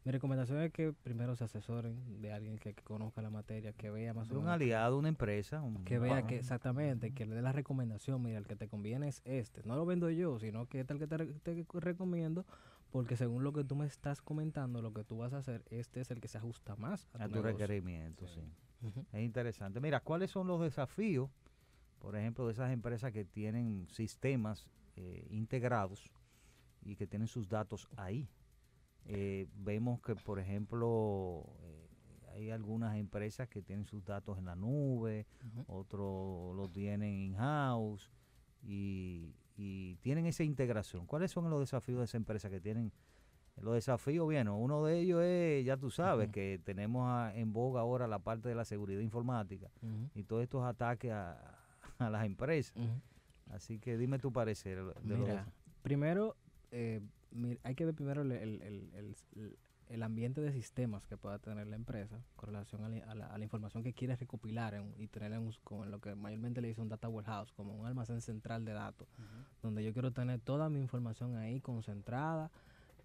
mi 0.04 0.12
recomendación 0.12 0.60
es 0.62 0.72
que 0.72 0.92
primero 0.92 1.36
se 1.36 1.44
asesoren 1.44 2.20
de 2.22 2.32
alguien 2.32 2.58
que, 2.58 2.72
que 2.74 2.82
conozca 2.82 3.20
la 3.22 3.30
materia, 3.30 3.72
que 3.74 3.90
vea 3.90 4.14
más 4.14 4.30
o 4.30 4.34
un 4.34 4.40
menos. 4.40 4.54
aliado, 4.54 4.98
una 4.98 5.08
empresa. 5.08 5.60
un- 5.62 5.84
Que 5.84 5.98
vea 5.98 6.26
que 6.26 6.36
exactamente, 6.38 7.12
que 7.12 7.26
le 7.26 7.34
dé 7.34 7.42
la 7.42 7.52
recomendación, 7.52 8.22
mira, 8.22 8.38
el 8.38 8.46
que 8.46 8.56
te 8.56 8.66
conviene 8.68 9.08
es 9.08 9.20
este. 9.24 9.62
No 9.64 9.76
lo 9.76 9.84
vendo 9.84 10.08
yo, 10.10 10.38
sino 10.38 10.66
que 10.66 10.80
este 10.80 10.94
es 10.94 11.00
el 11.00 11.06
que 11.06 11.06
te, 11.06 11.16
re- 11.18 11.34
te 11.42 11.66
recomiendo, 11.80 12.46
porque 12.90 13.16
según 13.16 13.44
lo 13.44 13.52
que 13.52 13.62
tú 13.62 13.76
me 13.76 13.86
estás 13.86 14.22
comentando, 14.22 14.80
lo 14.82 14.92
que 14.94 15.04
tú 15.04 15.18
vas 15.18 15.32
a 15.34 15.38
hacer, 15.38 15.62
este 15.70 16.00
es 16.00 16.10
el 16.10 16.20
que 16.20 16.28
se 16.28 16.38
ajusta 16.38 16.76
más 16.76 17.06
a, 17.12 17.24
a 17.24 17.28
tu 17.28 17.42
requerimiento, 17.42 18.26
sí. 18.26 18.40
Es 19.12 19.20
interesante. 19.22 19.80
Mira, 19.80 20.00
¿cuáles 20.00 20.30
son 20.30 20.46
los 20.46 20.62
desafíos, 20.62 21.28
por 21.98 22.16
ejemplo, 22.16 22.46
de 22.46 22.52
esas 22.54 22.72
empresas 22.72 23.12
que 23.12 23.26
tienen 23.26 23.86
sistemas 23.90 24.66
eh, 24.96 25.26
integrados 25.28 26.10
y 26.82 26.96
que 26.96 27.06
tienen 27.06 27.28
sus 27.28 27.46
datos 27.50 27.86
ahí? 27.98 28.26
Eh, 29.06 29.46
vemos 29.56 30.00
que, 30.00 30.14
por 30.14 30.38
ejemplo, 30.38 31.44
eh, 31.62 31.88
hay 32.32 32.50
algunas 32.50 32.96
empresas 32.96 33.48
que 33.48 33.60
tienen 33.62 33.84
sus 33.86 34.04
datos 34.04 34.38
en 34.38 34.44
la 34.46 34.54
nube, 34.54 35.26
otros 35.66 36.54
los 36.56 36.70
tienen 36.72 37.14
in-house 37.18 38.08
y, 38.62 39.34
y 39.56 39.96
tienen 39.96 40.26
esa 40.26 40.44
integración. 40.44 41.06
¿Cuáles 41.06 41.30
son 41.30 41.50
los 41.50 41.60
desafíos 41.60 41.98
de 41.98 42.04
esa 42.04 42.16
empresa 42.16 42.48
que 42.50 42.60
tienen? 42.60 42.92
Los 43.60 43.74
desafíos, 43.74 44.24
bueno, 44.24 44.56
uno 44.56 44.84
de 44.84 45.00
ellos 45.00 45.22
es, 45.22 45.66
ya 45.66 45.76
tú 45.76 45.90
sabes, 45.90 46.30
que 46.30 46.60
tenemos 46.64 47.06
a- 47.08 47.34
en 47.36 47.52
boga 47.52 47.80
ahora 47.82 48.06
la 48.06 48.18
parte 48.20 48.48
de 48.48 48.54
la 48.54 48.64
seguridad 48.64 49.00
informática 49.00 49.70
y 50.14 50.22
todos 50.22 50.42
estos 50.44 50.64
ataques 50.64 51.10
a, 51.12 51.58
a 51.98 52.08
las 52.10 52.24
empresas. 52.24 52.74
Así 53.50 53.78
que 53.78 53.98
dime 53.98 54.18
tu 54.18 54.32
parecer. 54.32 54.78
De 55.02 55.16
Mira, 55.26 55.46
primero, 55.82 56.36
eh, 56.70 57.00
hay 57.62 57.74
que 57.74 57.84
ver 57.84 57.94
primero 57.94 58.22
el, 58.22 58.32
el- 58.32 58.62
el- 58.62 59.56
el- 59.88 60.02
ambiente 60.02 60.40
de 60.40 60.52
sistemas 60.52 61.04
que 61.06 61.16
pueda 61.16 61.38
tener 61.38 61.66
la 61.66 61.76
empresa 61.76 62.20
con 62.36 62.46
relación 62.48 62.84
a 62.84 62.88
la, 62.88 62.98
a 63.10 63.14
la- 63.14 63.26
a 63.26 63.38
la 63.38 63.44
información 63.44 63.82
que 63.82 63.92
quiere 63.92 64.14
recopilar 64.16 64.74
en- 64.74 64.94
y 64.98 65.08
tener 65.08 65.32
en 65.32 65.50
lo 65.90 66.00
que 66.00 66.14
mayormente 66.14 66.60
le 66.60 66.68
dice 66.68 66.80
un 66.80 66.88
data 66.88 67.08
warehouse, 67.08 67.52
como 67.52 67.74
un 67.74 67.86
almacén 67.86 68.20
central 68.20 68.64
de 68.64 68.72
datos, 68.72 69.08
donde 69.62 69.84
yo 69.84 69.92
quiero 69.92 70.12
tener 70.12 70.40
toda 70.40 70.68
mi 70.70 70.80
información 70.80 71.36
ahí 71.36 71.60
concentrada, 71.60 72.50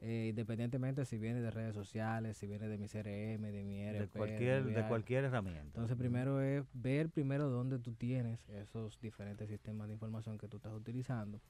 eh, 0.02 0.28
independientemente 0.30 1.06
si 1.06 1.18
viene 1.18 1.42
de 1.42 1.50
redes 1.52 1.74
sociales, 1.74 2.38
si 2.38 2.46
viene 2.48 2.68
de 2.68 2.78
mi 2.78 2.88
CRM, 2.88 3.52
de 3.52 3.64
mi 3.64 3.80
ERP, 3.82 4.00
de 4.02 4.08
cualquier, 4.20 4.64
de 4.66 4.88
cualquier 4.88 5.24
herramienta. 5.26 5.66
Entonces 5.68 5.98
primero 5.98 6.42
es 6.42 6.66
ver 6.74 7.10
primero 7.10 7.50
dónde 7.50 7.80
tú 7.80 7.94
tienes 7.94 8.48
esos 8.50 9.00
diferentes 9.02 9.50
sistemas 9.50 9.88
de 9.88 9.94
información 9.94 10.38
que 10.38 10.48
tú 10.48 10.58
estás 10.58 10.74
utilizando, 10.74 11.42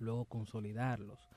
luego 0.00 0.24
consolidarlos. 0.26 1.30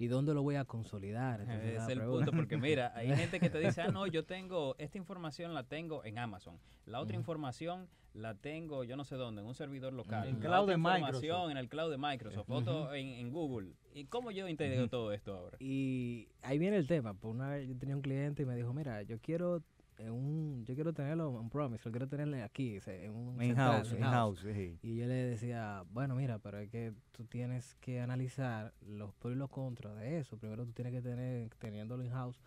¿Y 0.00 0.06
dónde 0.08 0.32
lo 0.32 0.42
voy 0.42 0.54
a 0.56 0.64
consolidar? 0.64 1.42
Entonces, 1.42 1.82
es 1.82 1.88
el 1.88 1.98
pregunta- 1.98 2.24
punto, 2.24 2.36
porque 2.40 2.56
mira, 2.56 2.90
hay 2.96 3.14
gente 3.14 3.38
que 3.38 3.50
te 3.50 3.58
dice, 3.58 3.82
ah, 3.82 3.88
no, 3.88 4.06
yo 4.06 4.24
tengo, 4.24 4.74
esta 4.78 4.96
información 4.96 5.52
la 5.52 5.64
tengo 5.64 6.02
en 6.06 6.18
Amazon, 6.18 6.58
la 6.86 7.00
otra 7.00 7.14
información 7.16 7.86
la 8.12 8.34
tengo 8.34 8.82
yo 8.82 8.96
no 8.96 9.04
sé 9.04 9.14
dónde, 9.14 9.40
en 9.42 9.46
un 9.46 9.54
servidor 9.54 9.92
local, 9.92 10.26
En 10.26 10.34
la 10.34 10.40
cloud 10.40 10.62
otra 10.62 10.72
de 10.74 10.78
información 10.78 11.20
Microsoft. 11.36 11.50
en 11.52 11.56
el 11.58 11.68
cloud 11.68 11.90
de 11.92 11.98
Microsoft, 11.98 12.50
otro 12.50 12.94
en, 12.94 13.06
en 13.08 13.30
Google. 13.30 13.74
¿Y 13.94 14.06
cómo 14.06 14.30
yo 14.32 14.48
integro 14.48 14.88
todo 14.88 15.12
esto 15.12 15.36
ahora? 15.36 15.58
Y 15.60 16.28
ahí 16.42 16.58
viene 16.58 16.76
el 16.78 16.86
tema. 16.88 17.14
Por 17.14 17.30
una 17.30 17.50
vez 17.50 17.68
yo 17.68 17.76
tenía 17.76 17.94
un 17.94 18.02
cliente 18.02 18.42
y 18.42 18.46
me 18.46 18.56
dijo, 18.56 18.72
mira, 18.72 19.02
yo 19.02 19.20
quiero 19.20 19.62
en 20.00 20.12
un, 20.12 20.64
yo 20.64 20.74
quiero 20.74 20.92
tenerlo 20.92 21.38
en 21.40 21.50
Promise, 21.50 21.82
lo 21.84 21.90
quiero 21.92 22.08
tenerle 22.08 22.42
aquí, 22.42 22.78
en 22.86 23.10
un 23.14 23.42
In-house, 23.42 23.88
central, 23.88 24.08
in-house, 24.10 24.40
sí. 24.40 24.78
Y 24.82 24.96
yo 24.96 25.06
le 25.06 25.14
decía, 25.14 25.84
bueno, 25.92 26.14
mira, 26.14 26.38
pero 26.38 26.58
es 26.58 26.68
que 26.70 26.92
tú 27.12 27.24
tienes 27.24 27.74
que 27.80 28.00
analizar 28.00 28.72
los 28.86 29.12
pros 29.14 29.34
y 29.34 29.36
los 29.36 29.50
contras 29.50 29.96
de 29.96 30.18
eso. 30.18 30.36
Primero 30.38 30.64
tú 30.64 30.72
tienes 30.72 30.92
que 30.92 31.02
tener, 31.02 31.50
teniéndolo 31.58 32.02
in-house, 32.04 32.40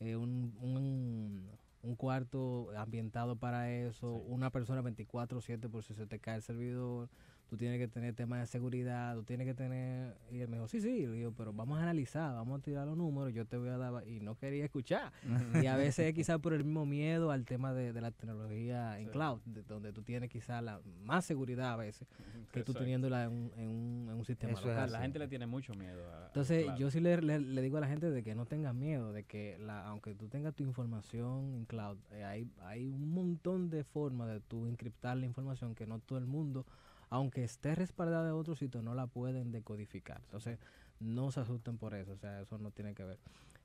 eh, 0.00 0.16
un, 0.16 0.54
un, 0.60 1.50
un 1.82 1.96
cuarto 1.96 2.70
ambientado 2.76 3.36
para 3.36 3.70
eso, 3.72 4.18
Sí. 4.18 4.24
una 4.28 4.50
persona 4.50 4.82
24/7 4.82 5.68
por 5.70 5.82
si 5.82 5.94
se 5.94 6.06
te 6.06 6.18
cae 6.18 6.36
el 6.36 6.42
servidor, 6.42 7.08
tú 7.50 7.56
tienes 7.56 7.80
que 7.80 7.88
tener 7.88 8.14
temas 8.14 8.38
de 8.40 8.46
seguridad, 8.46 9.16
tú 9.16 9.24
tienes 9.24 9.44
que 9.44 9.54
tener... 9.54 10.16
Y 10.30 10.38
él 10.38 10.48
me 10.48 10.56
dijo, 10.56 10.68
sí, 10.68 10.80
sí, 10.80 11.04
y 11.04 11.20
yo, 11.20 11.32
pero 11.32 11.52
vamos 11.52 11.78
a 11.80 11.82
analizar, 11.82 12.32
vamos 12.32 12.60
a 12.60 12.62
tirar 12.62 12.86
los 12.86 12.96
números, 12.96 13.34
yo 13.34 13.44
te 13.44 13.56
voy 13.56 13.68
a 13.70 13.76
dar... 13.76 14.06
Y 14.06 14.20
no 14.20 14.36
quería 14.36 14.64
escuchar. 14.64 15.12
y 15.60 15.66
a 15.66 15.76
veces 15.76 16.06
es 16.06 16.14
quizás 16.14 16.38
por 16.38 16.52
el 16.52 16.62
mismo 16.64 16.86
miedo 16.86 17.32
al 17.32 17.44
tema 17.44 17.74
de, 17.74 17.92
de 17.92 18.00
la 18.00 18.12
tecnología 18.12 18.98
en 19.00 19.06
Sí. 19.06 19.10
cloud, 19.10 19.40
de- 19.46 19.62
donde 19.64 19.92
tú 19.92 20.02
tienes 20.02 20.30
quizás 20.30 20.62
la 20.62 20.80
más 21.04 21.24
seguridad 21.24 21.72
a 21.72 21.76
veces 21.76 22.06
que 22.52 22.62
tú 22.62 22.72
teniéndola 22.72 23.24
en 23.24 23.32
un, 23.32 23.52
en 23.56 23.68
un, 23.68 24.08
en 24.10 24.14
un 24.16 24.24
sistema 24.24 24.52
Eso 24.52 24.68
local. 24.68 24.92
La 24.92 25.00
gente 25.00 25.18
le 25.18 25.26
tiene 25.26 25.46
mucho 25.48 25.74
miedo 25.74 26.08
a... 26.12 26.26
Entonces, 26.28 26.66
yo 26.78 26.88
sí 26.92 27.00
le, 27.00 27.20
le- 27.20 27.40
le 27.40 27.62
digo 27.62 27.78
a 27.78 27.80
la 27.80 27.88
gente 27.88 28.10
de 28.10 28.22
que 28.22 28.36
no 28.36 28.46
tengan 28.46 28.78
miedo, 28.78 29.12
de 29.12 29.24
que 29.24 29.58
la, 29.58 29.84
aunque 29.88 30.14
tú 30.14 30.28
tengas 30.28 30.54
tu 30.54 30.62
información 30.62 31.52
en 31.54 31.64
cloud, 31.64 31.98
eh, 32.12 32.22
hay, 32.22 32.48
hay 32.62 32.86
un 32.86 33.10
montón 33.12 33.70
de 33.70 33.82
formas 33.82 34.28
de 34.28 34.38
tú 34.40 34.66
encriptar 34.66 35.16
la 35.16 35.26
información 35.26 35.74
que 35.74 35.86
no 35.88 35.98
todo 35.98 36.18
el 36.18 36.26
mundo, 36.26 36.64
aunque 37.10 37.44
esté 37.44 37.74
respaldada 37.74 38.24
de 38.26 38.32
otro 38.32 38.56
sitio, 38.56 38.82
no 38.82 38.94
la 38.94 39.06
pueden 39.06 39.52
decodificar. 39.52 40.20
Entonces, 40.22 40.58
no 41.00 41.30
se 41.32 41.40
asusten 41.40 41.78
por 41.78 41.94
eso, 41.94 42.12
o 42.12 42.16
sea, 42.18 42.40
eso 42.40 42.58
no 42.58 42.70
tiene 42.70 42.94
que 42.94 43.04
ver. 43.04 43.18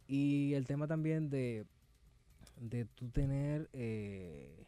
Y 0.08 0.54
el 0.56 0.68
tema 0.68 0.88
también 0.88 1.30
de, 1.30 1.66
de 2.60 2.86
tú 2.86 3.10
tener, 3.10 3.70
eh, 3.74 4.66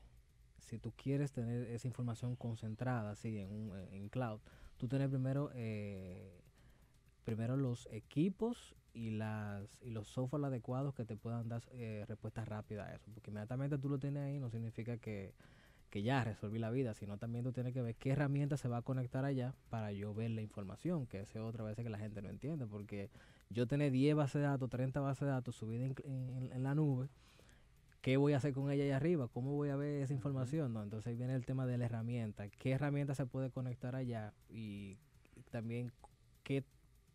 si 0.59 0.79
tú 0.79 0.93
quieres 0.95 1.31
tener 1.31 1.63
esa 1.71 1.87
información 1.87 2.35
concentrada, 2.35 3.11
así, 3.11 3.39
en, 3.39 3.51
un, 3.51 3.77
en 3.91 4.09
cloud, 4.09 4.39
tú 4.77 4.87
tener 4.87 5.09
primero... 5.09 5.51
eh, 5.53 6.41
primero 7.23 7.57
los 7.57 7.89
equipos 7.91 8.73
y 8.93 9.09
las 9.11 9.67
y 9.81 9.89
los 9.89 10.07
software 10.07 10.45
adecuados 10.45 10.93
que 10.95 11.03
te 11.03 11.17
puedan 11.17 11.49
dar 11.49 11.61
eh, 11.73 12.05
respuesta 12.07 12.45
rápida 12.45 12.85
a 12.85 12.95
eso 12.95 13.11
porque 13.13 13.31
inmediatamente 13.31 13.77
tú 13.77 13.89
lo 13.89 13.99
tienes 13.99 14.23
ahí 14.23 14.39
no 14.39 14.49
significa 14.49 14.97
que, 14.97 15.33
que 15.89 16.01
ya 16.03 16.23
resolví 16.23 16.59
la 16.59 16.69
vida 16.71 16.93
sino 16.93 17.17
también 17.17 17.43
tú 17.43 17.51
tienes 17.53 17.73
que 17.73 17.81
ver 17.81 17.95
qué 17.95 18.11
herramienta 18.11 18.57
se 18.57 18.67
va 18.67 18.77
a 18.77 18.81
conectar 18.81 19.25
allá 19.25 19.53
para 19.69 19.91
yo 19.91 20.13
ver 20.13 20.31
la 20.31 20.41
información 20.41 21.05
que 21.07 21.21
esa 21.21 21.39
es 21.39 21.45
otra 21.45 21.63
vez 21.63 21.75
que 21.77 21.89
la 21.89 21.97
gente 21.99 22.21
no 22.21 22.29
entiende 22.29 22.65
porque 22.67 23.09
yo 23.49 23.67
tener 23.67 23.91
10 23.91 24.15
bases 24.15 24.41
de 24.41 24.47
datos 24.47 24.69
30 24.69 24.99
bases 24.99 25.21
de 25.21 25.27
datos 25.33 25.55
subidas 25.55 25.91
en, 26.03 26.29
en- 26.29 26.51
en 26.51 26.63
la 26.63 26.75
nube 26.75 27.09
¿Qué 28.01 28.15
voy 28.17 28.33
a 28.33 28.37
hacer 28.37 28.53
con 28.53 28.71
ella 28.71 28.83
allá 28.85 28.95
arriba? 28.97 29.27
¿Cómo 29.27 29.53
voy 29.55 29.69
a 29.69 29.75
ver 29.75 30.01
esa 30.03 30.13
información? 30.13 30.71
No, 30.73 30.81
entonces 30.83 31.07
ahí 31.07 31.15
viene 31.15 31.35
el 31.35 31.45
tema 31.45 31.65
de 31.65 31.77
la 31.77 31.85
herramienta. 31.85 32.47
¿Qué 32.47 32.71
herramienta 32.71 33.15
se 33.15 33.25
puede 33.25 33.49
conectar 33.49 33.95
allá? 33.95 34.33
Y 34.49 34.97
también 35.51 35.91
qué 36.43 36.63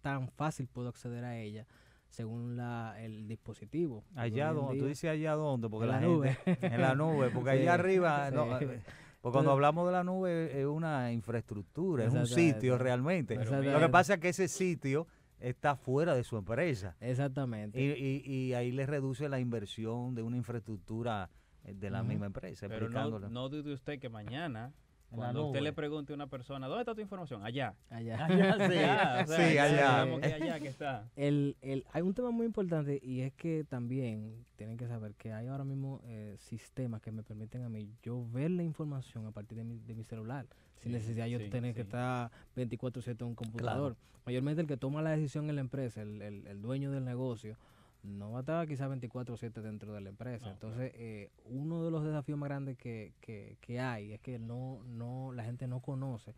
tan 0.03 0.29
fácil 0.29 0.67
puedo 0.67 0.89
acceder 0.89 1.25
a 1.25 1.39
ella 1.39 1.67
según 2.13 2.57
la, 2.57 2.95
el 3.01 3.27
dispositivo. 3.27 4.05
Allá 4.15 4.53
donde, 4.53 4.79
tú 4.79 4.87
dices 4.87 5.11
allá 5.11 5.33
donde, 5.33 5.69
porque 5.69 5.87
En 5.87 5.91
la, 5.93 6.01
la 6.01 6.07
nube. 6.07 6.35
gente- 6.45 6.67
en 6.75 6.81
la 6.81 6.95
nube, 6.95 7.31
porque 7.31 7.51
Sí, 7.53 7.57
allá 7.59 7.75
arriba, 7.75 8.31
sí. 8.31 8.37
eh, 8.37 8.81
porque 9.21 9.33
cuando 9.35 9.51
hablamos 9.53 9.87
de 9.87 9.93
la 9.93 10.05
nube 10.05 10.61
es 10.61 10.67
una 10.67 11.11
infraestructura, 11.13 12.05
es 12.05 12.13
un 12.15 12.27
sitio 12.27 12.77
realmente. 12.79 13.37
Lo 13.45 13.81
que 13.81 13.89
pasa 13.89 14.15
es 14.15 14.21
que 14.21 14.29
ese 14.29 14.49
sitio 14.49 15.07
está 15.41 15.75
fuera 15.75 16.15
de 16.15 16.23
su 16.23 16.37
empresa. 16.37 16.97
Exactamente. 17.01 17.81
Y, 17.81 17.91
y- 17.93 18.31
y 18.49 18.55
ahí 18.55 18.71
le 18.73 18.87
reduce 18.87 19.29
la 19.29 19.41
inversión 19.41 20.15
de 20.15 20.23
una 20.23 20.37
infraestructura 20.37 21.31
eh, 21.65 21.75
de 21.75 21.91
la 21.91 22.03
misma 22.03 22.27
empresa. 22.27 22.69
Pero 22.69 22.89
no, 22.91 23.19
no 23.29 23.49
dude 23.49 23.73
usted 23.73 23.99
que 23.99 24.09
mañana, 24.09 24.73
cuando 25.17 25.47
usted 25.47 25.61
le 25.61 25.73
pregunte 25.73 26.13
a 26.13 26.17
una 26.17 26.27
persona, 26.27 26.67
¿dónde 26.67 26.83
está 26.83 26.95
tu 26.95 27.01
información? 27.01 27.45
Allá. 27.45 27.75
allá. 27.91 28.25
Allá, 28.27 28.55
sí. 28.69 28.77
Allá, 28.79 29.23
o 29.23 29.27
sea, 29.27 29.37
Sí, 29.49 29.55
ya 29.55 29.65
allá. 29.65 29.77
sabemos 29.87 30.21
que 30.21 30.33
allá 30.35 30.61
que 30.61 30.69
está. 30.77 31.09
El, 31.17 31.57
el, 31.61 31.85
hay 31.93 32.03
un 32.03 32.15
tema 32.15 32.31
muy 32.31 32.47
importante 32.47 32.99
y 33.03 33.21
es 33.21 33.33
que 33.35 33.65
también 33.65 34.45
tienen 34.57 34.77
que 34.77 34.87
saber 34.89 35.15
que 35.15 35.33
hay 35.33 35.47
ahora 35.49 35.65
mismo 35.65 36.01
eh, 36.05 36.35
sistemas 36.39 37.01
que 37.03 37.13
me 37.13 37.23
permiten 37.23 37.63
a 37.63 37.69
mí 37.69 37.89
yo 38.03 38.25
ver 38.33 38.51
la 38.51 38.63
información 38.63 39.27
a 39.27 39.31
partir 39.33 39.59
de 39.59 39.65
mi, 39.65 39.79
de 39.79 39.95
mi 39.95 40.05
celular, 40.05 40.47
sin 40.77 40.91
Sí, 40.91 40.97
necesidad 40.97 41.27
yo 41.27 41.39
sí, 41.39 41.49
tener 41.51 41.75
que 41.75 41.83
estar 41.83 42.31
24/7 42.57 43.21
en 43.21 43.27
un 43.29 43.35
computador. 43.35 43.97
Mayormente 44.25 44.61
el 44.63 44.69
que 44.69 44.77
toma 44.77 45.03
la 45.03 45.11
decisión 45.11 45.49
en 45.49 45.57
la 45.57 45.61
empresa, 45.63 46.01
el, 46.03 46.23
el, 46.23 46.47
el 46.47 46.63
dueño 46.63 46.91
del 46.93 47.05
negocio, 47.05 47.57
no 48.03 48.33
va 48.33 48.39
a 48.39 48.41
estar 48.41 48.67
quizás 48.67 48.89
24/7 48.89 49.61
dentro 49.63 49.93
de 49.93 50.01
la 50.01 50.09
empresa. 50.09 50.47
No, 50.47 50.53
Entonces, 50.53 50.93
eh, 50.95 51.31
uno 51.45 51.85
de 51.85 51.91
los 51.91 52.05
desafíos 52.05 52.39
más 52.39 52.49
grandes 52.49 52.77
que, 52.77 53.13
que, 53.21 53.57
que 53.61 53.81
hay 53.81 54.13
es 54.13 54.21
que 54.21 54.39
no, 54.39 54.83
no, 54.85 55.33
la 55.33 55.45
gente 55.45 55.67
no 55.67 55.81
conoce 55.81 56.35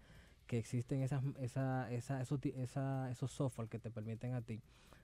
que 0.47 0.59
existen 0.59 1.03
esas, 1.03 1.23
esa, 1.41 1.91
esa, 1.91 2.21
esos, 2.21 2.39
esa, 2.45 3.11
esos 3.11 3.31
software 3.31 3.69
que 3.69 3.79
te 3.79 3.91
permiten 3.91 4.35
a 4.35 4.43
ti 4.43 4.61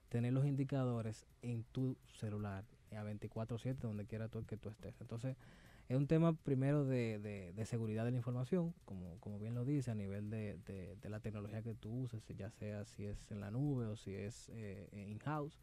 tener 0.09 0.33
los 0.33 0.45
indicadores 0.45 1.25
en 1.41 1.63
tu 1.71 1.97
celular 2.13 2.65
a 2.91 3.03
24/7 3.03 3.87
donde 3.87 4.05
quiera 4.05 4.27
tú 4.27 4.45
que 4.45 4.57
tú 4.57 4.69
estés. 4.69 4.99
Entonces, 4.99 5.37
es 5.91 5.97
un 5.97 6.07
tema 6.07 6.31
primero 6.31 6.85
de, 6.85 7.19
de, 7.19 7.51
de 7.51 7.65
seguridad 7.65 8.05
de 8.05 8.11
la 8.11 8.17
información, 8.17 8.73
como, 8.85 9.19
como 9.19 9.39
bien 9.39 9.55
lo 9.55 9.65
dice, 9.65 9.91
a 9.91 9.95
nivel 9.95 10.29
de, 10.29 10.57
de, 10.65 11.09
la 11.09 11.19
tecnología 11.19 11.61
que 11.61 11.73
tú 11.73 11.89
uses, 11.89 12.23
ya 12.29 12.49
sea 12.49 12.85
si 12.85 13.03
es 13.03 13.29
en 13.29 13.41
la 13.41 13.51
nube 13.51 13.87
o 13.87 13.97
si 13.97 14.15
es 14.15 14.49
eh, 14.53 14.87
in-house, 14.93 15.59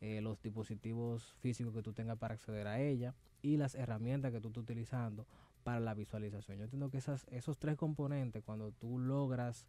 eh, 0.00 0.22
los 0.22 0.40
dispositivos 0.40 1.34
físicos 1.40 1.74
que 1.74 1.82
tú 1.82 1.92
tengas 1.92 2.16
para 2.16 2.32
acceder 2.32 2.66
a 2.66 2.80
ella 2.80 3.14
y 3.42 3.58
las 3.58 3.74
herramientas 3.74 4.32
que 4.32 4.40
tú 4.40 4.48
estés 4.48 4.62
utilizando 4.62 5.26
para 5.64 5.80
la 5.80 5.92
visualización. 5.92 6.56
Yo 6.56 6.64
entiendo 6.64 6.88
que 6.88 6.96
esas, 6.96 7.26
esos 7.30 7.58
tres 7.58 7.76
componentes, 7.76 8.42
cuando 8.42 8.72
tú 8.72 8.98
logras 8.98 9.66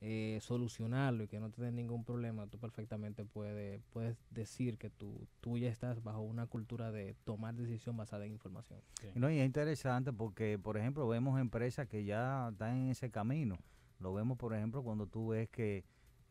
eh, 0.00 0.38
solucionarlo 0.40 1.24
y 1.24 1.28
que 1.28 1.40
no 1.40 1.50
te 1.50 1.60
den 1.62 1.74
ningún 1.74 2.04
problema, 2.04 2.46
tú 2.46 2.58
perfectamente 2.58 3.24
puedes, 3.24 3.82
puedes 3.90 4.16
decir 4.30 4.78
que 4.78 4.90
tú, 4.90 5.26
tú 5.40 5.58
ya 5.58 5.68
estás 5.68 6.02
bajo 6.04 6.20
una 6.20 6.46
cultura 6.46 6.92
de 6.92 7.14
tomar 7.24 7.54
decisión 7.56 7.96
basada 7.96 8.24
en 8.24 8.32
información. 8.32 8.80
Y 9.14 9.18
No, 9.18 9.28
y 9.30 9.38
es 9.40 9.46
interesante 9.46 10.12
porque, 10.12 10.58
por 10.58 10.76
ejemplo, 10.76 11.08
vemos 11.08 11.40
empresas 11.40 11.88
que 11.88 12.04
ya 12.04 12.48
están 12.52 12.76
en 12.76 12.88
ese 12.90 13.10
camino. 13.10 13.58
Lo 13.98 14.14
vemos, 14.14 14.38
por 14.38 14.54
ejemplo, 14.54 14.84
cuando 14.84 15.06
tú 15.08 15.28
ves 15.28 15.48
que 15.48 15.84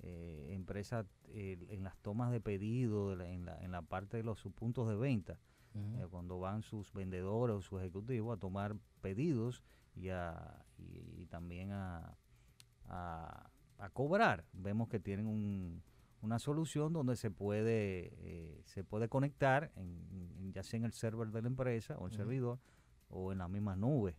eh, 0.03 0.49
empresas 0.53 1.05
eh, 1.29 1.57
en 1.69 1.83
las 1.83 1.97
tomas 1.97 2.31
de 2.31 2.39
pedido, 2.39 3.09
de 3.09 3.15
la- 3.17 3.29
en, 3.29 3.45
la, 3.45 3.57
en 3.63 3.71
la 3.71 3.81
parte 3.81 4.15
de 4.17 4.23
los 4.23 4.39
sus 4.39 4.53
puntos 4.53 4.87
de 4.87 4.95
venta, 4.95 5.39
eh, 5.75 6.07
cuando 6.09 6.39
van 6.39 6.61
sus 6.63 6.93
vendedores 6.93 7.55
o 7.57 7.61
sus 7.61 7.79
ejecutivos 7.81 8.37
a 8.37 8.39
tomar 8.39 8.75
pedidos 9.01 9.61
y, 9.95 10.09
a, 10.09 10.63
y, 10.77 11.21
y 11.21 11.25
también 11.25 11.71
a, 11.71 12.15
a, 12.87 13.49
a 13.77 13.89
cobrar. 13.89 14.43
Vemos 14.53 14.87
que 14.89 14.99
tienen 14.99 15.27
un- 15.27 15.81
una 16.21 16.39
solución 16.39 16.93
donde 16.93 17.15
se 17.15 17.29
puede 17.29 18.11
eh, 18.23 18.61
se 18.65 18.83
puede 18.83 19.07
conectar 19.07 19.71
en, 19.75 20.07
en- 20.11 20.53
ya 20.53 20.63
sea 20.63 20.77
en 20.79 20.85
el 20.85 20.93
server 20.93 21.29
de 21.29 21.41
la 21.43 21.47
empresa 21.47 21.95
o 21.99 22.07
el 22.07 22.11
servidor 22.13 22.59
o 23.09 23.31
en 23.31 23.37
la 23.37 23.47
misma 23.47 23.75
nube 23.75 24.15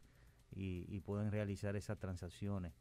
y, 0.54 0.84
y 0.88 1.00
pueden 1.00 1.30
realizar 1.32 1.74
esas 1.76 1.98
transacciones 1.98 2.72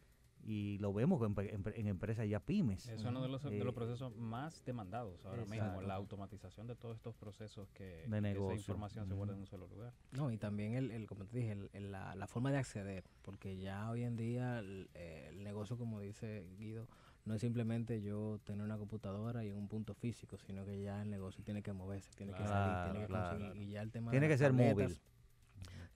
y 0.48 0.78
lo 0.78 0.94
vemos 0.94 1.22
en, 1.22 1.64
en 1.76 1.88
empresas 1.88 2.28
ya 2.28 2.40
pymes 2.40 2.88
Es 2.88 3.04
uno 3.04 3.22
de 3.22 3.28
los, 3.28 3.44
de 3.44 3.52
los 3.52 3.74
Eh, 3.74 3.76
procesos 3.76 4.16
más 4.16 4.64
demandados 4.66 5.24
ahora 5.26 5.44
mismo, 5.46 5.82
la 5.82 5.96
automatización 5.96 6.68
de 6.68 6.76
todos 6.76 6.96
estos 6.96 7.16
procesos 7.16 7.70
que, 7.72 7.84
De 7.84 7.98
que 8.00 8.06
esa 8.06 8.22
negocio. 8.22 8.56
información 8.56 9.06
se 9.06 9.14
guarda 9.14 9.34
en 9.34 9.42
un 9.42 9.46
solo 9.48 9.68
lugar. 9.68 9.94
No, 10.14 10.32
y 10.32 10.38
también 10.38 10.74
el, 10.76 10.92
el 10.92 11.06
como 11.06 11.26
te 11.26 11.38
dije, 11.38 11.52
el- 11.52 11.70
el- 11.74 11.92
la, 11.92 12.16
la 12.16 12.28
forma 12.28 12.50
de 12.52 12.60
acceder, 12.60 13.04
porque 13.24 13.58
ya 13.58 13.90
hoy 13.92 14.04
en 14.04 14.16
día 14.16 14.60
el, 14.60 14.90
eh, 14.94 15.28
el 15.32 15.44
negocio, 15.44 15.78
como 15.78 16.00
dice 16.00 16.48
Guido, 16.58 16.88
no 17.26 17.34
es 17.34 17.42
simplemente 17.42 18.02
yo 18.02 18.40
tener 18.46 18.64
una 18.64 18.78
computadora 18.78 19.44
y 19.44 19.52
un 19.52 19.68
punto 19.68 19.94
físico, 19.96 20.38
sino 20.38 20.64
que 20.64 20.82
ya 20.82 21.02
el 21.02 21.10
negocio 21.10 21.44
tiene 21.44 21.62
que 21.62 21.74
moverse, 21.74 22.10
tiene 22.16 22.32
que 22.34 22.46
salir, 22.46 22.84
tiene 22.84 23.02
que 23.02 23.08
Claro, 23.08 23.38
conseguir, 23.38 23.62
y 23.64 23.72
ya 23.72 23.82
el 23.82 23.92
tema 23.92 24.12
Tiene 24.12 24.28
de 24.28 24.34
que 24.34 24.38
ser 24.38 24.52
tabletas, 24.52 24.76
móvil. 24.76 25.02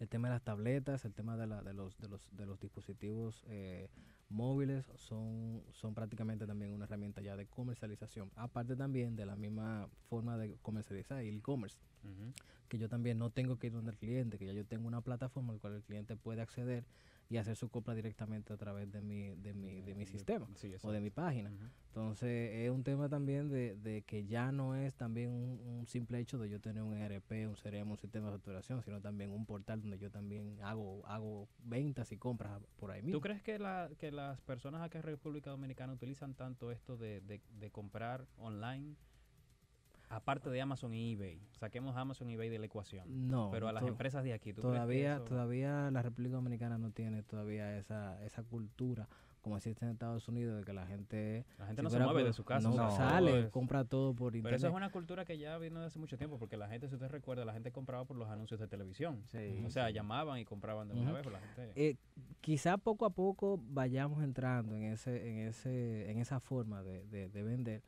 El 0.02 0.10
tema 0.10 0.30
de 0.30 0.34
las 0.34 0.44
tabletas, 0.44 1.06
el 1.06 1.14
tema 1.14 1.38
de, 1.38 1.46
la, 1.46 1.62
de, 1.62 1.74
los, 1.74 1.96
de, 2.00 2.10
los, 2.10 2.28
de 2.36 2.48
los 2.48 2.60
dispositivos 2.60 3.44
eh, 3.48 3.88
móviles 4.30 4.92
son, 4.96 5.62
son 5.74 5.94
prácticamente 5.94 6.48
también 6.48 6.72
una 6.72 6.86
herramienta 6.86 7.22
ya 7.22 7.36
de 7.36 7.46
comercialización. 7.46 8.32
Aparte 8.36 8.76
también 8.76 9.16
de 9.16 9.28
la 9.28 9.36
misma 9.36 9.88
forma 10.10 10.38
de 10.38 10.58
comercializar 10.64 11.20
el 11.20 11.38
e-commerce, 11.38 11.78
Ujú. 12.04 12.34
que 12.68 12.80
yo 12.80 12.90
también 12.90 13.20
no 13.20 13.30
tengo 13.30 13.60
que 13.60 13.68
ir 13.68 13.74
donde 13.74 13.92
el 13.92 13.98
cliente, 14.00 14.40
que 14.40 14.48
ya 14.48 14.54
yo 14.54 14.66
tengo 14.66 14.88
una 14.88 15.02
plataforma 15.02 15.54
al 15.54 15.60
cual 15.60 15.76
el 15.76 15.84
cliente 15.84 16.18
puede 16.18 16.42
acceder 16.42 16.84
y 17.32 17.38
hacer 17.38 17.56
su 17.56 17.70
compra 17.70 17.96
directamente 17.96 18.52
a 18.52 18.58
través 18.58 18.92
de 18.92 19.02
mi, 19.02 19.36
de 19.36 19.54
mi, 19.54 19.82
de 19.82 19.96
mi 19.96 20.06
sistema 20.06 20.46
Sí, 20.56 20.74
o 20.82 20.92
de 20.92 21.00
mi 21.00 21.10
página. 21.12 21.50
Entonces 21.88 22.52
es 22.54 22.70
un 22.70 22.84
tema 22.84 23.08
también 23.08 23.48
de, 23.50 23.76
de 23.78 24.02
que 24.02 24.26
ya 24.26 24.52
no 24.52 24.76
es 24.76 24.94
también 24.96 25.30
un, 25.30 25.60
un 25.80 25.88
simple 25.88 26.20
hecho 26.20 26.38
de 26.38 26.50
yo 26.50 26.60
tener 26.60 26.84
un 26.84 26.94
ERP, 26.94 27.48
un 27.48 27.56
CRM, 27.56 27.90
un 27.90 27.98
sistema 27.98 28.28
de 28.28 28.34
facturación, 28.34 28.82
sino 28.84 29.00
también 29.00 29.30
un 29.32 29.46
portal 29.46 29.80
donde 29.82 29.98
yo 29.98 30.12
también 30.12 30.58
hago 30.62 31.06
hago 31.06 31.48
ventas 31.60 32.12
y 32.12 32.18
compras 32.18 32.62
por 32.76 32.92
ahí 32.92 33.02
mismo. 33.02 33.18
¿Tú 33.18 33.22
crees 33.22 33.42
que, 33.42 33.58
la, 33.60 33.90
que 33.98 34.12
las 34.12 34.42
personas 34.42 34.82
acá 34.82 35.00
en 35.00 35.04
República 35.04 35.52
Dominicana 35.52 35.94
utilizan 35.94 36.34
tanto 36.34 36.70
esto 36.70 36.98
de, 36.98 37.22
de- 37.22 37.42
de 37.50 37.72
comprar 37.72 38.28
online? 38.38 38.96
Aparte 40.12 40.50
de 40.50 40.62
Amazon 40.62 40.94
y 40.94 41.14
eBay. 41.14 41.40
Saquemos 41.54 41.96
Amazon 41.96 42.30
y 42.30 42.34
eBay 42.34 42.50
de 42.50 42.60
la 42.60 42.66
ecuación. 42.66 43.30
No, 43.30 43.50
Pero 43.52 43.68
a 43.68 43.72
las 43.72 43.86
empresas 43.86 44.24
de 44.24 44.34
aquí, 44.34 44.52
¿tú 44.54 44.62
todavía 44.62 45.16
eso- 45.16 45.24
todavía 45.24 45.90
la 45.90 46.02
República 46.02 46.36
Dominicana 46.36 46.78
no 46.78 46.92
tiene 46.92 47.24
todavía 47.24 47.78
esa 47.78 48.22
esa 48.26 48.44
cultura 48.44 49.08
como 49.42 49.58
existe 49.58 49.86
en 49.86 49.92
Estados 49.92 50.28
Unidos 50.28 50.60
de 50.60 50.64
que 50.66 50.74
la 50.74 50.86
gente 50.86 51.46
La 51.58 51.66
gente 51.66 51.82
si 51.82 51.84
no 51.84 51.90
se 51.90 51.98
mueve 52.00 52.20
por- 52.20 52.24
de 52.26 52.34
su 52.34 52.44
casa. 52.44 52.70
no 52.70 52.92
sale 52.92 53.50
compra 53.50 53.86
todo 53.86 54.14
por 54.14 54.34
Pero 54.34 54.38
internet 54.40 54.58
eso 54.60 54.68
es 54.68 54.74
una 54.76 54.92
cultura 54.92 55.26
que 55.26 55.38
ya 55.40 55.58
viene 55.58 55.80
de 55.80 55.86
hace 55.88 55.98
mucho 55.98 56.16
tiempo, 56.18 56.38
porque 56.38 56.58
la 56.58 56.68
gente, 56.68 56.88
si 56.90 56.94
usted 56.96 57.08
recuerda, 57.10 57.44
la 57.46 57.54
gente 57.54 57.72
compraba 57.72 58.06
por 58.06 58.18
los 58.18 58.30
anuncios 58.30 58.60
de 58.60 58.68
televisión. 58.68 59.24
Sí, 59.32 59.64
O 59.66 59.70
sea, 59.72 59.88
sí. 59.88 59.94
llamaban 59.94 60.38
y 60.40 60.46
compraban 60.46 60.90
de 60.90 60.94
una 60.94 61.06
Ujú. 61.06 61.14
vez, 61.14 61.24
pero 61.24 61.36
la 61.38 61.40
gente... 61.42 61.72
eh, 61.76 61.96
quizá 62.42 62.78
poco 62.78 63.06
a 63.06 63.10
poco 63.12 63.60
vayamos 63.64 64.22
entrando 64.24 64.76
en 64.76 64.84
ese 64.84 65.28
en 65.32 65.48
ese 65.48 66.12
en 66.12 66.20
esa 66.20 66.40
forma 66.40 66.84
de, 66.84 67.04
de- 67.06 67.30
de 67.30 67.44
vender 67.44 67.82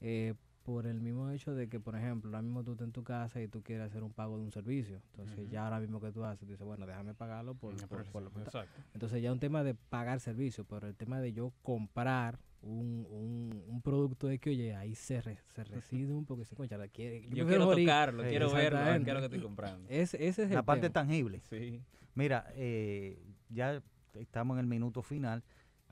eh, 0.00 0.34
por 0.68 0.86
el 0.86 1.00
mismo 1.00 1.30
hecho 1.30 1.54
de 1.54 1.66
que 1.66 1.80
por 1.80 1.96
ejemplo 1.96 2.28
ahora 2.28 2.42
mismo 2.42 2.62
tú 2.62 2.72
estás 2.72 2.84
en 2.88 2.92
tu 2.92 3.02
casa 3.02 3.40
y 3.40 3.48
tú 3.48 3.62
quieres 3.62 3.86
hacer 3.86 4.02
un 4.02 4.12
pago 4.12 4.36
de 4.36 4.44
un 4.44 4.52
servicio 4.52 5.00
entonces 5.12 5.48
ya 5.48 5.64
ahora 5.64 5.80
mismo 5.80 5.98
que 5.98 6.12
tú 6.12 6.22
haces 6.26 6.40
tú 6.40 6.44
dices 6.44 6.66
bueno 6.66 6.86
déjame 6.86 7.14
pagarlo 7.14 7.54
por, 7.54 7.74
por- 7.88 8.04
por 8.04 8.22
sí, 8.22 8.26
lo 8.26 8.30
que- 8.30 8.40
exacto. 8.42 8.78
entonces 8.92 9.22
ya 9.22 9.32
un 9.32 9.40
tema 9.40 9.64
de 9.64 9.74
pagar 9.74 10.20
servicio 10.20 10.66
pero 10.66 10.86
el 10.86 10.94
tema 10.94 11.22
de 11.22 11.32
yo 11.32 11.54
comprar 11.62 12.38
un, 12.60 13.06
un, 13.08 13.64
un 13.66 13.80
producto 13.80 14.26
de 14.26 14.38
que 14.38 14.50
oye 14.50 14.74
ahí 14.74 14.94
se, 14.94 15.22
re- 15.22 15.38
se 15.54 15.64
reside 15.64 16.12
un 16.12 16.26
poco 16.26 16.42
y 16.42 16.44
se 16.44 16.54
concha, 16.54 16.76
la 16.76 16.88
quiere, 16.88 17.22
Yo, 17.30 17.46
quiero 17.46 17.64
morir". 17.64 17.86
tocarlo, 17.86 18.22
Sí, 18.24 18.28
quiero 18.28 18.52
verlo, 18.52 18.78
qué 18.78 19.10
es 19.10 19.14
lo 19.14 19.20
que 19.20 19.24
estoy 19.24 19.40
comprando. 19.40 19.88
ese, 19.88 20.22
ese 20.28 20.42
es 20.42 20.50
la 20.50 20.58
el 20.58 20.64
parte 20.66 20.82
tema. 20.90 20.92
tangible 20.92 21.40
Sí. 21.48 21.80
Mira, 22.14 22.44
eh, 22.56 23.18
ya 23.48 23.82
estamos 24.12 24.56
en 24.56 24.60
el 24.60 24.66
minuto 24.66 25.00
final. 25.02 25.42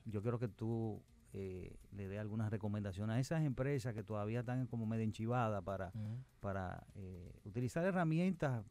Yo 0.05 0.21
quiero 0.21 0.39
que 0.39 0.49
tú 0.49 1.01
eh, 1.39 1.77
le 1.93 2.09
dé 2.09 2.19
algunas 2.19 2.51
recomendaciones 2.51 3.15
a 3.15 3.21
esas 3.21 3.45
empresas 3.45 3.93
que 3.93 4.03
todavía 4.03 4.41
están 4.41 4.67
como 4.67 4.87
medio 4.87 5.05
enchivadas 5.05 5.63
para, 5.63 5.93
para 6.41 6.87
eh, 6.95 7.31
utilizar 7.45 7.85
herramientas 7.85 8.65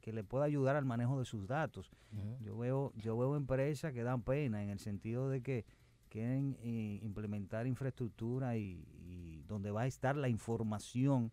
que 0.00 0.12
le 0.12 0.24
pueda 0.24 0.44
ayudar 0.44 0.74
al 0.74 0.84
manejo 0.84 1.16
de 1.20 1.24
sus 1.24 1.46
datos. 1.46 1.92
Yo 2.40 2.58
veo, 2.58 2.92
yo 2.96 3.16
veo 3.16 3.36
empresas 3.36 3.92
que 3.92 4.02
dan 4.02 4.22
pena 4.22 4.64
en 4.64 4.70
el 4.70 4.80
sentido 4.80 5.28
de 5.28 5.42
que 5.42 5.64
quieren 6.08 6.56
eh, 6.60 6.98
implementar 7.02 7.68
infraestructura 7.68 8.56
y, 8.56 8.84
y 9.06 9.44
donde 9.46 9.70
va 9.70 9.82
a 9.82 9.86
estar 9.86 10.16
la 10.16 10.28
información 10.28 11.30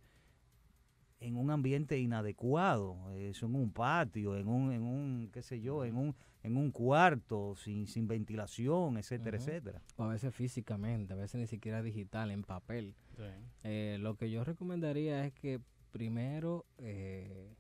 en 1.20 1.36
un 1.36 1.50
ambiente 1.50 1.98
inadecuado, 1.98 2.96
eso 3.12 3.48
en 3.48 3.56
un 3.56 3.72
patio, 3.72 4.38
en 4.38 4.48
un, 4.48 4.72
en 4.72 4.84
un, 4.84 5.30
qué 5.34 5.42
sé 5.42 5.60
yo, 5.62 5.84
en 5.84 5.98
un, 5.98 6.16
en 6.44 6.56
un 6.58 6.72
cuarto, 6.72 7.56
sin, 7.56 7.86
sin 7.88 8.08
ventilación, 8.08 8.98
etcétera, 8.98 9.38
etcétera. 9.38 9.82
o 9.98 10.04
a 10.04 10.08
veces 10.08 10.34
físicamente 10.34 11.14
a 11.14 11.16
veces 11.18 11.40
ni 11.42 11.48
siquiera 11.48 11.82
digital 11.82 12.32
en 12.32 12.44
papel 12.44 12.96
Sí. 13.18 13.24
Eh, 13.66 13.98
lo 14.00 14.16
que 14.16 14.32
yo 14.32 14.44
recomendaría 14.46 15.26
es 15.26 15.34
que 15.34 15.60
primero, 15.92 16.66
eh, 16.78 17.54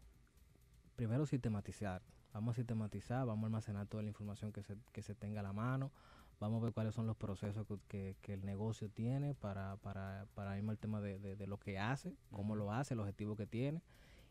primero 0.95 1.25
sistematizar. 1.25 2.01
Vamos 2.33 2.53
a 2.53 2.55
sistematizar, 2.55 3.25
vamos 3.25 3.43
a 3.43 3.47
almacenar 3.47 3.87
toda 3.87 4.03
la 4.03 4.09
información 4.09 4.51
que 4.53 4.63
se, 4.63 4.77
que 4.93 5.01
se 5.01 5.15
tenga 5.15 5.39
a 5.41 5.43
la 5.43 5.51
mano. 5.53 5.91
Vamos 6.39 6.61
a 6.61 6.65
ver 6.65 6.73
cuáles 6.73 6.95
son 6.95 7.07
los 7.07 7.17
procesos 7.17 7.67
que, 7.67 7.77
que- 7.89 8.15
que 8.21 8.33
el 8.35 8.45
negocio 8.45 8.89
tiene 8.89 9.33
para, 9.33 9.75
para, 9.77 10.25
para 10.35 10.57
irme 10.57 10.71
al 10.71 10.77
tema 10.77 11.01
de, 11.01 11.19
de- 11.19 11.35
de 11.35 11.47
lo 11.47 11.57
que 11.57 11.77
hace, 11.79 12.13
cómo 12.31 12.55
lo 12.55 12.71
hace, 12.71 12.93
el 12.93 13.01
objetivo 13.01 13.35
que 13.35 13.45
tiene. 13.45 13.81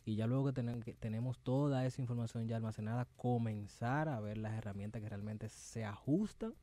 Y 0.09 0.17
ya 0.17 0.27
luego 0.27 0.47
que, 0.53 0.63
tenen- 0.63 0.83
que 0.83 0.95
tenemos 0.95 1.39
toda 1.41 1.85
esa 1.85 2.01
información 2.01 2.49
ya 2.49 2.57
almacenada, 2.57 3.07
comenzar 3.19 4.09
a 4.09 4.19
ver 4.21 4.39
las 4.39 4.55
herramientas 4.55 5.03
que 5.03 5.09
realmente 5.11 5.51
se 5.51 5.85
ajustan 5.85 6.55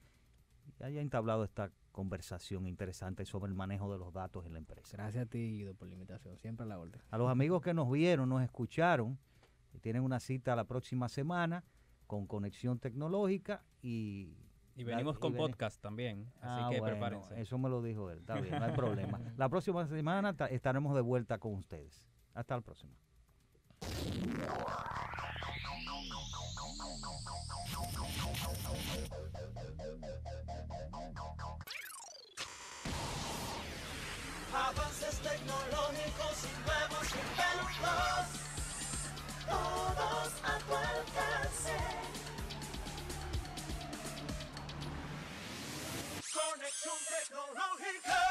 haya 0.82 1.02
entablado 1.02 1.44
esta 1.44 1.72
conversación 1.92 2.66
interesante 2.68 3.26
sobre 3.26 3.50
el 3.50 3.56
manejo 3.56 3.92
de 3.92 4.00
los 4.00 4.14
datos 4.14 4.46
en 4.46 4.54
la 4.54 4.60
empresa. 4.60 4.96
Gracias 4.98 5.26
a 5.26 5.30
ti, 5.30 5.38
Guido, 5.58 5.74
por 5.74 5.88
la 5.88 5.94
invitación. 5.94 6.38
Siempre 6.38 6.64
a 6.64 6.68
la 6.68 6.80
orden. 6.80 7.02
A 7.12 7.18
los 7.18 7.30
amigos 7.30 7.62
que 7.62 7.74
nos 7.74 7.92
vieron, 7.92 8.30
nos 8.30 8.42
escucharon, 8.42 9.18
eh, 9.74 9.80
tienen 9.80 10.02
una 10.04 10.20
cita 10.20 10.56
la 10.56 10.64
próxima 10.66 11.10
semana 11.10 11.64
con 12.08 12.26
Conexión 12.28 12.80
Tecnológica 12.80 13.64
y... 13.82 14.38
Y 14.74 14.86
venimos 14.86 15.18
y 15.18 15.20
con 15.20 15.36
podcast 15.36 15.82
también, 15.82 16.32
así 16.38 16.48
Ah, 16.64 16.68
que 16.72 16.80
bueno, 16.80 16.96
prepárense. 16.98 17.42
Eso 17.42 17.58
me 17.58 17.68
lo 17.70 17.82
dijo 17.82 18.10
él, 18.10 18.20
está 18.20 18.40
bien, 18.40 18.58
no 18.58 18.64
hay 18.66 18.72
problema. 18.74 19.20
La 19.38 19.50
próxima 19.50 19.86
semana 19.86 20.34
ta- 20.34 20.48
estaremos 20.48 20.96
de 20.96 21.02
vuelta 21.02 21.38
con 21.40 21.56
ustedes. 21.56 22.02
Hasta 22.34 22.56
la 22.56 22.62
próxima. 22.62 22.94
tecnológicos 35.22 36.38
y 36.44 36.52
nuevos 36.66 37.08
inventos, 37.22 38.28
todos 39.48 40.32
a 40.44 40.60
tu 40.60 40.76
alcance. 40.76 41.78
Conexión 46.34 47.00
tecnológica. 47.10 48.31